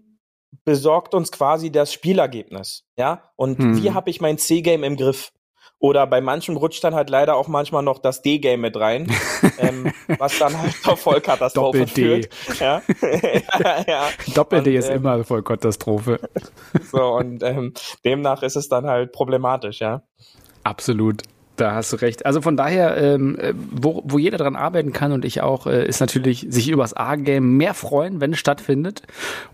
besorgt 0.65 1.15
uns 1.15 1.31
quasi 1.31 1.71
das 1.71 1.93
Spielergebnis. 1.93 2.83
Ja, 2.99 3.23
und 3.37 3.59
Hm. 3.59 3.81
wie 3.81 3.93
habe 3.93 4.11
ich 4.11 4.21
mein 4.21 4.39
C-Game 4.39 4.83
im 4.83 4.97
Griff? 4.97 5.31
Oder 5.79 6.07
bei 6.07 6.21
manchem 6.21 6.57
rutscht 6.57 6.83
dann 6.85 6.95
halt 6.95 7.11
leider 7.11 7.37
auch 7.37 7.49
manchmal 7.49 7.83
noch 7.83 7.99
das 7.99 8.23
D-Game 8.23 8.61
mit 8.63 8.77
rein, 8.77 9.13
ähm, 9.59 9.93
was 10.19 10.39
dann 10.39 10.59
halt 10.59 10.73
zur 10.83 10.97
Vollkatastrophe 10.97 11.81
Doppel-D. 11.81 12.03
führt. 12.03 12.61
Ja, 12.61 12.83
ja, 13.61 13.85
ja. 13.87 14.09
Doppel-D 14.35 14.75
ist 14.75 14.89
ähm, 14.89 14.97
immer 14.97 15.23
voll 15.25 15.43
Katastrophe. 15.43 16.19
So, 16.91 17.03
und 17.17 17.43
ähm, 17.43 17.75
demnach 18.05 18.43
ist 18.43 18.57
es 18.57 18.69
dann 18.69 18.87
halt 18.87 19.13
problematisch, 19.13 19.81
ja. 19.81 20.03
Absolut. 20.65 21.23
Da 21.57 21.75
hast 21.75 21.91
du 21.93 21.97
recht. 21.97 22.27
Also 22.27 22.43
von 22.43 22.57
daher, 22.57 22.97
ähm, 22.99 23.39
äh, 23.39 23.55
wo, 23.57 24.03
wo 24.05 24.19
jeder 24.19 24.37
dran 24.37 24.57
arbeiten 24.57 24.93
kann 24.93 25.13
und 25.13 25.25
ich 25.25 25.41
auch, 25.41 25.67
äh, 25.67 25.87
ist 25.87 26.01
natürlich 26.01 26.47
sich 26.51 26.69
übers 26.69 26.93
A-Game 26.93 27.57
mehr 27.57 27.73
freuen, 27.73 28.21
wenn 28.21 28.35
es 28.35 28.39
stattfindet. 28.39 29.03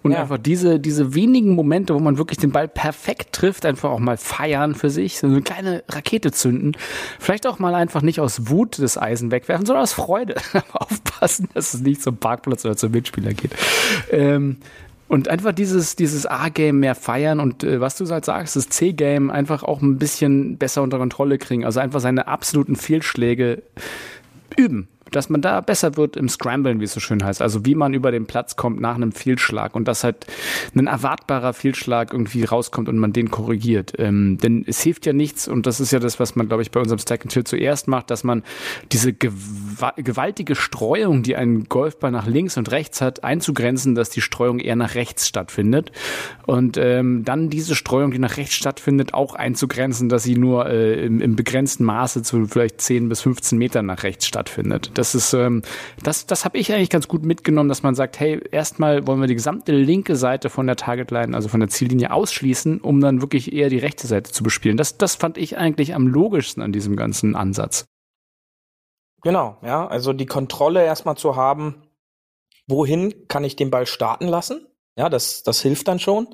Und 0.03 0.13
Ja. 0.13 0.21
einfach 0.21 0.39
diese, 0.39 0.81
diese 0.81 1.15
wenigen 1.15 1.55
Momente, 1.55 1.95
wo 1.95 2.01
man 2.01 2.19
wirklich 2.19 2.39
den 2.39 2.51
Ball 2.51 2.67
perfekt 2.67 3.33
trifft, 3.33 3.65
einfach 3.65 3.91
auch 3.91 4.01
mal 4.01 4.17
feiern 4.17 4.75
für 4.75 4.91
sich, 4.91 5.19
so 5.21 5.29
eine 5.29 5.43
kleine 5.43 5.85
Rakete 5.89 6.33
zünden. 6.33 6.77
Vielleicht 7.21 7.47
auch 7.47 7.61
mal 7.61 7.75
einfach 7.75 8.03
nicht 8.03 8.19
aus 8.19 8.49
Wut 8.49 8.81
das 8.81 8.99
Eisen 8.99 9.31
wegwerfen, 9.31 9.65
sondern 9.65 9.85
aus 9.85 9.93
Freude. 9.93 10.35
Aufpassen, 10.73 11.49
dass 11.55 11.73
es 11.73 11.81
nicht 11.83 12.03
zum 12.03 12.17
Parkplatz 12.17 12.65
oder 12.65 12.77
zum 12.77 12.91
Mitspieler 12.91 13.33
geht. 13.33 13.53
Ähm, 14.11 14.57
und 15.13 15.29
einfach 15.29 15.53
dieses, 15.53 15.95
dieses 15.95 16.25
A-Game 16.25 16.81
mehr 16.81 16.95
feiern 16.95 17.39
und 17.39 17.65
äh, 17.65 17.83
was 17.83 17.97
du 17.97 18.09
halt 18.09 18.25
sagst, 18.25 18.57
das 18.57 18.71
C-Game 18.71 19.29
einfach 19.29 19.63
auch 19.63 19.83
ein 19.83 19.99
bisschen 19.99 20.57
besser 20.57 20.83
unter 20.83 20.97
Kontrolle 20.97 21.37
kriegen. 21.37 21.67
Also 21.67 21.81
einfach 21.81 22.01
seine 22.01 22.29
absoluten 22.29 22.77
Fehlschläge 22.77 23.63
üben. 24.57 24.89
Dass 25.15 25.29
man 25.29 25.41
da 25.41 25.61
besser 25.61 25.97
wird 25.97 26.17
im 26.17 26.29
Scramblen, 26.29 26.81
wie 26.81 26.85
es 26.85 26.93
so 26.93 27.01
schön 27.01 27.25
heißt. 27.25 27.43
Also 27.43 27.65
wie 27.65 27.75
man 27.75 27.95
über 27.95 28.11
den 28.11 28.27
Platz 28.27 28.57
kommt 28.57 28.81
nach 28.81 28.95
einem 28.95 29.13
Fehlschlag 29.13 29.75
und 29.75 29.89
dass 29.89 30.05
halt 30.05 30.27
ein 30.75 30.87
erwartbarer 30.87 31.53
Fehlschlag 31.53 32.13
irgendwie 32.13 32.45
rauskommt 32.45 32.89
und 32.89 32.99
man 32.99 33.13
den 33.13 33.31
korrigiert. 33.31 33.93
Ähm, 33.99 34.39
denn 34.39 34.65
es 34.67 34.81
hilft 34.83 35.07
ja 35.07 35.13
nichts 35.13 35.49
und 35.49 35.67
das 35.67 35.81
ist 35.81 35.93
ja 35.93 35.99
das, 35.99 36.21
was 36.21 36.37
man, 36.37 36.49
glaube 36.49 36.63
ich, 36.63 36.71
bei 36.71 36.81
unserem 36.81 36.99
Stack 36.99 37.23
and 37.23 37.33
Chill 37.33 37.45
zuerst 37.45 37.89
macht, 37.89 38.11
dass 38.11 38.25
man 38.25 38.43
diese 38.91 39.13
gewa 39.13 39.93
gewaltige 39.97 40.55
Streuung, 40.55 41.23
die 41.23 41.37
ein 41.37 41.65
Golfball 41.65 42.11
nach 42.11 42.27
links 42.27 42.57
und 42.57 42.71
rechts 42.71 43.01
hat, 43.01 43.25
einzugrenzen, 43.25 43.95
dass 43.95 44.11
die 44.11 44.21
Streuung 44.21 44.59
eher 44.59 44.77
nach 44.77 44.95
rechts 44.95 45.29
stattfindet. 45.29 45.93
Und 46.47 46.77
ähm, 46.77 47.25
dann 47.25 47.51
diese 47.51 47.75
Streuung, 47.75 48.11
die 48.11 48.19
nach 48.19 48.37
rechts 48.37 48.55
stattfindet, 48.55 49.15
auch 49.15 49.35
einzugrenzen, 49.35 50.09
dass 50.09 50.23
sie 50.23 50.37
nur 50.37 50.67
äh, 50.67 51.05
im, 51.05 51.21
im 51.21 51.37
begrenzten 51.37 51.85
Maße 51.85 52.23
zu 52.23 52.47
vielleicht 52.47 52.81
10 52.81 53.09
bis 53.09 53.21
15 53.23 53.59
Metern 53.59 53.87
nach 53.87 54.03
rechts 54.03 54.27
stattfindet. 54.27 54.91
Das 54.95 55.02
ist, 55.15 55.33
ähm, 55.35 55.63
das, 56.03 56.27
das 56.27 56.45
habe 56.45 56.59
ich 56.59 56.73
eigentlich 56.73 56.91
ganz 56.91 57.09
gut 57.09 57.25
mitgenommen, 57.25 57.69
dass 57.69 57.83
man 57.83 57.95
sagt, 57.95 58.19
hey, 58.21 58.41
erstmal 58.51 59.07
wollen 59.07 59.21
wir 59.21 59.27
die 59.27 59.35
gesamte 59.35 59.73
linke 59.73 60.17
Seite 60.17 60.51
von 60.51 60.67
der 60.67 60.77
Targetline, 60.77 61.35
also 61.35 61.49
von 61.49 61.61
der 61.61 61.69
Ziellinie 61.69 62.13
ausschließen, 62.13 62.81
um 62.81 63.01
dann 63.01 63.21
wirklich 63.21 63.53
eher 63.53 63.69
die 63.69 63.79
rechte 63.79 64.07
Seite 64.07 64.31
zu 64.33 64.43
bespielen. 64.43 64.77
Das, 64.77 64.99
das 64.99 65.17
fand 65.17 65.39
ich 65.39 65.59
eigentlich 65.59 65.95
am 65.95 66.07
logischsten 66.07 66.63
an 66.63 66.73
diesem 66.73 66.97
ganzen 66.97 67.35
Ansatz. 67.37 67.87
Genau, 69.23 69.59
ja. 69.63 69.87
Also 69.87 70.13
die 70.13 70.27
Kontrolle 70.27 70.85
erstmal 70.85 71.17
zu 71.17 71.37
haben, 71.37 71.83
wohin 72.67 73.29
kann 73.29 73.45
ich 73.45 73.57
den 73.57 73.71
Ball 73.71 73.87
starten 73.87 74.27
lassen? 74.27 74.67
Ja, 74.97 75.09
das, 75.09 75.43
das 75.43 75.63
hilft 75.63 75.89
dann 75.89 75.99
schon. 75.99 76.29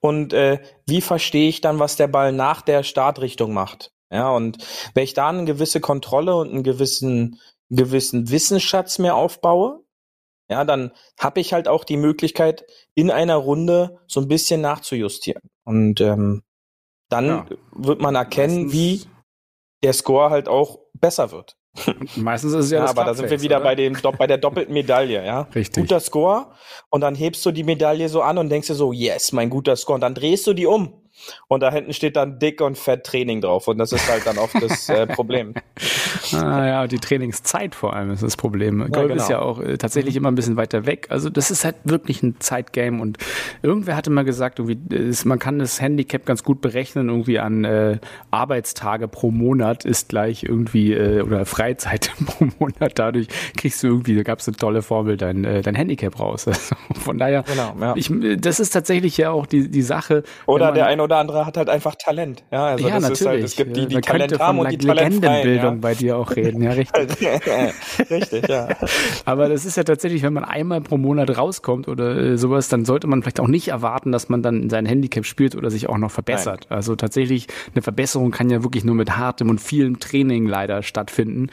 Und 0.00 0.32
äh, 0.32 0.60
wie 0.86 1.00
verstehe 1.00 1.48
ich 1.48 1.60
dann, 1.60 1.78
was 1.78 1.96
der 1.96 2.08
Ball 2.08 2.32
nach 2.32 2.62
der 2.62 2.82
Startrichtung 2.82 3.52
macht? 3.52 3.92
Ja, 4.10 4.30
und 4.30 4.58
wenn 4.94 5.04
ich 5.04 5.12
da 5.12 5.28
eine 5.28 5.44
gewisse 5.44 5.80
Kontrolle 5.80 6.34
und 6.34 6.50
einen 6.50 6.62
gewissen, 6.62 7.38
gewissen 7.70 8.30
Wissensschatz 8.30 8.98
mehr 8.98 9.14
aufbaue, 9.14 9.80
ja, 10.50 10.64
dann 10.64 10.92
habe 11.20 11.40
ich 11.40 11.52
halt 11.52 11.68
auch 11.68 11.84
die 11.84 11.96
Möglichkeit, 11.98 12.64
in 12.94 13.10
einer 13.10 13.36
Runde 13.36 13.98
so 14.06 14.20
ein 14.20 14.28
bisschen 14.28 14.60
nachzujustieren. 14.62 15.42
Und 15.64 16.00
ähm, 16.00 16.42
dann 17.10 17.26
Ja. 17.26 17.46
wird 17.72 18.00
man 18.00 18.14
erkennen, 18.14 18.64
Meistens- 18.66 18.72
wie 18.72 19.02
der 19.82 19.92
Score 19.92 20.30
halt 20.30 20.48
auch 20.48 20.78
besser 20.94 21.30
wird. 21.30 21.56
Meistens 22.16 22.54
ist 22.54 22.64
es 22.66 22.70
ja, 22.70 22.78
Ja, 22.78 22.82
das 22.86 22.90
aber 22.92 23.04
da 23.04 23.14
sind 23.14 23.30
wir 23.30 23.40
wieder 23.42 23.56
oder? 23.56 23.64
bei, 23.64 23.74
dem, 23.74 23.96
bei 24.18 24.26
der 24.26 24.38
doppelten 24.38 24.72
Medaille, 24.74 25.24
ja. 25.24 25.42
Richtig. 25.54 25.82
Guter 25.84 26.00
Score 26.00 26.52
und 26.90 27.02
dann 27.02 27.14
hebst 27.14 27.44
du 27.46 27.52
die 27.52 27.62
Medaille 27.62 28.08
so 28.08 28.22
an 28.22 28.38
und 28.38 28.48
denkst 28.48 28.68
dir 28.68 28.74
so, 28.74 28.92
yes, 28.92 29.32
mein 29.32 29.50
guter 29.50 29.76
Score. 29.76 29.94
Und 29.96 30.00
dann 30.00 30.14
drehst 30.14 30.46
du 30.46 30.54
die 30.54 30.66
um 30.66 31.02
und 31.48 31.62
da 31.62 31.72
hinten 31.72 31.92
steht 31.92 32.16
dann 32.16 32.38
dick 32.38 32.60
und 32.60 32.78
fett 32.78 33.04
Training 33.04 33.40
drauf 33.40 33.68
und 33.68 33.78
das 33.78 33.92
ist 33.92 34.08
halt 34.10 34.26
dann 34.26 34.38
oft 34.38 34.60
das 34.60 34.88
äh, 34.88 35.06
Problem. 35.18 35.54
Ah, 36.32 36.66
ja, 36.66 36.86
die 36.86 36.98
Trainingszeit 36.98 37.74
vor 37.74 37.94
allem 37.94 38.10
ist 38.10 38.22
das 38.22 38.36
Problem. 38.36 38.90
Golf 38.90 39.08
genau. 39.08 39.22
ist 39.22 39.28
ja 39.28 39.40
auch 39.40 39.60
äh, 39.60 39.76
tatsächlich 39.78 40.16
immer 40.16 40.30
ein 40.30 40.34
bisschen 40.34 40.56
weiter 40.56 40.86
weg. 40.86 41.06
Also 41.10 41.30
das 41.30 41.50
ist 41.50 41.64
halt 41.64 41.76
wirklich 41.84 42.22
ein 42.22 42.36
Zeitgame 42.40 43.00
und 43.00 43.18
irgendwer 43.62 43.96
hatte 43.96 44.10
mal 44.10 44.24
gesagt, 44.24 44.58
ist, 44.58 45.24
man 45.24 45.38
kann 45.38 45.58
das 45.58 45.80
Handicap 45.80 46.26
ganz 46.26 46.44
gut 46.44 46.60
berechnen, 46.60 47.08
irgendwie 47.08 47.38
an 47.38 47.64
äh, 47.64 47.98
Arbeitstage 48.30 49.08
pro 49.08 49.30
Monat 49.30 49.84
ist 49.84 50.08
gleich 50.10 50.44
irgendwie 50.44 50.92
äh, 50.92 51.22
oder 51.22 51.46
Freizeit 51.46 52.12
pro 52.26 52.46
Monat. 52.58 52.92
Dadurch 52.98 53.28
kriegst 53.56 53.82
du 53.82 53.88
irgendwie, 53.88 54.16
da 54.16 54.22
gab 54.22 54.40
es 54.40 54.48
eine 54.48 54.56
tolle 54.56 54.82
Formel, 54.82 55.16
dein, 55.16 55.44
äh, 55.44 55.62
dein 55.62 55.74
Handicap 55.74 56.18
raus. 56.18 56.46
Also 56.58 56.74
von 57.00 57.18
daher, 57.18 57.44
Genau, 57.46 57.74
ja. 57.80 57.94
ich, 57.96 58.10
das 58.38 58.58
ist 58.60 58.70
tatsächlich 58.70 59.16
ja 59.16 59.30
auch 59.30 59.46
die, 59.46 59.70
die 59.70 59.82
Sache. 59.82 60.22
Oder 60.46 60.72
der 60.72 60.86
ein 60.86 61.00
oder 61.08 61.18
andere 61.18 61.46
hat 61.46 61.56
halt 61.56 61.68
einfach 61.68 61.94
Talent. 61.96 62.44
Ja, 62.50 62.66
also 62.66 62.86
ja, 62.86 62.94
das 62.94 63.02
natürlich. 63.02 63.26
halt, 63.26 63.44
es 63.44 63.56
gibt 63.56 63.76
die, 63.76 63.86
die 63.86 63.94
Man 63.94 64.02
Talent 64.02 64.38
haben 64.38 64.58
und 64.58 64.70
die. 64.70 64.76
Legendenbildung 64.76 65.74
Ja. 65.74 65.80
bei 65.80 65.94
dir 65.94 66.16
auch 66.16 66.34
reden, 66.36 66.62
ja, 66.62 66.72
richtig. 66.72 67.08
Richtig, 68.10 68.48
ja. 68.48 68.68
Aber 69.24 69.48
das 69.48 69.64
ist 69.64 69.76
ja 69.76 69.84
tatsächlich, 69.84 70.22
wenn 70.22 70.32
man 70.32 70.44
einmal 70.44 70.80
pro 70.80 70.96
Monat 70.96 71.36
rauskommt 71.36 71.88
oder 71.88 72.16
äh, 72.16 72.38
sowas, 72.38 72.68
dann 72.68 72.84
sollte 72.84 73.06
man 73.06 73.22
vielleicht 73.22 73.40
auch 73.40 73.48
nicht 73.48 73.68
erwarten, 73.68 74.12
dass 74.12 74.28
man 74.28 74.42
dann 74.42 74.70
sein 74.70 74.86
Handicap 74.86 75.24
spielt 75.24 75.54
oder 75.56 75.70
sich 75.70 75.88
auch 75.88 75.98
noch 75.98 76.10
verbessert. 76.10 76.66
Also 76.70 76.96
tatsächlich, 76.96 77.46
eine 77.74 77.82
Verbesserung 77.82 78.30
kann 78.30 78.50
ja 78.50 78.62
wirklich 78.62 78.84
nur 78.84 78.94
mit 78.94 79.16
hartem 79.16 79.50
und 79.50 79.60
vielem 79.60 80.00
Training 80.00 80.46
leider 80.46 80.82
stattfinden. 80.82 81.48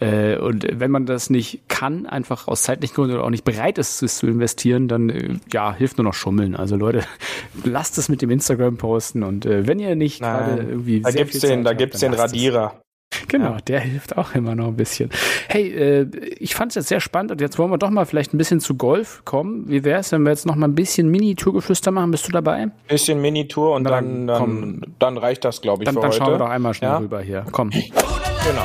Äh, 0.00 0.36
und 0.38 0.66
wenn 0.72 0.90
man 0.90 1.06
das 1.06 1.30
nicht 1.30 1.68
kann, 1.68 2.06
einfach 2.06 2.48
aus 2.48 2.62
zeitlichen 2.62 2.94
Gründen 2.94 3.14
oder 3.16 3.24
auch 3.24 3.30
nicht 3.30 3.44
bereit 3.44 3.78
ist, 3.78 4.02
es 4.02 4.18
zu 4.18 4.26
investieren, 4.26 4.88
dann 4.88 5.10
äh, 5.10 5.34
ja, 5.52 5.74
hilft 5.74 5.98
nur 5.98 6.04
noch 6.04 6.14
Schummeln. 6.14 6.56
Also 6.56 6.76
Leute, 6.76 7.02
lasst 7.64 7.98
es 7.98 8.08
mit 8.08 8.22
dem 8.22 8.30
Instagram 8.30 8.76
posten 8.96 9.22
und 9.22 9.44
äh, 9.44 9.66
wenn 9.66 9.78
ihr 9.78 9.94
nicht 9.94 10.20
gerade 10.20 10.62
irgendwie 10.62 11.02
da 11.02 11.10
gibt's 11.10 11.40
den, 11.40 11.64
da 11.64 11.70
habt, 11.70 11.78
gibt's 11.78 12.00
dann 12.00 12.12
den. 12.12 12.20
Radierer. 12.20 12.80
Genau, 13.28 13.56
der 13.66 13.80
hilft 13.80 14.16
auch 14.16 14.34
immer 14.34 14.54
noch 14.54 14.68
ein 14.68 14.76
bisschen. 14.76 15.10
Hey, 15.48 15.68
äh, 15.68 16.06
ich 16.38 16.54
fand 16.54 16.72
es 16.72 16.76
jetzt 16.76 16.88
sehr 16.88 17.00
spannend 17.00 17.30
und 17.30 17.40
jetzt 17.42 17.58
wollen 17.58 17.70
wir 17.70 17.78
doch 17.78 17.90
mal 17.90 18.06
vielleicht 18.06 18.32
ein 18.32 18.38
bisschen 18.38 18.60
zu 18.60 18.74
Golf 18.74 19.22
kommen. 19.26 19.68
Wie 19.68 19.84
wäre 19.84 20.00
es, 20.00 20.12
wenn 20.12 20.22
wir 20.22 20.30
jetzt 20.30 20.46
noch 20.46 20.56
mal 20.56 20.66
ein 20.66 20.74
bisschen 20.74 21.10
Mini-Tourgeflüster 21.10 21.90
machen? 21.90 22.10
Bist 22.10 22.26
du 22.26 22.32
dabei? 22.32 22.68
Bisschen 22.88 23.20
Minitour 23.20 23.74
und 23.74 23.84
dann, 23.84 24.26
dann 24.26 24.80
dann, 24.80 24.94
dann 24.98 25.18
reicht 25.18 25.44
das, 25.44 25.60
glaube 25.60 25.82
ich, 25.82 25.86
Dann, 25.86 25.94
für 25.94 26.00
dann 26.00 26.10
heute. 26.10 26.18
schauen 26.18 26.32
wir 26.32 26.38
doch 26.38 26.48
einmal 26.48 26.72
schnell 26.74 26.90
ja? 26.90 26.98
rüber 26.98 27.20
hier. 27.20 27.44
Komm. 27.52 27.70
Genau. 27.70 28.62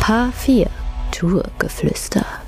Paar 0.00 0.32
4 0.32 0.66
Tourgeflüster. 1.12 2.45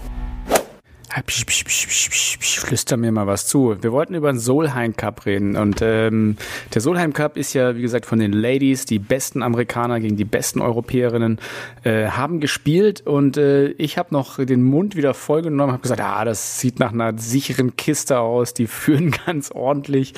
Psch, 1.08 1.46
psch, 1.46 1.64
psch, 1.64 1.86
psch, 1.86 2.10
psch, 2.10 2.38
psch, 2.38 2.60
Flüster 2.60 2.98
mir 2.98 3.10
mal 3.10 3.26
was 3.26 3.46
zu. 3.46 3.76
Wir 3.80 3.92
wollten 3.92 4.14
über 4.14 4.30
den 4.30 4.38
Solheim 4.38 4.94
Cup 4.94 5.24
reden 5.24 5.56
und 5.56 5.80
ähm, 5.80 6.36
der 6.74 6.82
Solheim 6.82 7.14
Cup 7.14 7.38
ist 7.38 7.54
ja, 7.54 7.76
wie 7.76 7.80
gesagt, 7.80 8.04
von 8.04 8.18
den 8.18 8.32
Ladies, 8.32 8.84
die 8.84 8.98
besten 8.98 9.42
Amerikaner 9.42 10.00
gegen 10.00 10.16
die 10.16 10.26
besten 10.26 10.60
Europäerinnen 10.60 11.38
äh, 11.84 12.08
haben 12.08 12.40
gespielt 12.40 13.00
und 13.06 13.38
äh, 13.38 13.68
ich 13.70 13.96
habe 13.96 14.12
noch 14.12 14.36
den 14.36 14.62
Mund 14.62 14.96
wieder 14.96 15.14
vollgenommen, 15.14 15.72
habe 15.72 15.82
gesagt, 15.82 16.02
ah, 16.02 16.26
das 16.26 16.60
sieht 16.60 16.78
nach 16.78 16.92
einer 16.92 17.16
sicheren 17.16 17.74
Kiste 17.76 18.18
aus, 18.18 18.52
die 18.52 18.66
führen 18.68 19.10
ganz 19.10 19.50
ordentlich 19.50 20.12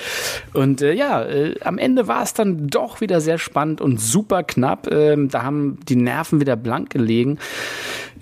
und 0.54 0.82
äh, 0.82 0.92
ja, 0.92 1.22
äh, 1.22 1.54
am 1.60 1.78
Ende 1.78 2.08
war 2.08 2.24
es 2.24 2.34
dann 2.34 2.66
doch 2.66 3.00
wieder 3.00 3.20
sehr 3.20 3.38
spannend 3.38 3.80
und 3.80 4.00
super 4.00 4.42
knapp. 4.42 4.90
Ähm, 4.90 5.28
da 5.28 5.42
haben 5.42 5.78
die 5.88 5.96
Nerven 5.96 6.40
wieder 6.40 6.56
blank 6.56 6.90
gelegen. 6.90 7.38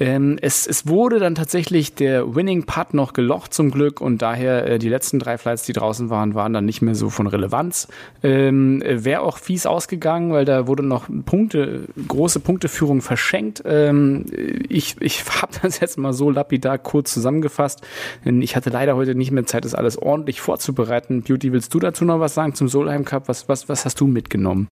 Ähm, 0.01 0.39
es, 0.41 0.67
es 0.67 0.87
wurde 0.87 1.19
dann 1.19 1.35
tatsächlich 1.35 1.95
der 1.95 2.35
Winning 2.35 2.65
Putt 2.65 2.95
noch 2.95 3.13
gelocht 3.13 3.53
zum 3.53 3.71
Glück 3.71 4.01
und 4.01 4.23
daher 4.23 4.67
äh, 4.67 4.79
die 4.79 4.89
letzten 4.89 5.19
drei 5.19 5.39
Flights, 5.39 5.65
die 5.65 5.73
draußen 5.73 6.11
waren, 6.11 6.35
waren 6.35 6.53
dann 6.53 6.65
nicht 6.65 6.83
mehr 6.83 6.95
so 6.95 7.11
von 7.11 7.27
Relevanz. 7.27 7.89
Ähm, 8.23 8.83
Wäre 8.85 9.23
auch 9.23 9.39
fies 9.39 9.67
ausgegangen, 9.67 10.33
weil 10.33 10.45
da 10.45 10.67
wurde 10.67 10.83
noch 10.83 11.09
Punkte, 11.27 11.87
große 12.07 12.41
Punkteführung 12.41 13.03
verschenkt. 13.03 13.63
Ähm, 13.65 14.27
ich 14.69 14.97
ich 15.01 15.25
habe 15.43 15.53
das 15.63 15.81
jetzt 15.81 15.99
mal 15.99 16.13
so 16.13 16.31
lapidar 16.31 16.79
kurz 16.79 17.13
zusammengefasst, 17.13 17.83
denn 18.25 18.43
ich 18.43 18.57
hatte 18.57 18.71
leider 18.71 18.97
heute 18.97 19.15
nicht 19.15 19.31
mehr 19.31 19.47
Zeit, 19.47 19.65
das 19.65 19.75
alles 19.75 19.99
ordentlich 19.99 20.41
vorzubereiten. 20.41 21.23
Beauty, 21.23 21.53
willst 21.53 21.75
du 21.75 21.81
dazu 21.81 22.05
noch 22.05 22.21
was 22.21 22.35
sagen 22.35 22.55
zum 22.55 22.69
Solheim 22.69 23.05
Cup? 23.05 23.29
Was, 23.29 23.49
was, 23.49 23.69
was 23.69 23.85
hast 23.85 24.01
du 24.01 24.07
mitgenommen? 24.07 24.69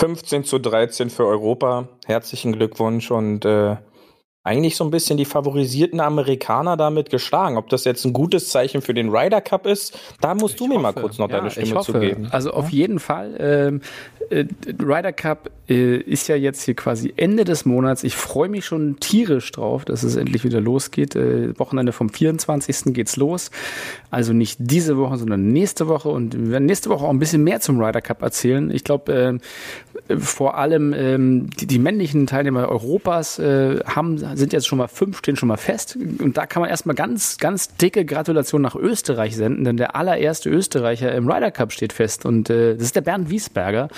15 0.00 0.44
zu 0.44 0.58
13 0.58 1.10
für 1.10 1.26
Europa. 1.26 1.86
Herzlichen 2.06 2.52
Glückwunsch 2.52 3.10
und 3.10 3.44
äh, 3.44 3.76
eigentlich 4.42 4.74
so 4.74 4.84
ein 4.84 4.90
bisschen 4.90 5.18
die 5.18 5.26
favorisierten 5.26 6.00
Amerikaner 6.00 6.78
damit 6.78 7.10
geschlagen. 7.10 7.58
Ob 7.58 7.68
das 7.68 7.84
jetzt 7.84 8.06
ein 8.06 8.14
gutes 8.14 8.48
Zeichen 8.48 8.80
für 8.80 8.94
den 8.94 9.10
Ryder 9.10 9.42
Cup 9.42 9.66
ist, 9.66 9.98
da 10.22 10.34
musst 10.34 10.58
du 10.58 10.68
mir 10.68 10.78
mal 10.78 10.94
kurz 10.94 11.18
noch 11.18 11.28
deine 11.28 11.48
ich 11.48 11.52
Stimme 11.52 11.74
hoffe. 11.74 11.92
zu 11.92 12.00
geben. 12.00 12.28
Also 12.30 12.52
auf 12.52 12.70
jeden 12.70 12.98
Fall. 12.98 13.36
Ähm, 13.38 13.82
äh, 14.30 14.46
Ryder 14.82 15.12
Cup 15.12 15.50
äh, 15.70 15.96
ist 15.96 16.28
ja 16.28 16.36
jetzt 16.36 16.62
hier 16.62 16.74
quasi 16.74 17.14
Ende 17.16 17.44
des 17.44 17.64
Monats. 17.64 18.02
Ich 18.04 18.16
freue 18.16 18.48
mich 18.48 18.66
schon 18.66 18.98
tierisch 18.98 19.50
drauf, 19.52 19.84
dass 19.84 20.02
es 20.02 20.16
endlich 20.16 20.44
wieder 20.44 20.60
losgeht. 20.60 21.14
Äh, 21.14 21.58
Wochenende 21.58 21.92
vom 21.92 22.08
24. 22.10 22.92
geht's 22.92 23.16
los. 23.16 23.50
Also 24.10 24.32
nicht 24.32 24.58
diese 24.60 24.96
Woche, 24.96 25.16
sondern 25.16 25.48
nächste 25.48 25.86
Woche. 25.86 26.08
Und 26.08 26.36
wir 26.36 26.50
werden 26.50 26.66
nächste 26.66 26.90
Woche 26.90 27.04
auch 27.04 27.10
ein 27.10 27.20
bisschen 27.20 27.44
mehr 27.44 27.60
zum 27.60 27.80
Ryder 27.80 28.00
Cup 28.00 28.22
erzählen. 28.22 28.70
Ich 28.70 28.82
glaube, 28.82 29.40
äh, 30.08 30.18
vor 30.18 30.58
allem 30.58 30.92
ähm, 30.92 31.50
die, 31.50 31.66
die 31.66 31.78
männlichen 31.78 32.26
Teilnehmer 32.26 32.68
Europas 32.68 33.38
äh, 33.38 33.78
haben, 33.84 34.18
sind 34.36 34.52
jetzt 34.52 34.66
schon 34.66 34.78
mal 34.78 34.88
fünf, 34.88 35.18
stehen 35.18 35.36
schon 35.36 35.48
mal 35.48 35.56
fest. 35.56 35.96
Und 36.18 36.36
da 36.36 36.46
kann 36.46 36.62
man 36.62 36.70
erstmal 36.70 36.96
ganz, 36.96 37.38
ganz 37.38 37.76
dicke 37.76 38.04
Gratulation 38.04 38.60
nach 38.60 38.74
Österreich 38.74 39.36
senden, 39.36 39.64
denn 39.64 39.76
der 39.76 39.94
allererste 39.94 40.50
Österreicher 40.50 41.14
im 41.14 41.30
Ryder 41.30 41.52
Cup 41.52 41.72
steht 41.72 41.92
fest. 41.92 42.26
Und 42.26 42.50
äh, 42.50 42.74
das 42.74 42.86
ist 42.86 42.96
der 42.96 43.02
Bernd 43.02 43.30
Wiesberger. 43.30 43.88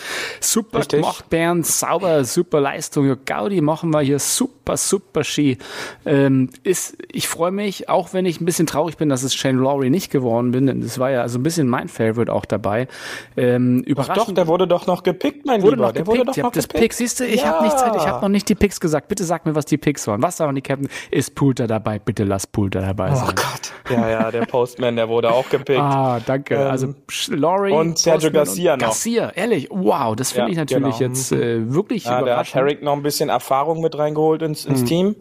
Super 0.41 0.81
Richtig. 0.81 1.01
gemacht, 1.01 1.31
Bernd, 1.31 1.62
sauber, 1.65 2.25
super 2.25 2.61
Leistung. 2.61 3.07
Ja, 3.07 3.17
Gaudi 3.25 3.61
machen 3.61 3.91
wir 3.91 4.01
hier 4.01 4.19
super, 4.19 4.77
super 4.77 5.25
Ski. 5.25 5.59
Ähm, 6.05 6.51
ist, 6.63 6.97
ich 7.11 7.29
freue 7.29 7.51
mich, 7.51 7.89
auch 7.89 8.13
wenn 8.13 8.27
ich 8.27 8.41
ein 8.41 8.45
bisschen 8.45 8.67
traurig 8.67 8.97
bin, 8.97 9.09
dass 9.09 9.23
es 9.23 9.35
Shane 9.35 9.57
Lowry 9.57 9.91
nicht 9.91 10.11
geworden 10.11 10.53
bin, 10.53 10.67
denn 10.67 10.81
das 10.81 10.99
war 10.99 11.11
ja 11.11 11.23
also 11.23 11.39
ein 11.39 11.43
bisschen 11.43 11.69
mein 11.69 11.89
Favorite 11.89 12.33
auch 12.33 12.45
dabei. 12.45 12.89
Ähm, 13.37 13.83
Ach 13.85 13.89
überraschend. 13.89 14.29
doch, 14.29 14.35
der 14.35 14.47
wurde 14.47 14.67
doch 14.67 14.87
noch 14.87 15.03
gepickt, 15.03 15.47
mein 15.47 15.63
Wurde 15.63 15.77
Lieber. 15.77 15.87
noch 15.87 15.93
der 15.93 16.03
gepickt. 16.05 16.19
wurde 16.27 16.31
doch 16.33 16.43
noch 16.45 16.53
das 16.53 16.69
gepickt. 16.69 16.83
Pick, 16.83 16.93
siehst 16.95 17.21
du, 17.21 17.25
ich 17.27 17.43
ja. 17.43 17.47
habe 17.53 17.65
nicht 17.65 17.79
Zeit, 17.79 17.95
ich 17.97 18.07
habe 18.07 18.21
noch 18.23 18.29
nicht 18.29 18.49
die 18.49 18.55
Picks 18.55 18.81
gesagt. 18.81 19.09
Bitte 19.09 19.25
sag 19.25 19.47
mir, 19.47 19.55
was 19.55 19.65
die 19.65 19.79
Picks 19.79 20.07
waren. 20.07 20.23
Was 20.23 20.37
sagen 20.37 20.55
die 20.55 20.63
Captain? 20.63 20.89
Ist 21.11 21.35
Poulter 21.35 21.67
dabei? 21.67 21.99
Bitte 21.99 22.25
lass 22.25 22.47
Poulter 22.47 22.81
dabei 22.81 23.11
Oh 23.13 23.17
sein. 23.17 23.35
Gott. 23.35 23.73
Ja, 23.91 24.09
ja, 24.09 24.31
der 24.31 24.47
Postman, 24.47 24.97
der 24.97 25.09
wurde 25.09 25.31
auch 25.31 25.49
gepickt. 25.49 25.81
Ah, 25.81 26.21
danke. 26.25 26.55
Ähm, 26.55 26.67
also 26.71 26.95
Laurie 27.29 27.73
und 27.73 27.99
Sergio 27.99 28.31
Postman 28.31 28.45
Garcia 28.45 28.73
und 28.75 28.81
noch. 28.81 28.87
Garcia, 28.89 29.31
ehrlich. 29.35 29.69
Wow, 29.71 30.17
das 30.17 30.33
finde 30.33 30.47
Ja, 30.47 30.53
ich 30.53 30.57
natürlich 30.59 30.99
genau. 30.99 31.13
jetzt 31.15 31.33
äh, 31.33 31.52
wirklich 31.73 32.05
ja, 32.05 32.23
der 32.23 32.37
hat. 32.37 32.55
Herrick 32.55 32.83
noch 32.83 32.93
ein 32.93 33.03
bisschen 33.03 33.29
Erfahrung 33.29 33.81
mit 33.81 33.97
reingeholt 33.97 34.43
ins, 34.43 34.65
ins 34.65 34.85
Team. 34.85 35.17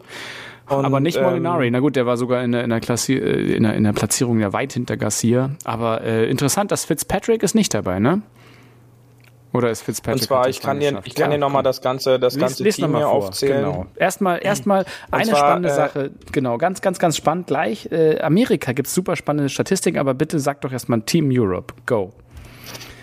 Und, 0.68 0.84
aber 0.84 1.00
nicht 1.00 1.20
Molinari. 1.20 1.66
Ähm, 1.66 1.72
Na 1.72 1.80
gut, 1.80 1.96
der 1.96 2.06
war 2.06 2.16
sogar 2.16 2.42
in 2.42 2.52
der, 2.52 2.64
in 2.64 2.70
der, 2.70 2.80
Klassi 2.80 3.14
äh, 3.14 3.56
in 3.56 3.64
der, 3.64 3.74
in 3.74 3.84
der 3.84 3.92
Platzierung 3.92 4.40
ja 4.40 4.52
weit 4.52 4.72
hinter 4.72 4.96
Garcia. 4.96 5.50
Aber 5.64 6.02
äh, 6.02 6.30
interessant, 6.30 6.70
dass 6.72 6.84
Fitzpatrick 6.84 7.42
ist 7.42 7.54
nicht 7.54 7.74
dabei, 7.74 7.98
ne? 7.98 8.22
Oder 9.52 9.70
ist 9.70 9.82
Fitzpatrick? 9.82 10.22
und 10.22 10.26
zwar, 10.26 10.48
ich 10.48 10.60
kann 10.60 10.80
dir, 10.80 11.00
ich 11.04 11.14
kann 11.14 11.30
dir 11.30 11.36
nochmal 11.36 11.62
das 11.62 11.82
ganze, 11.82 12.18
das 12.18 12.38
ganze 12.38 12.62
Lies, 12.62 12.78
lies 12.78 12.78
noch 12.78 12.88
Team 12.88 12.96
hier 12.96 13.08
aufzählen. 13.08 13.64
Genau. 13.64 13.86
Erstmal, 13.96 14.40
erstmal 14.42 14.86
eine 15.10 15.30
zwar, 15.30 15.38
spannende 15.38 15.68
äh, 15.68 15.74
Sache. 15.74 16.10
Genau, 16.32 16.56
ganz, 16.56 16.80
ganz, 16.80 16.98
ganz 16.98 17.18
spannend 17.18 17.48
gleich. 17.48 17.90
Äh, 17.92 18.20
Amerika 18.20 18.72
gibt's 18.72 18.94
super 18.94 19.14
spannende 19.14 19.50
Statistiken, 19.50 19.98
aber 19.98 20.14
bitte 20.14 20.38
sag 20.38 20.62
doch 20.62 20.72
erstmal 20.72 21.02
Team 21.02 21.28
Europe. 21.30 21.74
Go. 21.84 22.12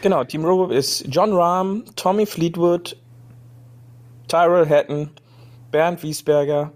Genau, 0.01 0.23
Team 0.23 0.43
Robo 0.43 0.71
ist 0.71 1.05
John 1.09 1.33
Rahm, 1.33 1.83
Tommy 1.95 2.25
Fleetwood, 2.25 2.97
Tyrell 4.29 4.69
Hatton, 4.69 5.09
Bernd 5.71 6.01
Wiesberger, 6.03 6.71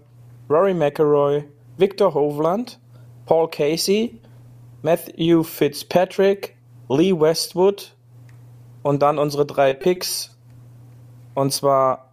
Rory 0.50 0.74
McIlroy, 0.74 1.44
Victor 1.78 2.12
Hovland, 2.12 2.78
Paul 3.26 3.48
Casey, 3.48 4.20
Matthew 4.82 5.42
Fitzpatrick, 5.44 6.56
Lee 6.90 7.18
Westwood 7.18 7.94
und 8.82 9.00
dann 9.00 9.18
unsere 9.18 9.46
drei 9.46 9.72
Picks. 9.72 10.36
Und 11.34 11.52
zwar, 11.52 12.12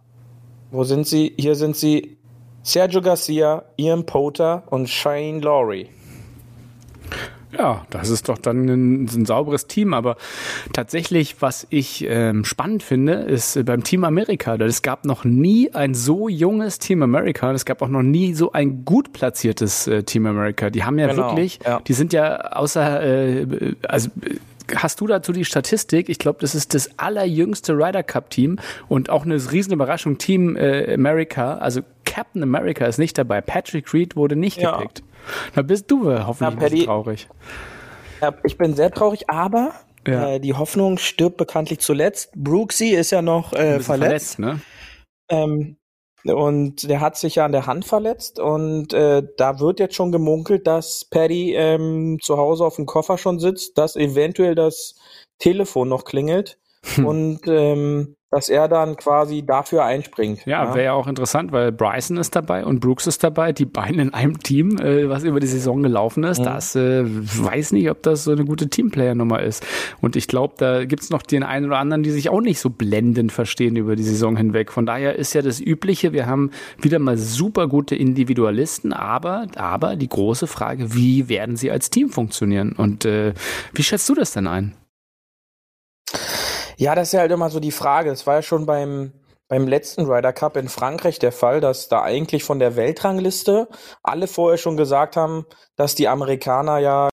wo 0.70 0.84
sind 0.84 1.06
sie? 1.06 1.34
Hier 1.38 1.54
sind 1.54 1.76
sie 1.76 2.16
Sergio 2.62 3.02
Garcia, 3.02 3.64
Ian 3.76 4.06
Potter 4.06 4.62
und 4.70 4.88
Shane 4.88 5.40
Lowry. 5.40 5.90
Ja, 7.56 7.84
das 7.90 8.08
ist 8.08 8.28
doch 8.28 8.38
dann 8.38 8.66
ein, 8.68 9.04
ein 9.04 9.26
sauberes 9.26 9.66
Team. 9.66 9.92
Aber 9.94 10.16
tatsächlich, 10.72 11.36
was 11.40 11.66
ich 11.70 12.04
ähm, 12.08 12.44
spannend 12.44 12.82
finde, 12.82 13.12
ist 13.14 13.56
äh, 13.56 13.62
beim 13.62 13.84
Team 13.84 14.04
Amerika. 14.04 14.54
Es 14.56 14.82
gab 14.82 15.04
noch 15.04 15.24
nie 15.24 15.72
ein 15.74 15.94
so 15.94 16.28
junges 16.28 16.78
Team 16.78 17.02
Amerika. 17.02 17.52
Es 17.52 17.64
gab 17.64 17.82
auch 17.82 17.88
noch 17.88 18.02
nie 18.02 18.34
so 18.34 18.52
ein 18.52 18.84
gut 18.84 19.12
platziertes 19.12 19.86
äh, 19.86 20.02
Team 20.02 20.26
Amerika. 20.26 20.70
Die 20.70 20.84
haben 20.84 20.98
ja 20.98 21.08
Genau, 21.08 21.28
wirklich, 21.28 21.58
ja. 21.64 21.80
die 21.86 21.92
sind 21.92 22.12
ja 22.12 22.36
außer, 22.52 23.02
äh, 23.02 23.46
also 23.86 24.08
Hast 24.76 25.00
du 25.00 25.06
dazu 25.08 25.32
die 25.32 25.44
Statistik? 25.44 26.08
Ich 26.08 26.18
glaube, 26.18 26.38
das 26.40 26.54
ist 26.54 26.72
das 26.72 26.96
allerjüngste 26.98 27.74
Ryder 27.74 28.04
Cup 28.04 28.30
Team 28.30 28.58
und 28.88 29.10
auch 29.10 29.24
eine 29.24 29.34
riesen 29.50 29.72
Überraschung. 29.72 30.18
Team 30.18 30.56
äh, 30.56 30.94
America, 30.94 31.58
also 31.58 31.80
Captain 32.06 32.42
America 32.42 32.86
ist 32.86 32.98
nicht 32.98 33.18
dabei. 33.18 33.40
Patrick 33.40 33.92
Reed 33.92 34.14
wurde 34.16 34.36
nicht 34.36 34.58
Ja. 34.62 34.76
gepickt. 34.76 35.02
Da 35.54 35.62
bist 35.62 35.90
du 35.90 36.10
hoffentlich 36.10 36.58
bisschen 36.58 36.70
Paddy- 36.78 36.84
traurig. 36.86 37.28
Ja, 38.20 38.34
ich 38.44 38.56
bin 38.58 38.74
sehr 38.74 38.90
traurig, 38.92 39.28
aber 39.28 39.72
Ja. 40.06 40.30
äh, 40.34 40.40
die 40.40 40.54
Hoffnung 40.54 40.98
stirbt 40.98 41.36
bekanntlich 41.36 41.80
zuletzt. 41.80 42.32
Brooksy 42.36 42.90
ist 42.90 43.10
ja 43.10 43.22
noch 43.22 43.52
äh, 43.52 43.78
bisschen 43.78 43.82
verletzt. 43.82 44.38
ne? 44.38 44.60
Ähm, 45.28 45.76
und 46.24 46.88
der 46.88 47.00
hat 47.00 47.16
sich 47.16 47.34
ja 47.36 47.44
an 47.44 47.50
der 47.52 47.66
Hand 47.66 47.84
verletzt 47.84 48.38
und 48.38 48.92
äh, 48.92 49.24
da 49.36 49.58
wird 49.58 49.80
jetzt 49.80 49.96
schon 49.96 50.12
gemunkelt, 50.12 50.68
dass 50.68 51.04
Paddy 51.04 51.54
ähm, 51.56 52.18
zu 52.22 52.36
Hause 52.36 52.64
auf 52.64 52.76
dem 52.76 52.86
Koffer 52.86 53.18
schon 53.18 53.40
sitzt, 53.40 53.76
dass 53.76 53.96
eventuell 53.96 54.54
das 54.54 54.94
Telefon 55.38 55.88
noch 55.88 56.04
klingelt 56.04 56.58
Hm. 56.96 57.06
und 57.06 57.40
ähm, 57.46 58.16
dass 58.32 58.48
er 58.48 58.66
dann 58.66 58.96
quasi 58.96 59.44
dafür 59.44 59.84
einspringt. 59.84 60.46
Ja, 60.46 60.74
wäre 60.74 60.84
ja 60.86 60.92
auch 60.94 61.06
interessant, 61.06 61.52
weil 61.52 61.70
Bryson 61.70 62.16
ist 62.16 62.34
dabei 62.34 62.64
und 62.64 62.80
Brooks 62.80 63.06
ist 63.06 63.22
dabei, 63.22 63.52
die 63.52 63.66
beiden 63.66 64.00
in 64.00 64.14
einem 64.14 64.38
Team, 64.38 64.78
äh, 64.78 65.06
was 65.10 65.22
über 65.22 65.38
die 65.38 65.46
Saison 65.46 65.82
gelaufen 65.82 66.24
ist. 66.24 66.40
Das 66.40 66.74
äh, 66.74 67.04
weiß 67.04 67.72
nicht, 67.72 67.90
ob 67.90 68.02
das 68.02 68.24
so 68.24 68.32
eine 68.32 68.46
gute 68.46 68.68
Teamplayer-Nummer 68.68 69.42
ist. 69.42 69.66
Und 70.00 70.16
ich 70.16 70.28
glaube, 70.28 70.54
da 70.56 70.86
gibt's 70.86 71.10
noch 71.10 71.20
den 71.20 71.42
einen 71.42 71.66
oder 71.66 71.76
anderen, 71.76 72.02
die 72.02 72.10
sich 72.10 72.30
auch 72.30 72.40
nicht 72.40 72.58
so 72.58 72.70
blendend 72.70 73.32
verstehen 73.32 73.76
über 73.76 73.96
die 73.96 74.02
Saison 74.02 74.34
hinweg. 74.34 74.72
Von 74.72 74.86
daher 74.86 75.16
ist 75.16 75.34
ja 75.34 75.42
das 75.42 75.60
Übliche, 75.60 76.14
wir 76.14 76.26
haben 76.26 76.52
wieder 76.80 76.98
mal 76.98 77.18
super 77.18 77.68
gute 77.68 77.94
Individualisten, 77.94 78.94
aber, 78.94 79.46
aber 79.56 79.94
die 79.94 80.08
große 80.08 80.46
Frage, 80.46 80.94
wie 80.94 81.28
werden 81.28 81.56
sie 81.56 81.70
als 81.70 81.90
Team 81.90 82.08
funktionieren? 82.08 82.72
Und 82.72 83.04
äh, 83.04 83.34
wie 83.74 83.82
schätzt 83.82 84.08
du 84.08 84.14
das 84.14 84.32
denn 84.32 84.46
ein? 84.46 84.72
Ja, 86.76 86.94
das 86.94 87.08
ist 87.08 87.12
ja 87.12 87.20
halt 87.20 87.32
immer 87.32 87.50
so 87.50 87.60
die 87.60 87.72
Frage. 87.72 88.10
Das 88.10 88.26
war 88.26 88.36
ja 88.36 88.42
schon 88.42 88.66
beim, 88.66 89.12
beim 89.48 89.68
letzten 89.68 90.06
Ryder 90.06 90.32
Cup 90.32 90.56
in 90.56 90.68
Frankreich 90.68 91.18
der 91.18 91.32
Fall, 91.32 91.60
dass 91.60 91.88
da 91.88 92.02
eigentlich 92.02 92.44
von 92.44 92.58
der 92.58 92.76
Weltrangliste 92.76 93.68
alle 94.02 94.26
vorher 94.26 94.58
schon 94.58 94.76
gesagt 94.76 95.16
haben, 95.16 95.46
dass 95.76 95.94
die 95.94 96.08
Amerikaner 96.08 96.78
ja 96.78 97.08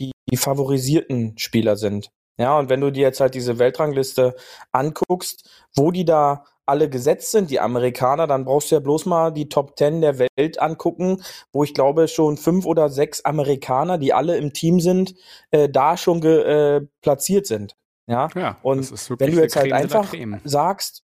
die, 0.00 0.12
die 0.30 0.36
favorisierten 0.36 1.36
Spieler 1.38 1.76
sind. 1.76 2.10
Ja, 2.38 2.58
und 2.58 2.70
wenn 2.70 2.80
du 2.80 2.90
dir 2.90 3.02
jetzt 3.02 3.20
halt 3.20 3.34
diese 3.34 3.58
Weltrangliste 3.58 4.34
anguckst, 4.72 5.48
wo 5.76 5.90
die 5.90 6.04
da 6.04 6.44
alle 6.64 6.88
gesetzt 6.88 7.32
sind, 7.32 7.50
die 7.50 7.60
Amerikaner, 7.60 8.26
dann 8.26 8.44
brauchst 8.44 8.70
du 8.70 8.76
ja 8.76 8.80
bloß 8.80 9.06
mal 9.06 9.30
die 9.32 9.48
Top 9.48 9.76
Ten 9.76 10.00
der 10.00 10.18
Welt 10.18 10.60
angucken, 10.60 11.22
wo 11.52 11.64
ich 11.64 11.74
glaube 11.74 12.08
schon 12.08 12.36
fünf 12.38 12.64
oder 12.64 12.88
sechs 12.88 13.24
Amerikaner, 13.24 13.98
die 13.98 14.14
alle 14.14 14.36
im 14.38 14.52
Team 14.52 14.80
sind, 14.80 15.14
äh, 15.50 15.68
da 15.68 15.96
schon 15.96 16.20
ge, 16.20 16.76
äh, 16.78 16.86
platziert 17.02 17.46
sind. 17.46 17.74
Ja, 18.08 18.28
Ja, 18.34 18.58
und 18.62 18.90
wenn 19.20 19.30
du 19.32 19.40
jetzt 19.40 19.56
halt 19.56 19.72
einfach 19.72 20.12
sagst, 20.44 21.04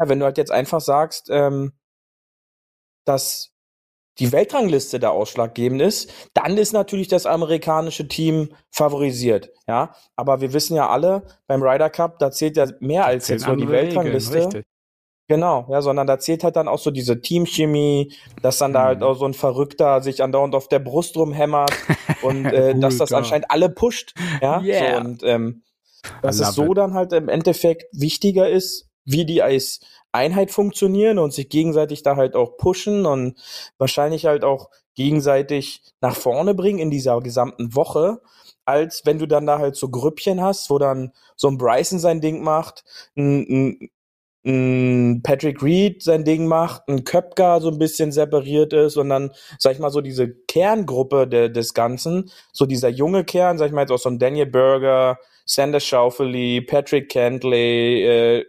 ja, 0.00 0.08
wenn 0.08 0.18
du 0.18 0.24
halt 0.24 0.38
jetzt 0.38 0.50
einfach 0.50 0.80
sagst, 0.80 1.28
ähm, 1.30 1.72
dass 3.04 3.50
die 4.18 4.32
Weltrangliste 4.32 4.98
der 4.98 5.12
ausschlaggebend 5.12 5.80
ist, 5.80 6.10
dann 6.34 6.56
ist 6.58 6.72
natürlich 6.72 7.06
das 7.08 7.24
amerikanische 7.26 8.08
Team 8.08 8.48
favorisiert, 8.70 9.50
ja. 9.68 9.94
Aber 10.16 10.40
wir 10.40 10.52
wissen 10.52 10.74
ja 10.74 10.88
alle, 10.88 11.22
beim 11.46 11.62
Ryder 11.62 11.90
Cup, 11.90 12.18
da 12.18 12.30
zählt 12.30 12.56
ja 12.56 12.66
mehr 12.80 13.04
als 13.06 13.28
jetzt 13.28 13.46
nur 13.46 13.56
die 13.56 13.64
Regeln, 13.64 13.86
Weltrangliste. 13.88 14.34
richtig. 14.38 14.64
Genau, 15.30 15.66
ja, 15.70 15.82
sondern 15.82 16.06
da 16.06 16.18
zählt 16.18 16.42
halt 16.42 16.56
dann 16.56 16.68
auch 16.68 16.78
so 16.78 16.90
diese 16.90 17.20
Teamchemie, 17.20 18.14
dass 18.40 18.56
dann 18.58 18.72
da 18.72 18.80
Mhm. 18.80 18.86
halt 18.86 19.02
auch 19.02 19.14
so 19.14 19.26
ein 19.26 19.34
Verrückter 19.34 20.00
sich 20.02 20.22
andauernd 20.22 20.54
auf 20.54 20.68
der 20.68 20.78
Brust 20.78 21.16
rumhämmert 21.16 21.72
und 22.22 22.46
äh, 22.52 22.74
dass 22.78 22.96
das 22.96 23.12
anscheinend 23.12 23.50
alle 23.50 23.68
pusht, 23.68 24.14
ja. 24.40 24.60
Yeah. 24.62 24.78
So, 24.94 24.96
und 24.96 25.22
ähm, 25.24 25.62
dass 26.22 26.40
es 26.40 26.54
so 26.54 26.72
it. 26.72 26.78
dann 26.78 26.94
halt 26.94 27.12
im 27.12 27.28
Endeffekt 27.28 27.86
wichtiger 27.92 28.48
ist, 28.48 28.88
wie 29.04 29.24
die 29.24 29.42
als 29.42 29.80
Einheit 30.12 30.50
funktionieren 30.50 31.18
und 31.18 31.32
sich 31.32 31.48
gegenseitig 31.48 32.02
da 32.02 32.16
halt 32.16 32.34
auch 32.34 32.56
pushen 32.56 33.06
und 33.06 33.38
wahrscheinlich 33.78 34.26
halt 34.26 34.44
auch 34.44 34.70
gegenseitig 34.94 35.82
nach 36.00 36.16
vorne 36.16 36.54
bringen 36.54 36.78
in 36.78 36.90
dieser 36.90 37.20
gesamten 37.20 37.74
Woche, 37.74 38.20
als 38.64 39.02
wenn 39.04 39.18
du 39.18 39.26
dann 39.26 39.46
da 39.46 39.58
halt 39.58 39.76
so 39.76 39.88
Grüppchen 39.88 40.42
hast, 40.42 40.70
wo 40.70 40.78
dann 40.78 41.12
so 41.36 41.48
ein 41.48 41.56
Bryson 41.56 41.98
sein 41.98 42.20
Ding 42.20 42.42
macht, 42.42 42.84
ein, 43.16 43.46
ein, 43.48 43.90
ein 44.44 45.22
Patrick 45.22 45.62
Reed 45.62 46.02
sein 46.02 46.24
Ding 46.24 46.46
macht, 46.46 46.82
ein 46.88 47.04
Köpker 47.04 47.60
so 47.60 47.70
ein 47.70 47.78
bisschen 47.78 48.12
separiert 48.12 48.72
ist 48.72 48.96
und 48.96 49.08
dann, 49.08 49.30
sag 49.58 49.72
ich 49.72 49.78
mal, 49.78 49.90
so 49.90 50.00
diese 50.00 50.28
Kerngruppe 50.28 51.26
de, 51.26 51.48
des 51.48 51.74
Ganzen, 51.74 52.30
so 52.52 52.66
dieser 52.66 52.88
junge 52.88 53.24
Kern, 53.24 53.56
sag 53.56 53.66
ich 53.66 53.72
mal 53.72 53.82
jetzt 53.82 53.92
auch 53.92 53.98
so 53.98 54.10
ein 54.10 54.18
Daniel 54.18 54.46
Berger, 54.46 55.18
Sander 55.48 55.80
Schauffele, 55.80 56.62
Patrick 56.62 57.10
Cantley, 57.10 58.04
äh, 58.04 58.44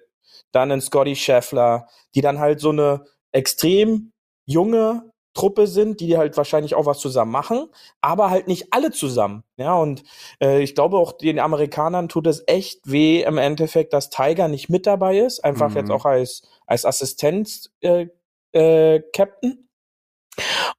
dann 0.52 0.72
ein 0.72 0.82
Scotty 0.82 1.16
Scheffler, 1.16 1.88
die 2.16 2.22
dann 2.22 2.40
halt 2.40 2.60
so 2.60 2.70
eine 2.70 3.06
extrem 3.32 4.12
junge 4.46 5.12
Truppe 5.36 5.68
sind, 5.68 6.00
die 6.02 6.18
halt 6.18 6.36
wahrscheinlich 6.38 6.74
auch 6.76 6.88
was 6.88 7.00
zusammen 7.00 7.32
machen, 7.32 7.68
aber 8.02 8.30
halt 8.32 8.48
nicht 8.48 8.74
alle 8.74 8.92
zusammen. 8.92 9.44
Ja, 9.58 9.76
und 9.76 10.04
äh, 10.42 10.62
ich 10.62 10.74
glaube 10.76 10.98
auch 10.98 11.14
den 11.14 11.40
Amerikanern 11.40 12.10
tut 12.10 12.28
es 12.28 12.44
echt 12.48 12.82
weh 12.84 13.22
im 13.22 13.38
Endeffekt, 13.38 13.94
dass 13.94 14.10
Tiger 14.10 14.48
nicht 14.48 14.70
mit 14.70 14.88
dabei 14.88 15.20
ist, 15.20 15.44
einfach 15.46 15.70
Mhm. 15.70 15.78
jetzt 15.78 15.92
auch 15.92 16.06
als 16.06 16.42
als 16.66 16.84
Assistent 16.84 17.70
äh, 17.82 18.08
äh, 18.52 19.02
Captain. 19.14 19.70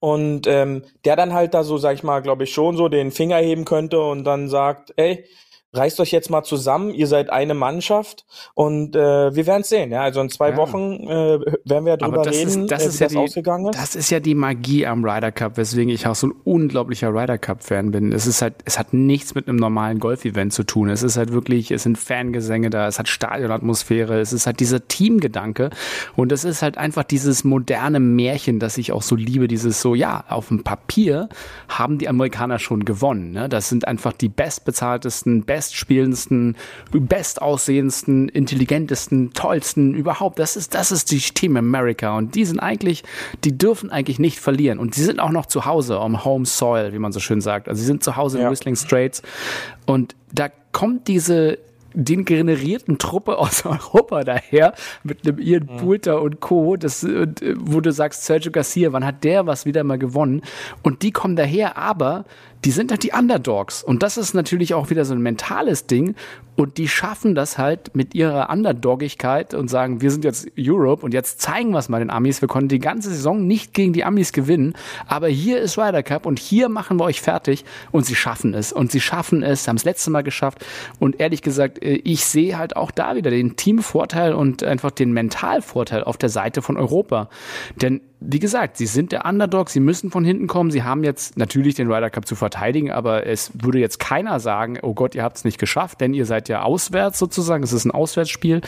Und 0.01 0.47
ähm, 0.47 0.85
der 1.05 1.17
dann 1.17 1.33
halt 1.35 1.55
da 1.55 1.65
so, 1.65 1.79
sag 1.79 1.95
ich 1.95 2.03
mal, 2.03 2.21
glaube 2.21 2.45
ich, 2.45 2.53
schon 2.53 2.77
so 2.77 2.89
den 2.89 3.11
Finger 3.11 3.37
heben 3.39 3.65
könnte 3.65 4.01
und 4.01 4.25
dann 4.25 4.49
sagt, 4.49 4.93
ey, 4.97 5.25
reißt 5.73 6.01
euch 6.01 6.11
jetzt 6.11 6.31
mal 6.31 6.43
zusammen, 6.43 6.93
ihr 6.93 7.07
seid 7.07 7.31
eine 7.31 7.55
Mannschaft 7.55 8.25
und 8.55 8.97
äh, 8.97 9.35
wir 9.35 9.47
werden 9.47 9.61
es 9.63 9.69
sehen. 9.69 9.93
Ja, 9.93 10.03
also 10.03 10.21
in 10.21 10.29
zwei 10.29 10.51
Ja. 10.51 10.57
Wochen 10.57 11.07
äh, 11.07 11.39
werden 11.65 11.85
wir 11.87 11.97
darüber 11.97 12.27
reden, 12.27 12.63
ist, 12.63 12.71
das 12.73 12.83
äh, 12.85 12.89
ist 12.89 12.99
wie 12.99 13.03
ja 13.03 13.07
das 13.07 13.13
die, 13.13 13.19
ausgegangen 13.19 13.67
ist. 13.69 13.79
das 13.79 13.95
ist 13.95 14.11
ja 14.11 14.21
die 14.21 14.35
Magie 14.35 14.87
am 14.87 15.05
Ryder 15.05 15.31
Cup, 15.31 15.57
weswegen 15.57 15.93
ich 15.93 16.07
auch 16.07 16.15
so 16.17 16.29
ein 16.29 16.35
unglaublicher 16.45 17.11
Ryder 17.11 17.39
Cup 17.39 17.63
Fan 17.63 17.93
bin. 17.93 18.13
Es 18.13 18.27
ist 18.27 18.43
halt, 18.43 18.55
es 18.65 18.79
hat 18.79 18.93
nichts 18.93 19.35
mit 19.35 19.47
einem 19.47 19.57
normalen 19.57 20.01
Golf-Event 20.01 20.53
zu 20.53 20.65
tun. 20.65 20.89
Es 20.91 21.03
ist 21.03 21.17
halt 21.17 21.33
wirklich, 21.33 21.71
es 21.71 21.85
sind 21.85 21.99
Fangesänge 21.99 22.71
da, 22.71 22.89
es 22.89 22.99
hat 22.99 23.09
Stadionatmosphäre, 23.09 24.19
es 24.21 24.33
ist 24.33 24.47
halt 24.47 24.61
dieser 24.61 24.89
Teamgedanke 24.89 25.71
und 26.17 26.33
es 26.33 26.45
ist 26.45 26.63
halt 26.63 26.79
einfach 26.79 27.05
dieses 27.05 27.45
moderne 27.45 28.01
Märchen, 28.01 28.59
das 28.59 28.77
ich 28.77 28.91
auch 28.93 29.03
so 29.03 29.15
liebe, 29.15 29.47
dieses 29.47 29.81
so, 29.81 29.95
ja, 29.95 30.25
auf 30.29 30.49
dem 30.49 30.65
Papier 30.65 31.29
haben 31.69 31.99
die 31.99 32.09
Amerikaner 32.09 32.59
schon 32.59 32.85
gewonnen. 32.85 33.31
Ne? 33.33 33.49
Das 33.49 33.69
sind 33.69 33.87
einfach 33.87 34.13
die 34.13 34.29
bestbezahltesten, 34.29 35.45
bestspielendsten, 35.61 36.57
bestaussehendsten, 36.91 38.29
intelligentesten, 38.29 39.33
tollsten 39.35 39.95
überhaupt. 39.95 40.39
Das 40.39 40.57
ist, 40.57 40.75
das 40.75 40.91
ist 40.91 41.11
die 41.11 41.19
Team 41.19 41.57
America 41.57 42.17
und 42.17 42.35
die 42.35 42.45
sind 42.45 42.61
eigentlich, 42.61 43.05
die 43.45 43.57
dürfen 43.57 43.91
eigentlich 43.91 44.19
nicht 44.19 44.39
verlieren 44.39 44.79
und 44.79 44.97
die 44.97 45.03
sind 45.03 45.21
auch 45.21 45.31
noch 45.31 45.47
zu 45.47 45.67
Hause 45.67 45.99
am 45.99 46.25
Home 46.25 46.47
Soil, 46.47 46.93
wie 46.93 46.99
man 46.99 47.13
so 47.13 47.21
schön 47.21 47.41
sagt. 47.41 47.69
Also 47.69 47.81
sie 47.81 47.87
sind 47.87 48.03
zu 48.03 48.17
Hause 48.17 48.39
in 48.39 48.45
Ja. 48.45 48.51
Whistling 48.51 48.77
Straits 48.77 49.23
und 49.87 50.17
da 50.33 50.49
kommt 50.73 51.09
diese 51.09 51.59
den 51.93 52.25
generierten 52.25 52.99
Truppe 52.99 53.37
aus 53.37 53.65
Europa 53.65 54.23
daher 54.23 54.75
mit 55.03 55.27
einem 55.27 55.39
Ian 55.39 55.67
Poulter 55.67 56.23
und 56.23 56.41
Co. 56.41 56.77
Das, 56.77 57.03
und, 57.03 57.43
äh, 57.43 57.55
wo 57.59 57.81
du 57.81 57.93
sagst, 57.93 58.25
Sergio 58.25 58.53
Garcia, 58.53 58.93
wann 58.93 59.05
hat 59.05 59.25
der 59.25 59.47
was 59.47 59.67
wieder 59.67 59.83
mal 59.83 59.99
gewonnen? 59.99 60.43
Und 60.83 61.03
die 61.03 61.11
kommen 61.11 61.35
daher, 61.35 61.77
aber 61.77 62.25
die 62.65 62.71
sind 62.71 62.91
halt 62.91 63.03
die 63.03 63.13
Underdogs. 63.13 63.83
Und 63.83 64.03
das 64.03 64.17
ist 64.17 64.35
natürlich 64.35 64.75
auch 64.75 64.91
wieder 64.91 65.05
so 65.05 65.15
ein 65.15 65.21
mentales 65.21 65.87
Ding. 65.87 66.15
Und 66.57 66.77
die 66.77 66.89
schaffen 66.89 67.35
das 67.35 67.57
halt 67.57 67.95
mit 67.95 68.15
ihrer 68.15 68.51
Underdogigkeit 68.51 69.55
und 69.55 69.69
sagen, 69.69 70.03
wir 70.03 70.11
sind 70.11 70.25
jetzt 70.25 70.47
Europe 70.59 71.03
und 71.03 71.15
jetzt 71.15 71.41
zeigen 71.41 71.71
wir 71.71 71.79
es 71.79 71.89
mal 71.89 72.01
den 72.01 72.11
Amis. 72.11 72.43
Wir 72.43 72.49
konnten 72.49 72.69
die 72.69 72.79
ganze 72.79 73.09
Saison 73.09 73.47
nicht 73.47 73.73
gegen 73.73 73.95
die 73.95 74.05
Amis 74.05 74.33
gewinnen. 74.33 74.75
Aber 75.07 75.29
hier 75.29 75.59
ist 75.61 75.79
Ryder 75.79 76.03
Cup 76.03 76.27
und 76.27 76.39
hier 76.39 76.69
machen 76.69 76.99
wir 76.99 77.05
euch 77.05 77.23
fertig. 77.23 77.65
Und 77.93 78.05
sie 78.05 78.15
schaffen 78.15 78.53
es. 78.53 78.73
Und 78.73 78.93
sie 78.93 79.01
schaffen 79.01 79.43
es, 79.43 79.67
haben 79.69 79.77
es 79.77 79.85
letzte 79.85 80.11
Mal 80.11 80.23
geschafft. 80.23 80.65
Und 80.99 81.19
ehrlich 81.19 81.41
gesagt, 81.41 81.83
äh, 81.83 81.95
ich 82.05 82.27
sehe 82.27 82.59
halt 82.59 82.77
auch 82.77 82.91
da 82.91 83.17
wieder 83.17 83.31
den 83.31 83.57
Teamvorteil 83.57 84.35
und 84.35 84.63
einfach 84.63 84.91
den 84.91 85.13
Mentalvorteil 85.13 86.05
auf 86.05 86.19
der 86.19 86.29
Seite 86.29 86.61
von 86.61 86.77
Europa. 86.77 87.31
Denn 87.81 88.03
wie 88.21 88.39
gesagt, 88.39 88.77
sie 88.77 88.87
sind 88.87 89.13
der 89.13 89.25
Underdog, 89.25 89.71
sie 89.71 89.81
müssen 89.81 90.11
von 90.11 90.25
hinten 90.25 90.47
kommen. 90.47 90.71
Sie 90.71 90.83
haben 90.83 91.05
jetzt 91.05 91.39
natürlich 91.39 91.75
den 91.75 91.91
Ryder 91.91 92.11
Cup 92.11 92.27
zu 92.27 92.37
verteidigen, 92.37 92.50
aber 92.59 93.27
es 93.27 93.51
würde 93.55 93.79
jetzt 93.79 93.99
keiner 93.99 94.41
sagen, 94.41 94.79
oh 94.83 94.95
Gott, 94.95 95.15
ihr 95.15 95.23
habt 95.23 95.37
es 95.37 95.45
nicht 95.45 95.59
geschafft, 95.59 96.01
denn 96.01 96.15
ihr 96.15 96.27
seid 96.27 96.49
ja 96.49 96.63
auswärts 96.63 97.19
sozusagen. 97.19 97.63
Es 97.63 97.73
ist 97.73 97.85
ein 97.85 97.91
Auswärtsspiel 97.91 98.61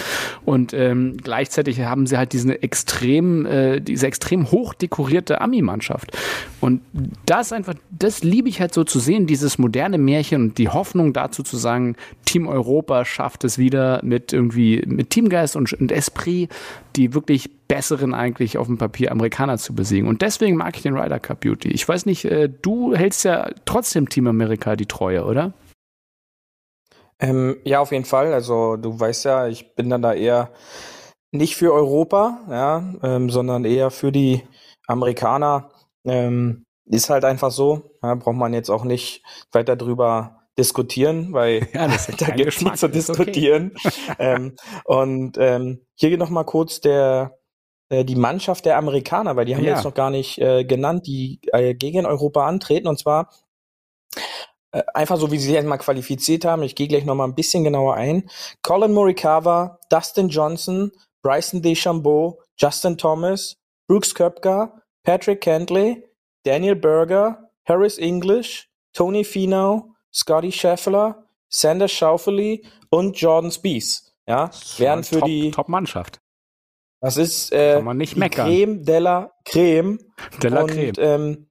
und 0.44 0.72
ähm, 0.72 1.16
gleichzeitig 1.22 1.80
haben 1.80 2.06
sie 2.06 2.16
halt 2.18 2.32
diesen 2.32 2.50
extrem, 2.50 3.46
äh, 3.46 3.80
diese 3.80 4.06
extrem 4.06 4.50
hoch 4.50 4.74
dekorierte 4.74 5.40
Ami-Mannschaft. 5.40 6.16
Und 6.60 6.82
das 7.26 7.52
einfach, 7.52 7.74
das 7.90 8.22
liebe 8.22 8.48
ich 8.48 8.60
halt 8.60 8.74
so 8.74 8.84
zu 8.84 8.98
sehen, 9.00 9.26
dieses 9.26 9.58
moderne 9.58 9.98
Märchen 9.98 10.42
und 10.42 10.58
die 10.58 10.68
Hoffnung 10.68 11.12
dazu 11.12 11.42
zu 11.42 11.56
sagen, 11.56 11.96
Team 12.24 12.46
Europa 12.46 13.04
schafft 13.04 13.44
es 13.44 13.58
wieder 13.58 14.00
mit 14.02 14.32
irgendwie 14.32 14.82
mit 14.86 15.10
Teamgeist 15.10 15.56
und, 15.56 15.72
und 15.72 15.92
Esprit, 15.92 16.50
die 16.96 17.14
wirklich 17.14 17.50
besseren 17.72 18.12
eigentlich 18.12 18.58
auf 18.58 18.66
dem 18.66 18.76
Papier 18.76 19.10
Amerikaner 19.10 19.56
zu 19.56 19.74
besiegen. 19.74 20.06
Und 20.06 20.20
deswegen 20.20 20.58
mag 20.58 20.76
ich 20.76 20.82
den 20.82 20.94
Ryder 20.94 21.18
Cup 21.18 21.40
Beauty. 21.40 21.70
Ich 21.70 21.88
weiß 21.88 22.04
nicht, 22.04 22.26
äh, 22.26 22.50
du 22.50 22.94
hältst 22.94 23.24
ja 23.24 23.48
trotzdem 23.64 24.10
Team 24.10 24.26
Amerika 24.26 24.76
die 24.76 24.84
Treue, 24.84 25.24
oder? 25.24 25.54
Ähm, 27.18 27.56
ja, 27.64 27.80
auf 27.80 27.90
jeden 27.90 28.04
Fall. 28.04 28.34
Also 28.34 28.76
du 28.76 29.00
weißt 29.00 29.24
ja, 29.24 29.48
ich 29.48 29.74
bin 29.74 29.88
dann 29.88 30.02
da 30.02 30.12
eher 30.12 30.50
nicht 31.30 31.56
für 31.56 31.72
Europa, 31.72 32.40
ja, 32.50 32.92
ähm, 33.02 33.30
sondern 33.30 33.64
eher 33.64 33.90
für 33.90 34.12
die 34.12 34.42
Amerikaner. 34.86 35.70
Ähm, 36.04 36.66
ist 36.84 37.08
halt 37.08 37.24
einfach 37.24 37.50
so. 37.50 37.96
Ja, 38.02 38.16
braucht 38.16 38.36
man 38.36 38.52
jetzt 38.52 38.68
auch 38.68 38.84
nicht 38.84 39.24
weiter 39.50 39.76
drüber 39.76 40.42
diskutieren, 40.58 41.32
weil 41.32 41.66
Ja, 41.72 41.88
da 42.18 42.26
Geschmack, 42.34 42.72
nichts 42.72 42.80
zu 42.80 42.86
ist 42.88 43.08
okay. 43.08 43.24
diskutieren. 43.24 43.72
ähm, 44.18 44.56
und 44.84 45.38
ähm, 45.38 45.86
hier 45.94 46.18
noch 46.18 46.28
mal 46.28 46.44
kurz 46.44 46.82
der 46.82 47.38
äh, 47.92 48.04
die 48.04 48.16
Mannschaft 48.16 48.64
der 48.64 48.78
Amerikaner, 48.78 49.36
weil 49.36 49.44
die 49.44 49.54
haben 49.54 49.62
wir 49.62 49.70
Ja. 49.70 49.76
jetzt 49.76 49.84
noch 49.84 49.94
gar 49.94 50.10
nicht 50.10 50.38
äh, 50.38 50.64
genannt, 50.64 51.06
die 51.06 51.40
äh, 51.52 51.74
gegen 51.74 52.06
Europa 52.06 52.46
antreten 52.46 52.88
und 52.88 52.98
zwar 52.98 53.30
äh, 54.72 54.82
einfach 54.94 55.18
so, 55.18 55.30
wie 55.30 55.38
sie 55.38 55.46
sich 55.46 55.54
jetzt 55.54 55.66
mal 55.66 55.76
qualifiziert 55.78 56.44
haben. 56.46 56.62
Ich 56.62 56.74
gehe 56.74 56.88
gleich 56.88 57.04
noch 57.04 57.14
mal 57.14 57.24
ein 57.24 57.34
bisschen 57.34 57.64
genauer 57.64 57.94
ein. 57.94 58.28
Colin 58.62 58.92
Morikawa, 58.94 59.78
Dustin 59.90 60.28
Johnson, 60.30 60.90
Bryson 61.22 61.60
DeChambeau, 61.60 62.40
Justin 62.56 62.96
Thomas, 62.96 63.56
Brooks 63.88 64.14
Koepka, 64.14 64.80
Patrick 65.04 65.42
Cantley, 65.42 66.02
Daniel 66.44 66.76
Berger, 66.76 67.50
Harris 67.68 67.98
English, 67.98 68.68
Tony 68.94 69.22
Finau, 69.24 69.90
Scotty 70.12 70.50
Scheffler, 70.50 71.26
Sander 71.50 71.88
Schauffele 71.88 72.60
und 72.90 73.20
Jordan 73.20 73.50
Spieth. 73.50 74.02
Ja, 74.26 74.50
wären 74.78 75.04
für 75.04 75.18
Top, 75.18 75.28
die, 75.28 75.50
Top 75.50 75.68
Mannschaft. 75.68 76.21
Das 77.02 77.16
ist 77.16 77.52
äh, 77.52 77.74
Kann 77.74 77.84
man 77.84 77.96
nicht 77.96 78.16
meckern. 78.16 78.46
Creme 78.46 78.84
della 78.84 79.32
Creme. 79.44 79.98
De 80.40 80.50
la 80.50 80.62
und, 80.62 80.70
Creme. 80.70 80.92
Ähm, 80.98 81.50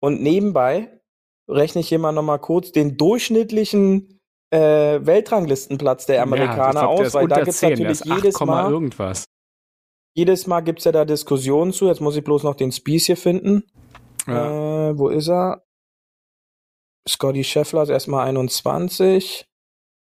und 0.00 0.22
nebenbei 0.22 1.00
rechne 1.48 1.80
ich 1.80 1.88
hier 1.88 1.98
mal 1.98 2.12
noch 2.12 2.22
mal 2.22 2.38
kurz 2.38 2.72
den 2.72 2.98
durchschnittlichen 2.98 4.20
äh, 4.50 5.00
Weltranglistenplatz 5.04 6.04
der 6.04 6.22
Amerikaner 6.22 6.82
ja, 6.82 6.86
aus, 6.86 7.14
weil 7.14 7.26
da 7.26 7.44
10, 7.44 7.60
der 7.60 7.70
natürlich 7.70 7.90
ist 7.90 8.10
8, 8.10 8.16
jedes 8.22 8.40
Mal, 8.40 8.70
irgendwas. 8.70 9.24
jedes 10.14 10.46
Mal 10.46 10.60
gibt's 10.60 10.84
ja 10.84 10.92
da 10.92 11.06
Diskussionen 11.06 11.72
zu. 11.72 11.86
Jetzt 11.86 12.02
muss 12.02 12.16
ich 12.16 12.22
bloß 12.22 12.42
noch 12.42 12.54
den 12.54 12.70
Spies 12.70 13.06
hier 13.06 13.16
finden. 13.16 13.64
Ja. 14.26 14.90
Äh, 14.90 14.98
wo 14.98 15.08
ist 15.08 15.28
er? 15.28 15.62
Scotty 17.08 17.44
Scheffler 17.44 17.84
ist 17.84 17.88
erstmal 17.88 18.28
21 18.28 19.46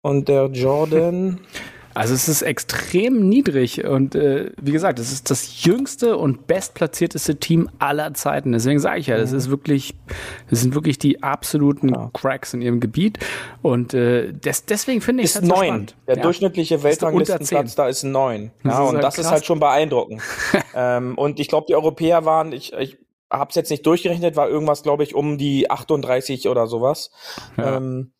und 0.02 0.28
der 0.28 0.46
Jordan. 0.52 1.40
Also 1.96 2.12
es 2.12 2.28
ist 2.28 2.42
extrem 2.42 3.26
niedrig 3.26 3.84
und 3.86 4.14
äh, 4.14 4.50
wie 4.60 4.72
gesagt, 4.72 4.98
es 4.98 5.12
ist 5.12 5.30
das 5.30 5.64
jüngste 5.64 6.18
und 6.18 6.46
bestplatzierteste 6.46 7.36
Team 7.36 7.70
aller 7.78 8.12
Zeiten. 8.12 8.52
Deswegen 8.52 8.78
sage 8.80 9.00
ich 9.00 9.06
ja, 9.06 9.16
das 9.16 9.32
ist 9.32 9.48
wirklich, 9.48 9.94
das 10.50 10.60
sind 10.60 10.74
wirklich 10.74 10.98
die 10.98 11.22
absoluten 11.22 11.88
Ja. 11.88 12.10
Cracks 12.12 12.52
in 12.52 12.60
ihrem 12.60 12.80
Gebiet 12.80 13.18
und 13.62 13.94
äh, 13.94 14.30
des, 14.32 14.66
deswegen 14.66 15.00
finde 15.00 15.22
ich 15.22 15.30
es 15.30 15.36
ist 15.36 15.42
halt 15.42 15.46
so 15.48 15.54
neun. 15.56 15.66
spannend. 15.66 15.96
Der 16.06 16.16
Ja. 16.16 16.22
durchschnittliche 16.22 16.82
Weltranglistenplatz 16.82 17.74
da 17.76 17.88
ist 17.88 18.02
neun. 18.02 18.50
Das 18.62 18.74
Ja, 18.74 18.84
ist 18.84 18.90
und 18.94 19.02
das 19.02 19.14
ist 19.16 19.22
krass. 19.22 19.32
halt 19.32 19.46
schon 19.46 19.58
beeindruckend. 19.60 20.20
ähm, 20.74 21.16
und 21.16 21.40
ich 21.40 21.48
glaube, 21.48 21.64
die 21.66 21.74
Europäer 21.76 22.26
waren, 22.26 22.52
ich, 22.52 22.74
ich 22.74 22.98
habe 23.32 23.48
es 23.48 23.56
jetzt 23.56 23.70
nicht 23.70 23.86
durchgerechnet, 23.86 24.36
war 24.36 24.50
irgendwas, 24.50 24.82
glaube 24.82 25.02
ich, 25.02 25.14
um 25.14 25.38
die 25.38 25.70
38 25.70 26.48
oder 26.48 26.66
sowas. 26.66 27.10
Ja. 27.56 27.78
Ähm, 27.78 28.12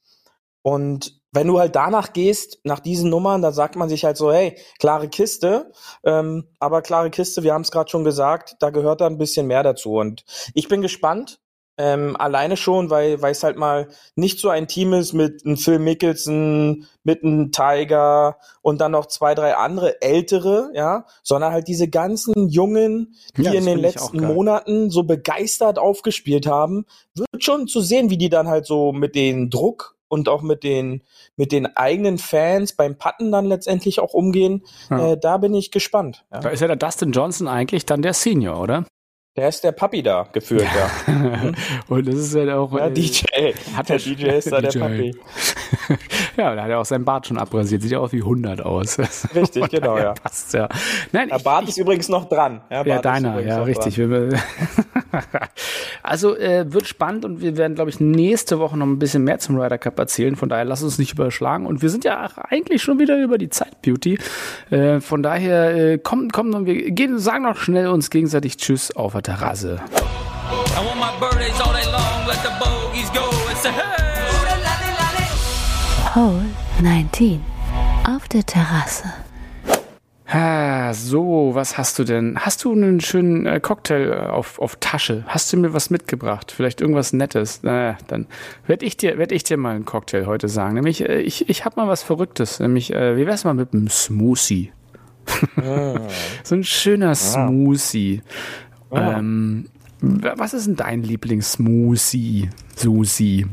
und 0.67 1.21
wenn 1.31 1.47
du 1.47 1.61
halt 1.61 1.77
danach 1.77 2.13
gehst, 2.13 2.59
nach 2.65 2.81
diesen 2.81 3.09
Nummern, 3.09 3.41
da 3.41 3.53
sagt 3.53 3.77
man 3.77 3.89
sich 3.89 4.05
halt 4.05 4.17
so, 4.17 4.33
hey, 4.33 4.59
klare 4.81 5.07
Kiste, 5.07 5.71
ähm, 6.03 6.49
aber 6.59 6.83
klare 6.83 7.11
Kiste, 7.11 7.45
wir 7.45 7.55
haben 7.55 7.63
es 7.63 7.71
gerade 7.71 7.89
schon 7.89 8.03
gesagt, 8.03 8.57
da 8.59 8.71
gehört 8.71 9.01
da 9.01 9.07
ein 9.07 9.17
bisschen 9.17 9.47
mehr 9.47 9.63
dazu. 9.63 9.93
Und 9.93 10.25
ich 10.55 10.67
bin 10.67 10.83
gespannt, 10.83 11.39
ähm, 11.79 12.17
alleine 12.17 12.57
schon, 12.57 12.91
weil 12.91 13.23
weil 13.23 13.31
es 13.31 13.45
halt 13.45 13.57
mal 13.57 13.87
nicht 14.17 14.41
so 14.41 14.49
ein 14.49 14.67
Team 14.67 14.93
ist 14.93 15.13
mit 15.13 15.47
einem 15.47 15.57
Phil 15.57 15.79
Mickelson, 15.79 16.87
mit 17.05 17.23
einem 17.23 17.53
Tiger 17.53 18.39
und 18.61 18.81
dann 18.81 18.91
noch 18.91 19.07
zwei, 19.07 19.37
drei 19.37 19.55
andere 19.55 20.03
ältere, 20.03 20.71
ja, 20.75 21.07
sondern 21.23 21.53
halt 21.53 21.69
diese 21.69 21.87
ganzen 21.87 22.49
Jungen, 22.49 23.15
die 23.37 23.43
Ja, 23.43 23.53
in 23.53 23.67
den 23.67 23.79
letzten. 23.79 24.21
Monaten 24.21 24.91
so 24.91 25.05
begeistert 25.05 25.79
aufgespielt 25.79 26.49
haben, 26.49 26.87
wird 27.15 27.45
schon 27.45 27.69
zu 27.69 27.81
sehen, 27.81 28.11
wie 28.11 28.19
die 28.19 28.31
dann 28.31 28.49
halt 28.49 28.67
so 28.67 28.93
mit 28.93 29.15
den 29.15 29.49
Druck 29.49 29.96
und 30.09 30.29
auch 30.29 30.43
mit 30.43 30.63
den 30.65 31.03
mit 31.37 31.53
den 31.53 31.67
eigenen 31.77 32.19
Fans 32.19 32.73
beim 32.75 32.97
Patten 32.97 33.33
dann 33.33 33.47
letztendlich 33.47 34.01
auch 34.01 34.15
umgehen. 34.15 34.65
Ja. 34.91 35.13
Äh, 35.13 35.19
da 35.21 35.37
bin 35.39 35.55
ich 35.55 35.71
gespannt. 35.71 36.25
Ja. 36.33 36.41
Da 36.41 36.49
ist 36.51 36.61
ja 36.61 36.67
der 36.67 36.77
Dustin 36.77 37.13
Johnson 37.13 37.49
eigentlich 37.49 37.87
dann 37.87 38.03
der 38.03 38.15
Senior, 38.15 38.61
oder? 38.61 38.85
Der 39.37 39.49
ist 39.51 39.63
der 39.65 39.73
Papi 39.73 40.03
da 40.03 40.23
gefühlt, 40.33 40.63
ja. 40.63 41.53
und 41.89 42.09
das 42.09 42.15
ist 42.15 42.35
halt 42.35 42.49
auch. 42.51 42.73
ja 42.73 42.87
äh, 42.87 42.91
DJ. 42.91 43.53
Hat 43.77 43.91
der 43.91 43.97
er- 43.97 44.01
DJ 44.03 44.27
ist 44.29 44.51
da 44.51 44.61
der. 44.63 44.81
Papi. 44.81 45.15
ja, 46.37 46.55
da 46.55 46.63
hat 46.63 46.71
er 46.71 46.81
auch 46.81 46.85
sein 46.85 47.05
Bart 47.05 47.27
schon 47.27 47.39
abrasiert. 47.39 47.83
Sieht 47.83 47.93
ja 47.93 47.99
aus 47.99 48.13
wie 48.13 48.21
100 48.21 48.61
aus. 48.63 48.99
Richtig, 49.35 49.69
genau, 49.71 49.99
ja. 49.99 50.15
Passt 50.15 50.53
ja. 50.55 50.69
Nein, 51.13 51.29
Der 51.29 51.39
ich, 51.39 51.45
Bart 51.45 51.69
ist 51.69 51.79
übrigens 51.79 52.09
noch 52.09 52.29
dran. 52.29 52.61
Ja, 52.71 52.85
ja, 52.85 53.01
deiner, 53.01 53.41
ja, 53.41 53.63
richtig. 53.63 54.01
Also 56.03 56.37
äh, 56.37 56.73
wird 56.73 56.87
spannend 56.87 57.25
und 57.25 57.41
wir 57.41 57.57
werden, 57.57 57.75
glaube 57.75 57.91
ich, 57.91 57.99
nächste 57.99 58.61
Woche 58.61 58.77
noch 58.77 58.87
ein 58.87 58.99
bisschen 58.99 59.25
mehr 59.25 59.39
zum 59.39 59.59
Ryder 59.59 59.79
Cup 59.79 59.99
erzählen. 59.99 60.37
Von 60.37 60.49
daher 60.49 60.65
lass 60.65 60.83
uns 60.83 60.99
nicht 60.99 61.15
überschlagen. 61.15 61.67
Und 61.67 61.83
wir 61.83 61.91
sind 61.91 62.05
ja 62.05 62.31
eigentlich 62.49 62.83
schon 62.83 63.01
wieder 63.01 63.21
über 63.21 63.39
die 63.39 63.49
Zeit, 63.49 63.83
Beauty. 63.83 64.19
Äh, 64.71 65.01
von 65.01 65.23
daher 65.23 65.75
äh, 65.75 65.99
kommt, 65.99 66.33
kommt 66.33 66.55
und 66.55 66.67
wir 66.67 66.93
gehen, 66.93 67.19
sagen 67.19 67.43
noch 67.45 67.57
schnell 67.57 67.89
uns 67.89 68.11
gegenseitig 68.11 68.57
Tschüss 68.57 68.95
auf 68.95 69.13
der 69.15 69.23
Terrasse. 69.23 69.81
I 70.77 70.85
want 70.87 71.01
my 71.01 71.11
birthdays 71.19 71.61
all 71.61 71.76
Hole 76.17 76.45
19 76.83 77.41
auf 78.09 78.27
der 78.29 78.45
Terrasse. 78.45 79.05
Ah, 80.29 80.93
so, 80.93 81.51
was 81.55 81.79
hast 81.79 81.99
du 82.01 82.05
denn? 82.05 82.37
Hast 82.41 82.65
du 82.65 82.73
einen 82.73 83.01
schönen 83.01 83.47
äh, 83.47 83.61
Cocktail 83.61 84.11
äh, 84.13 84.27
auf, 84.27 84.59
auf 84.59 84.77
Tasche? 84.81 85.25
Hast 85.29 85.53
du 85.53 85.57
mir 85.57 85.73
was 85.73 85.89
mitgebracht? 85.91 86.51
Vielleicht 86.51 86.81
irgendwas 86.81 87.13
Nettes? 87.13 87.61
Na, 87.63 87.97
dann 88.09 88.27
werde 88.67 88.85
ich 88.87 88.97
dir, 88.97 89.19
werd 89.19 89.31
ich 89.31 89.45
dir 89.45 89.57
mal 89.57 89.77
einen 89.77 89.85
Cocktail 89.85 90.27
heute 90.27 90.49
sagen. 90.49 90.75
Nämlich, 90.75 91.09
äh, 91.09 91.21
ich, 91.21 91.49
ich 91.49 91.65
habe 91.65 91.81
mal 91.81 91.87
was 91.89 92.03
Verrücktes. 92.03 92.59
Nämlich, 92.59 92.93
äh, 92.93 93.17
wie 93.17 93.27
wär's 93.27 93.45
mal 93.45 93.55
mit 93.55 93.73
einem 93.73 93.89
Smoothie? 93.89 94.73
so 96.43 96.55
ein 96.57 96.65
schöner 96.65 97.15
Smoothie. 97.15 98.23
Ähm, 98.91 99.67
w- 100.01 100.31
was 100.37 100.55
ist 100.55 100.67
denn 100.67 100.77
dein 100.77 101.03
Lieblings-Smoothie, 101.05 102.49
Susi? 102.75 103.47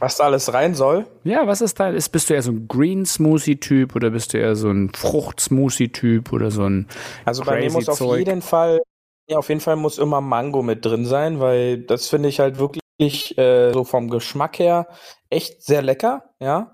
Was 0.00 0.16
da 0.16 0.24
alles 0.24 0.52
rein 0.52 0.74
soll? 0.74 1.06
Ja, 1.24 1.46
was 1.46 1.60
ist 1.60 1.78
dein, 1.78 1.94
ist, 1.94 2.08
bist 2.08 2.30
du 2.30 2.34
eher 2.34 2.42
so 2.42 2.50
ein 2.52 2.66
Green 2.68 3.04
Smoothie 3.06 3.60
Typ 3.60 3.94
oder 3.94 4.10
bist 4.10 4.32
du 4.32 4.38
eher 4.38 4.56
so 4.56 4.70
ein 4.70 4.90
Frucht 4.94 5.40
Smoothie 5.40 5.92
Typ 5.92 6.32
oder 6.32 6.50
so 6.50 6.64
ein 6.64 6.88
Also 7.24 7.44
bei 7.44 7.60
mir 7.60 7.70
muss 7.70 7.88
auf 7.88 7.98
Zeug. 7.98 8.18
jeden 8.18 8.40
Fall, 8.42 8.80
ja, 9.28 9.38
auf 9.38 9.48
jeden 9.50 9.60
Fall 9.60 9.76
muss 9.76 9.98
immer 9.98 10.20
Mango 10.20 10.62
mit 10.62 10.84
drin 10.84 11.04
sein, 11.06 11.38
weil 11.38 11.78
das 11.78 12.08
finde 12.08 12.30
ich 12.30 12.40
halt 12.40 12.58
wirklich 12.58 13.38
äh, 13.38 13.72
so 13.72 13.84
vom 13.84 14.08
Geschmack 14.10 14.58
her 14.58 14.88
echt 15.28 15.62
sehr 15.62 15.82
lecker, 15.82 16.24
ja. 16.40 16.72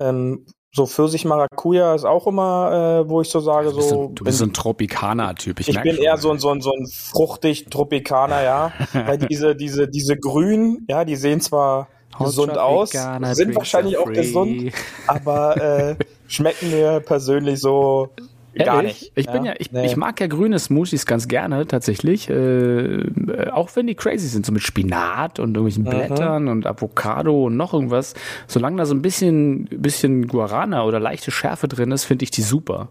Ähm, 0.00 0.46
so 0.70 0.86
Pfirsich 0.86 1.24
Maracuja 1.24 1.94
ist 1.94 2.04
auch 2.04 2.26
immer, 2.26 3.02
äh, 3.04 3.08
wo 3.08 3.20
ich 3.20 3.28
so 3.30 3.40
sage, 3.40 3.70
Du 3.70 3.76
bist, 3.76 3.88
so. 3.88 4.12
du 4.14 4.22
bist 4.22 4.38
so 4.38 4.44
ein 4.44 4.52
Tropikaner-Typ. 4.52 5.60
Ich, 5.60 5.68
ich 5.68 5.80
bin 5.82 5.96
schon. 5.96 6.04
eher 6.04 6.16
so 6.18 6.30
ein, 6.30 6.38
so 6.38 6.50
ein, 6.50 6.60
so 6.60 6.72
ein 6.72 6.86
fruchtig 6.86 7.66
Tropikaner, 7.66 8.42
ja. 8.42 8.72
Weil 8.92 9.18
diese, 9.18 9.56
diese, 9.56 9.88
diese 9.88 10.16
Grünen, 10.16 10.86
ja, 10.88 11.04
die 11.04 11.16
sehen 11.16 11.40
zwar 11.40 11.88
gesund 12.18 12.58
aus, 12.58 12.90
sind 12.90 13.22
drinks 13.22 13.56
wahrscheinlich 13.56 13.96
auch 13.96 14.10
gesund, 14.10 14.72
aber 15.06 15.56
äh, 15.56 15.96
schmecken 16.28 16.70
mir 16.70 17.00
persönlich 17.00 17.60
so 17.60 18.10
gar 18.64 18.76
Ehrlich? 18.76 19.00
nicht. 19.00 19.12
Ich 19.16 19.26
bin 19.26 19.44
ja, 19.44 19.54
ich, 19.58 19.72
Nee. 19.72 19.86
ich 19.86 19.96
mag 19.96 20.20
ja 20.20 20.26
grüne 20.26 20.58
Smoothies 20.58 21.06
ganz 21.06 21.28
gerne 21.28 21.66
tatsächlich, 21.66 22.28
äh, 22.30 22.34
äh, 22.34 23.50
auch 23.50 23.70
wenn 23.74 23.86
die 23.86 23.94
crazy 23.94 24.26
sind, 24.28 24.46
so 24.46 24.52
mit 24.52 24.62
Spinat 24.62 25.38
und 25.38 25.56
irgendwelchen 25.56 25.84
Mhm. 25.84 25.88
Blättern 25.90 26.48
und 26.48 26.66
Avocado 26.66 27.44
und 27.46 27.56
noch 27.56 27.74
irgendwas. 27.74 28.14
Solange 28.46 28.76
da 28.78 28.86
so 28.86 28.94
ein 28.94 29.02
bisschen, 29.02 29.64
bisschen 29.66 30.26
Guarana 30.28 30.84
oder 30.84 31.00
leichte 31.00 31.30
Schärfe 31.30 31.68
drin 31.68 31.90
ist, 31.92 32.04
finde 32.04 32.22
ich 32.24 32.30
die 32.30 32.42
super. 32.42 32.88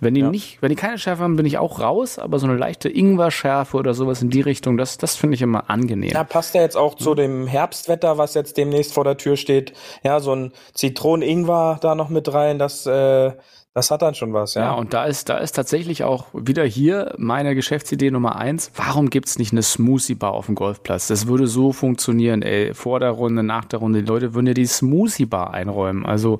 Wenn 0.00 0.14
die 0.14 0.22
nicht, 0.22 0.60
wenn 0.62 0.68
die 0.70 0.74
keine 0.76 0.98
Schärfe 0.98 1.22
haben, 1.22 1.36
bin 1.36 1.46
ich 1.46 1.58
auch 1.58 1.80
raus, 1.80 2.18
aber 2.18 2.38
so 2.38 2.46
eine 2.46 2.56
leichte 2.56 2.88
Ingwer-Schärfe 2.88 3.76
oder 3.76 3.94
sowas 3.94 4.22
in 4.22 4.30
die 4.30 4.40
Richtung, 4.42 4.76
das, 4.76 4.98
das 4.98 5.16
finde 5.16 5.34
ich 5.34 5.42
immer 5.42 5.70
angenehm. 5.70 6.10
Ja, 6.10 6.24
passt 6.24 6.54
ja 6.54 6.60
jetzt 6.62 6.76
auch 6.76 6.94
Mhm. 6.94 6.98
zu 7.02 7.14
dem 7.14 7.46
Herbstwetter, 7.46 8.18
was 8.18 8.34
jetzt 8.34 8.56
demnächst 8.56 8.92
vor 8.92 9.04
der 9.04 9.16
Tür 9.16 9.36
steht. 9.36 9.72
Ja, 10.02 10.20
so 10.20 10.32
ein 10.34 10.52
Zitronen-Ingwer 10.74 11.78
da 11.80 11.94
noch 11.94 12.08
mit 12.08 12.32
rein, 12.32 12.58
das, 12.58 12.86
äh, 12.86 13.32
das 13.74 13.90
hat 13.90 14.02
dann 14.02 14.14
schon 14.14 14.32
was, 14.32 14.54
Ja, 14.54 14.62
ja. 14.62 14.72
und 14.72 14.94
da 14.94 15.04
ist, 15.04 15.28
da 15.28 15.38
ist 15.38 15.52
tatsächlich 15.52 16.04
auch 16.04 16.26
wieder 16.32 16.64
hier 16.64 17.12
meine 17.18 17.56
Geschäftsidee 17.56 18.12
Nummer 18.12 18.36
eins. 18.36 18.70
Warum 18.76 19.10
gibt's 19.10 19.36
nicht 19.36 19.50
eine 19.52 19.62
Smoothie-Bar 19.62 20.32
auf 20.32 20.46
dem 20.46 20.54
Golfplatz? 20.54 21.08
Das 21.08 21.26
würde 21.26 21.48
so 21.48 21.72
funktionieren, 21.72 22.42
ey. 22.42 22.72
Vor 22.72 23.00
der 23.00 23.10
Runde, 23.10 23.42
nach 23.42 23.64
der 23.64 23.80
Runde. 23.80 24.02
Die 24.02 24.08
Leute 24.08 24.32
würden 24.32 24.46
ja 24.46 24.54
die 24.54 24.66
Smoothie-Bar 24.66 25.52
einräumen. 25.52 26.06
Also, 26.06 26.38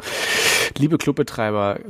liebe 0.79 0.97
Clubbetreiber, 0.97 1.81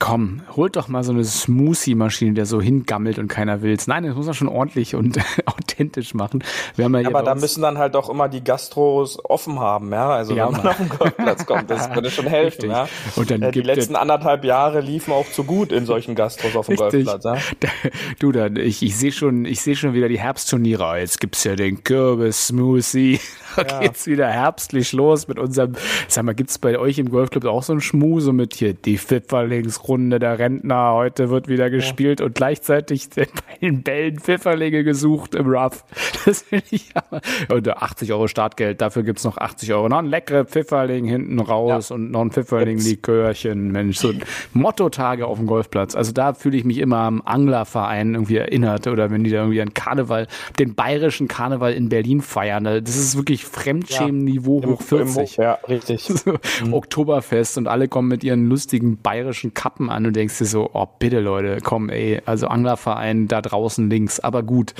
komm, 0.00 0.42
holt 0.56 0.74
doch 0.74 0.88
mal 0.88 1.04
so 1.04 1.12
eine 1.12 1.24
Smoothie-Maschine, 1.24 2.34
der 2.34 2.46
so 2.46 2.60
hingammelt 2.60 3.18
und 3.20 3.28
keiner 3.28 3.62
will's. 3.62 3.86
Nein, 3.86 4.02
das 4.04 4.16
muss 4.16 4.26
man 4.26 4.34
schon 4.34 4.48
ordentlich 4.48 4.96
und 4.96 5.18
authentisch 5.80 6.14
machen. 6.14 6.44
Wir 6.76 6.84
haben 6.84 6.94
ja 6.94 7.00
hier 7.00 7.08
Aber 7.08 7.22
da 7.22 7.34
müssen 7.34 7.62
dann 7.62 7.78
halt 7.78 7.96
auch 7.96 8.08
immer 8.10 8.28
die 8.28 8.44
Gastros 8.44 9.18
offen 9.24 9.58
haben, 9.58 9.92
ja. 9.92 10.10
Also 10.10 10.34
Ja, 10.34 10.46
wenn 10.46 10.52
man 10.52 10.62
Mann. 10.62 10.68
auf 10.72 10.76
den 10.76 10.88
Golfplatz 10.90 11.46
kommt, 11.46 11.70
das 11.70 11.90
würde 11.94 12.10
schon 12.10 12.26
helfen, 12.26 12.70
Richtig. 12.70 12.70
ja. 12.70 12.88
Und 13.16 13.30
dann 13.30 13.42
äh, 13.42 13.46
die 13.50 13.60
gibt 13.62 13.66
letzten 13.66 13.96
anderthalb 13.96 14.44
Jahre 14.44 14.80
liefen 14.80 15.12
auch 15.12 15.26
zu 15.30 15.44
gut 15.44 15.72
in 15.72 15.86
solchen 15.86 16.14
Gastros 16.14 16.54
auf 16.56 16.66
dem 16.66 16.78
Richtig. 16.78 17.06
Golfplatz, 17.06 17.24
ja. 17.24 17.90
Du, 18.18 18.32
dann, 18.32 18.56
ich, 18.56 18.82
ich 18.82 18.96
sehe 18.96 19.12
schon, 19.12 19.44
ich 19.44 19.60
sehe 19.62 19.76
schon 19.76 19.94
wieder 19.94 20.08
die 20.08 20.18
Herbstturniere. 20.20 20.84
Ah, 20.84 20.96
Jetzt 20.98 21.20
gibt's 21.20 21.44
ja 21.44 21.56
den 21.56 21.82
Kürbis-Smoothie. 21.84 23.20
Da 23.56 23.80
geht's 23.80 24.06
wieder 24.06 24.28
herbstlich 24.28 24.92
los 24.92 25.26
mit 25.28 25.38
unserem, 25.38 25.74
sag 26.08 26.24
mal, 26.24 26.34
gibt's 26.34 26.58
bei 26.58 26.78
euch 26.78 26.98
im 26.98 27.10
Golfclub 27.10 27.44
auch 27.46 27.62
so 27.62 27.72
einen 27.72 27.80
Schmu, 27.80 28.20
so 28.20 28.32
mit 28.32 28.54
hier 28.54 28.74
die 28.74 28.98
Pfifferlingsrunde 28.98 30.18
der 30.18 30.38
Rentner, 30.38 30.92
heute 30.92 31.30
wird 31.30 31.48
wieder 31.48 31.70
gespielt 31.70 32.20
und 32.20 32.34
gleichzeitig 32.34 33.08
bei 33.14 33.26
den 33.60 33.82
Bällen 33.82 34.18
Pfifferlinge 34.20 34.84
gesucht 34.84 35.34
im 35.34 35.46
Rough. 35.46 35.69
Das 36.26 36.42
finde 36.42 36.66
ich 36.70 36.90
aber. 36.94 37.22
Und 37.48 37.66
80 37.68 38.12
Euro 38.12 38.28
Startgeld, 38.28 38.80
dafür 38.82 39.02
gibt's 39.04 39.24
noch 39.24 39.38
80 39.38 39.72
Euro. 39.72 39.88
Noch 39.88 39.98
ein 39.98 40.06
leckere 40.06 40.44
Pfifferling 40.44 41.06
hinten 41.06 41.40
raus 41.40 41.90
und 41.90 42.10
noch 42.10 42.20
ein 42.20 42.30
Pfifferling-Likörchen. 42.30 43.72
Mensch, 43.72 43.98
so 43.98 44.12
Motto-Tage 44.52 45.26
auf 45.26 45.38
dem 45.38 45.46
Golfplatz. 45.46 45.94
Also 45.94 46.12
da 46.12 46.34
fühle 46.34 46.58
ich 46.58 46.64
mich 46.64 46.78
immer 46.78 46.98
am 46.98 47.22
Anglerverein 47.24 48.14
irgendwie 48.14 48.36
erinnert 48.36 48.86
oder 48.86 49.10
wenn 49.10 49.24
die 49.24 49.30
da 49.30 49.38
irgendwie 49.38 49.62
an 49.62 49.72
Karneval, 49.72 50.26
den 50.58 50.74
bayerischen 50.74 51.26
Karneval 51.26 51.72
in 51.72 51.88
Berlin 51.88 52.20
feiern. 52.20 52.64
Das 52.64 52.96
ist 52.96 53.16
wirklich 53.16 53.44
Fremdschämen-Niveau 53.46 54.62
hoch 54.66 54.82
40. 54.82 55.36
ja, 55.36 55.54
richtig. 55.68 56.10
So, 56.20 56.34
Oktoberfest 56.72 57.56
und 57.56 57.66
alle 57.66 57.88
kommen 57.88 58.08
mit 58.08 58.24
ihren 58.24 58.46
lustigen 58.46 58.98
bayerischen 59.00 59.54
Kappen 59.54 59.88
an 59.88 60.04
und 60.06 60.14
denkst 60.14 60.38
dir 60.38 60.44
so, 60.44 60.70
oh 60.72 60.86
bitte 60.98 61.20
Leute, 61.20 61.58
komm 61.62 61.88
ey, 61.88 62.20
also 62.26 62.48
Anglerverein 62.48 63.28
da 63.28 63.40
draußen 63.40 63.88
links, 63.88 64.20
aber 64.20 64.42
gut. 64.42 64.74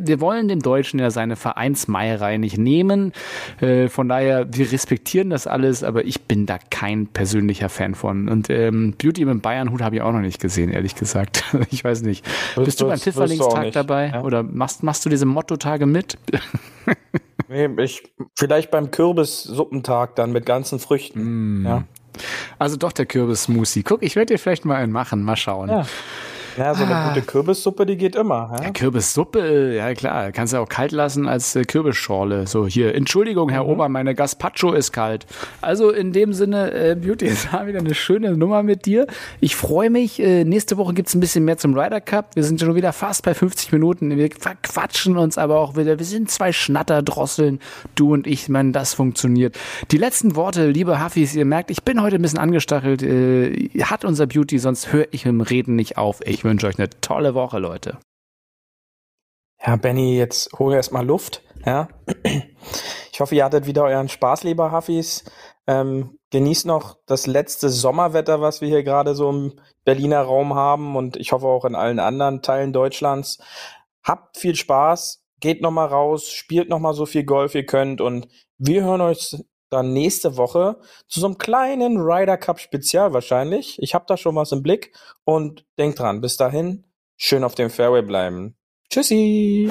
Wir, 0.00 0.20
wollen 0.20 0.48
dem 0.48 0.60
Deutschen 0.60 1.00
ja 1.00 1.10
seine 1.10 1.36
Vereinsmeierei 1.36 2.36
nicht 2.36 2.58
nehmen, 2.58 3.12
äh, 3.60 3.88
von 3.88 4.08
daher, 4.08 4.46
wir 4.52 4.70
respektieren 4.70 5.30
das 5.30 5.46
alles, 5.46 5.82
aber 5.82 6.04
ich 6.04 6.22
bin 6.22 6.46
da 6.46 6.58
kein 6.70 7.06
persönlicher 7.06 7.68
Fan 7.68 7.94
von 7.94 8.28
und 8.28 8.50
ähm, 8.50 8.94
Beauty 9.00 9.24
mit 9.24 9.42
Bayern-Hut 9.42 9.82
habe 9.82 9.96
ich 9.96 10.02
auch 10.02 10.12
noch 10.12 10.20
nicht 10.20 10.40
gesehen, 10.40 10.70
ehrlich 10.70 10.94
gesagt. 10.94 11.44
Ich 11.70 11.84
weiß 11.84 12.02
nicht. 12.02 12.26
Wirst 12.56 12.64
Bist 12.64 12.80
du 12.80 12.88
beim 12.88 12.98
Pfifferlingstag 12.98 13.72
dabei 13.72 14.08
ja. 14.08 14.22
oder 14.22 14.42
machst, 14.42 14.82
machst 14.82 15.04
du 15.04 15.08
diese 15.08 15.26
Motto-Tage 15.26 15.86
mit? 15.86 16.18
Nee, 17.48 17.68
ich, 17.82 18.04
vielleicht 18.38 18.70
beim 18.70 18.92
Kürbissuppentag 18.92 20.14
dann 20.14 20.30
mit 20.30 20.46
ganzen 20.46 20.78
Früchten, 20.78 21.64
ja. 21.64 21.82
Also 22.58 22.76
doch 22.76 22.92
der 22.92 23.06
Kürbis-Smoothie. 23.06 23.82
Guck, 23.82 24.02
ich 24.02 24.16
werde 24.16 24.34
dir 24.34 24.38
vielleicht 24.38 24.64
mal 24.64 24.76
einen 24.76 24.92
machen, 24.92 25.22
mal 25.22 25.36
schauen. 25.36 25.68
Ja. 25.68 25.86
Ja, 26.56 26.74
so 26.74 26.84
eine 26.84 26.94
Ah. 26.94 27.08
gute 27.08 27.22
Kürbissuppe, 27.24 27.86
die 27.86 27.96
geht 27.96 28.16
immer, 28.16 28.56
ja. 28.62 28.70
Kürbissuppe, 28.70 29.40
äh, 29.40 29.76
ja 29.76 29.94
klar, 29.94 30.32
kannst 30.32 30.52
du 30.52 30.58
auch 30.58 30.68
kalt 30.68 30.92
lassen 30.92 31.28
als 31.28 31.54
äh, 31.56 31.64
Kürbisschorle. 31.64 32.46
So 32.46 32.66
hier, 32.66 32.94
Entschuldigung, 32.94 33.48
Herr 33.50 33.66
Ober, 33.66 33.88
meine 33.88 34.14
Gazpacho 34.14 34.72
ist 34.72 34.92
kalt. 34.92 35.26
Also 35.60 35.90
in 35.90 36.12
dem 36.12 36.32
Sinne, 36.32 36.72
äh, 36.72 36.94
Beauty, 36.96 37.26
es 37.28 37.52
war 37.52 37.66
wieder 37.66 37.78
eine 37.78 37.94
schöne 37.94 38.36
Nummer 38.36 38.62
mit 38.62 38.86
dir. 38.86 39.06
Ich 39.40 39.56
freue 39.56 39.90
mich. 39.90 40.20
Äh, 40.20 40.44
nächste 40.44 40.76
Woche 40.76 40.94
gibt's 40.94 41.14
ein 41.14 41.20
bisschen 41.20 41.44
mehr 41.44 41.58
zum 41.58 41.74
Ryder 41.78 42.00
Cup. 42.00 42.34
Wir 42.34 42.44
sind 42.44 42.60
schon 42.60 42.74
wieder 42.74 42.92
fast 42.92 43.24
bei 43.24 43.34
50 43.34 43.72
Minuten. 43.72 44.16
Wir 44.16 44.28
verquatschen 44.38 45.16
uns 45.16 45.38
aber 45.38 45.58
auch 45.60 45.76
wieder. 45.76 45.98
Wir 45.98 46.06
sind 46.06 46.30
zwei 46.30 46.52
Schnatterdrosseln, 46.52 47.60
du 47.94 48.12
und 48.12 48.26
ich. 48.26 48.48
Meine, 48.48 48.72
das 48.72 48.94
funktioniert. 48.94 49.56
Die 49.90 49.98
letzten 49.98 50.36
Worte, 50.36 50.68
liebe 50.68 51.02
Huffis, 51.04 51.34
ihr 51.34 51.44
merkt, 51.44 51.70
ich 51.70 51.82
bin 51.84 52.02
heute 52.02 52.16
ein 52.16 52.22
bisschen 52.22 52.38
angestachelt. 52.38 53.02
Äh, 53.02 53.68
hat 53.82 54.04
unser 54.04 54.26
Beauty, 54.26 54.58
sonst 54.58 54.92
höre 54.92 55.06
ich 55.12 55.26
im 55.26 55.40
Reden 55.40 55.76
nicht 55.76 55.96
auf. 55.98 56.20
Ich 56.24 56.39
wünsche 56.44 56.66
euch 56.66 56.78
eine 56.78 56.90
tolle 56.90 57.34
Woche, 57.34 57.58
Leute. 57.58 57.98
Ja, 59.64 59.76
Benny, 59.76 60.16
jetzt 60.16 60.58
hol 60.58 60.72
erst 60.72 60.92
mal 60.92 61.04
Luft, 61.04 61.42
ja. 61.66 61.88
Ich 63.12 63.20
hoffe, 63.20 63.34
ihr 63.34 63.44
hattet 63.44 63.66
wieder 63.66 63.84
euren 63.84 64.08
Spaß, 64.08 64.44
lieber 64.44 64.72
Huffis. 64.72 65.24
Ähm, 65.66 66.18
genießt 66.30 66.64
noch 66.64 66.96
das 67.04 67.26
letzte 67.26 67.68
Sommerwetter, 67.68 68.40
was 68.40 68.62
wir 68.62 68.68
hier 68.68 68.82
gerade 68.82 69.14
so 69.14 69.28
im 69.28 69.60
Berliner 69.84 70.22
Raum 70.22 70.54
haben 70.54 70.96
und 70.96 71.18
ich 71.18 71.32
hoffe 71.32 71.46
auch 71.46 71.66
in 71.66 71.74
allen 71.74 71.98
anderen 71.98 72.40
Teilen 72.40 72.72
Deutschlands. 72.72 73.38
Habt 74.02 74.38
viel 74.38 74.56
Spaß, 74.56 75.22
geht 75.40 75.60
noch 75.60 75.70
mal 75.70 75.84
raus, 75.84 76.30
spielt 76.30 76.70
noch 76.70 76.78
mal 76.78 76.94
so 76.94 77.04
viel 77.04 77.24
Golf 77.24 77.54
ihr 77.54 77.66
könnt 77.66 78.00
und 78.00 78.28
wir 78.56 78.84
hören 78.84 79.02
euch 79.02 79.36
dann 79.70 79.92
nächste 79.92 80.36
Woche 80.36 80.78
zu 81.08 81.20
so 81.20 81.26
einem 81.26 81.38
kleinen 81.38 81.96
Ryder 81.98 82.36
Cup 82.36 82.60
Spezial 82.60 83.12
wahrscheinlich. 83.12 83.78
Ich 83.80 83.94
habe 83.94 84.04
da 84.06 84.16
schon 84.16 84.36
was 84.36 84.52
im 84.52 84.62
Blick 84.62 84.92
und 85.24 85.64
denkt 85.78 85.98
dran, 85.98 86.20
bis 86.20 86.36
dahin 86.36 86.84
schön 87.16 87.44
auf 87.44 87.54
dem 87.54 87.70
Fairway 87.70 88.02
bleiben. 88.02 88.56
Tschüssi. 88.90 89.70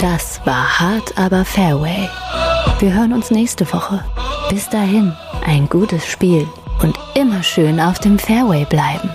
Das 0.00 0.40
war 0.44 0.78
hart, 0.78 1.18
aber 1.18 1.44
Fairway. 1.44 2.08
Wir 2.78 2.94
hören 2.94 3.12
uns 3.12 3.30
nächste 3.30 3.70
Woche. 3.72 4.04
Bis 4.50 4.68
dahin, 4.70 5.12
ein 5.44 5.68
gutes 5.68 6.06
Spiel 6.06 6.46
und 6.82 6.96
immer 7.14 7.42
schön 7.42 7.80
auf 7.80 7.98
dem 7.98 8.18
Fairway 8.18 8.64
bleiben. 8.64 9.10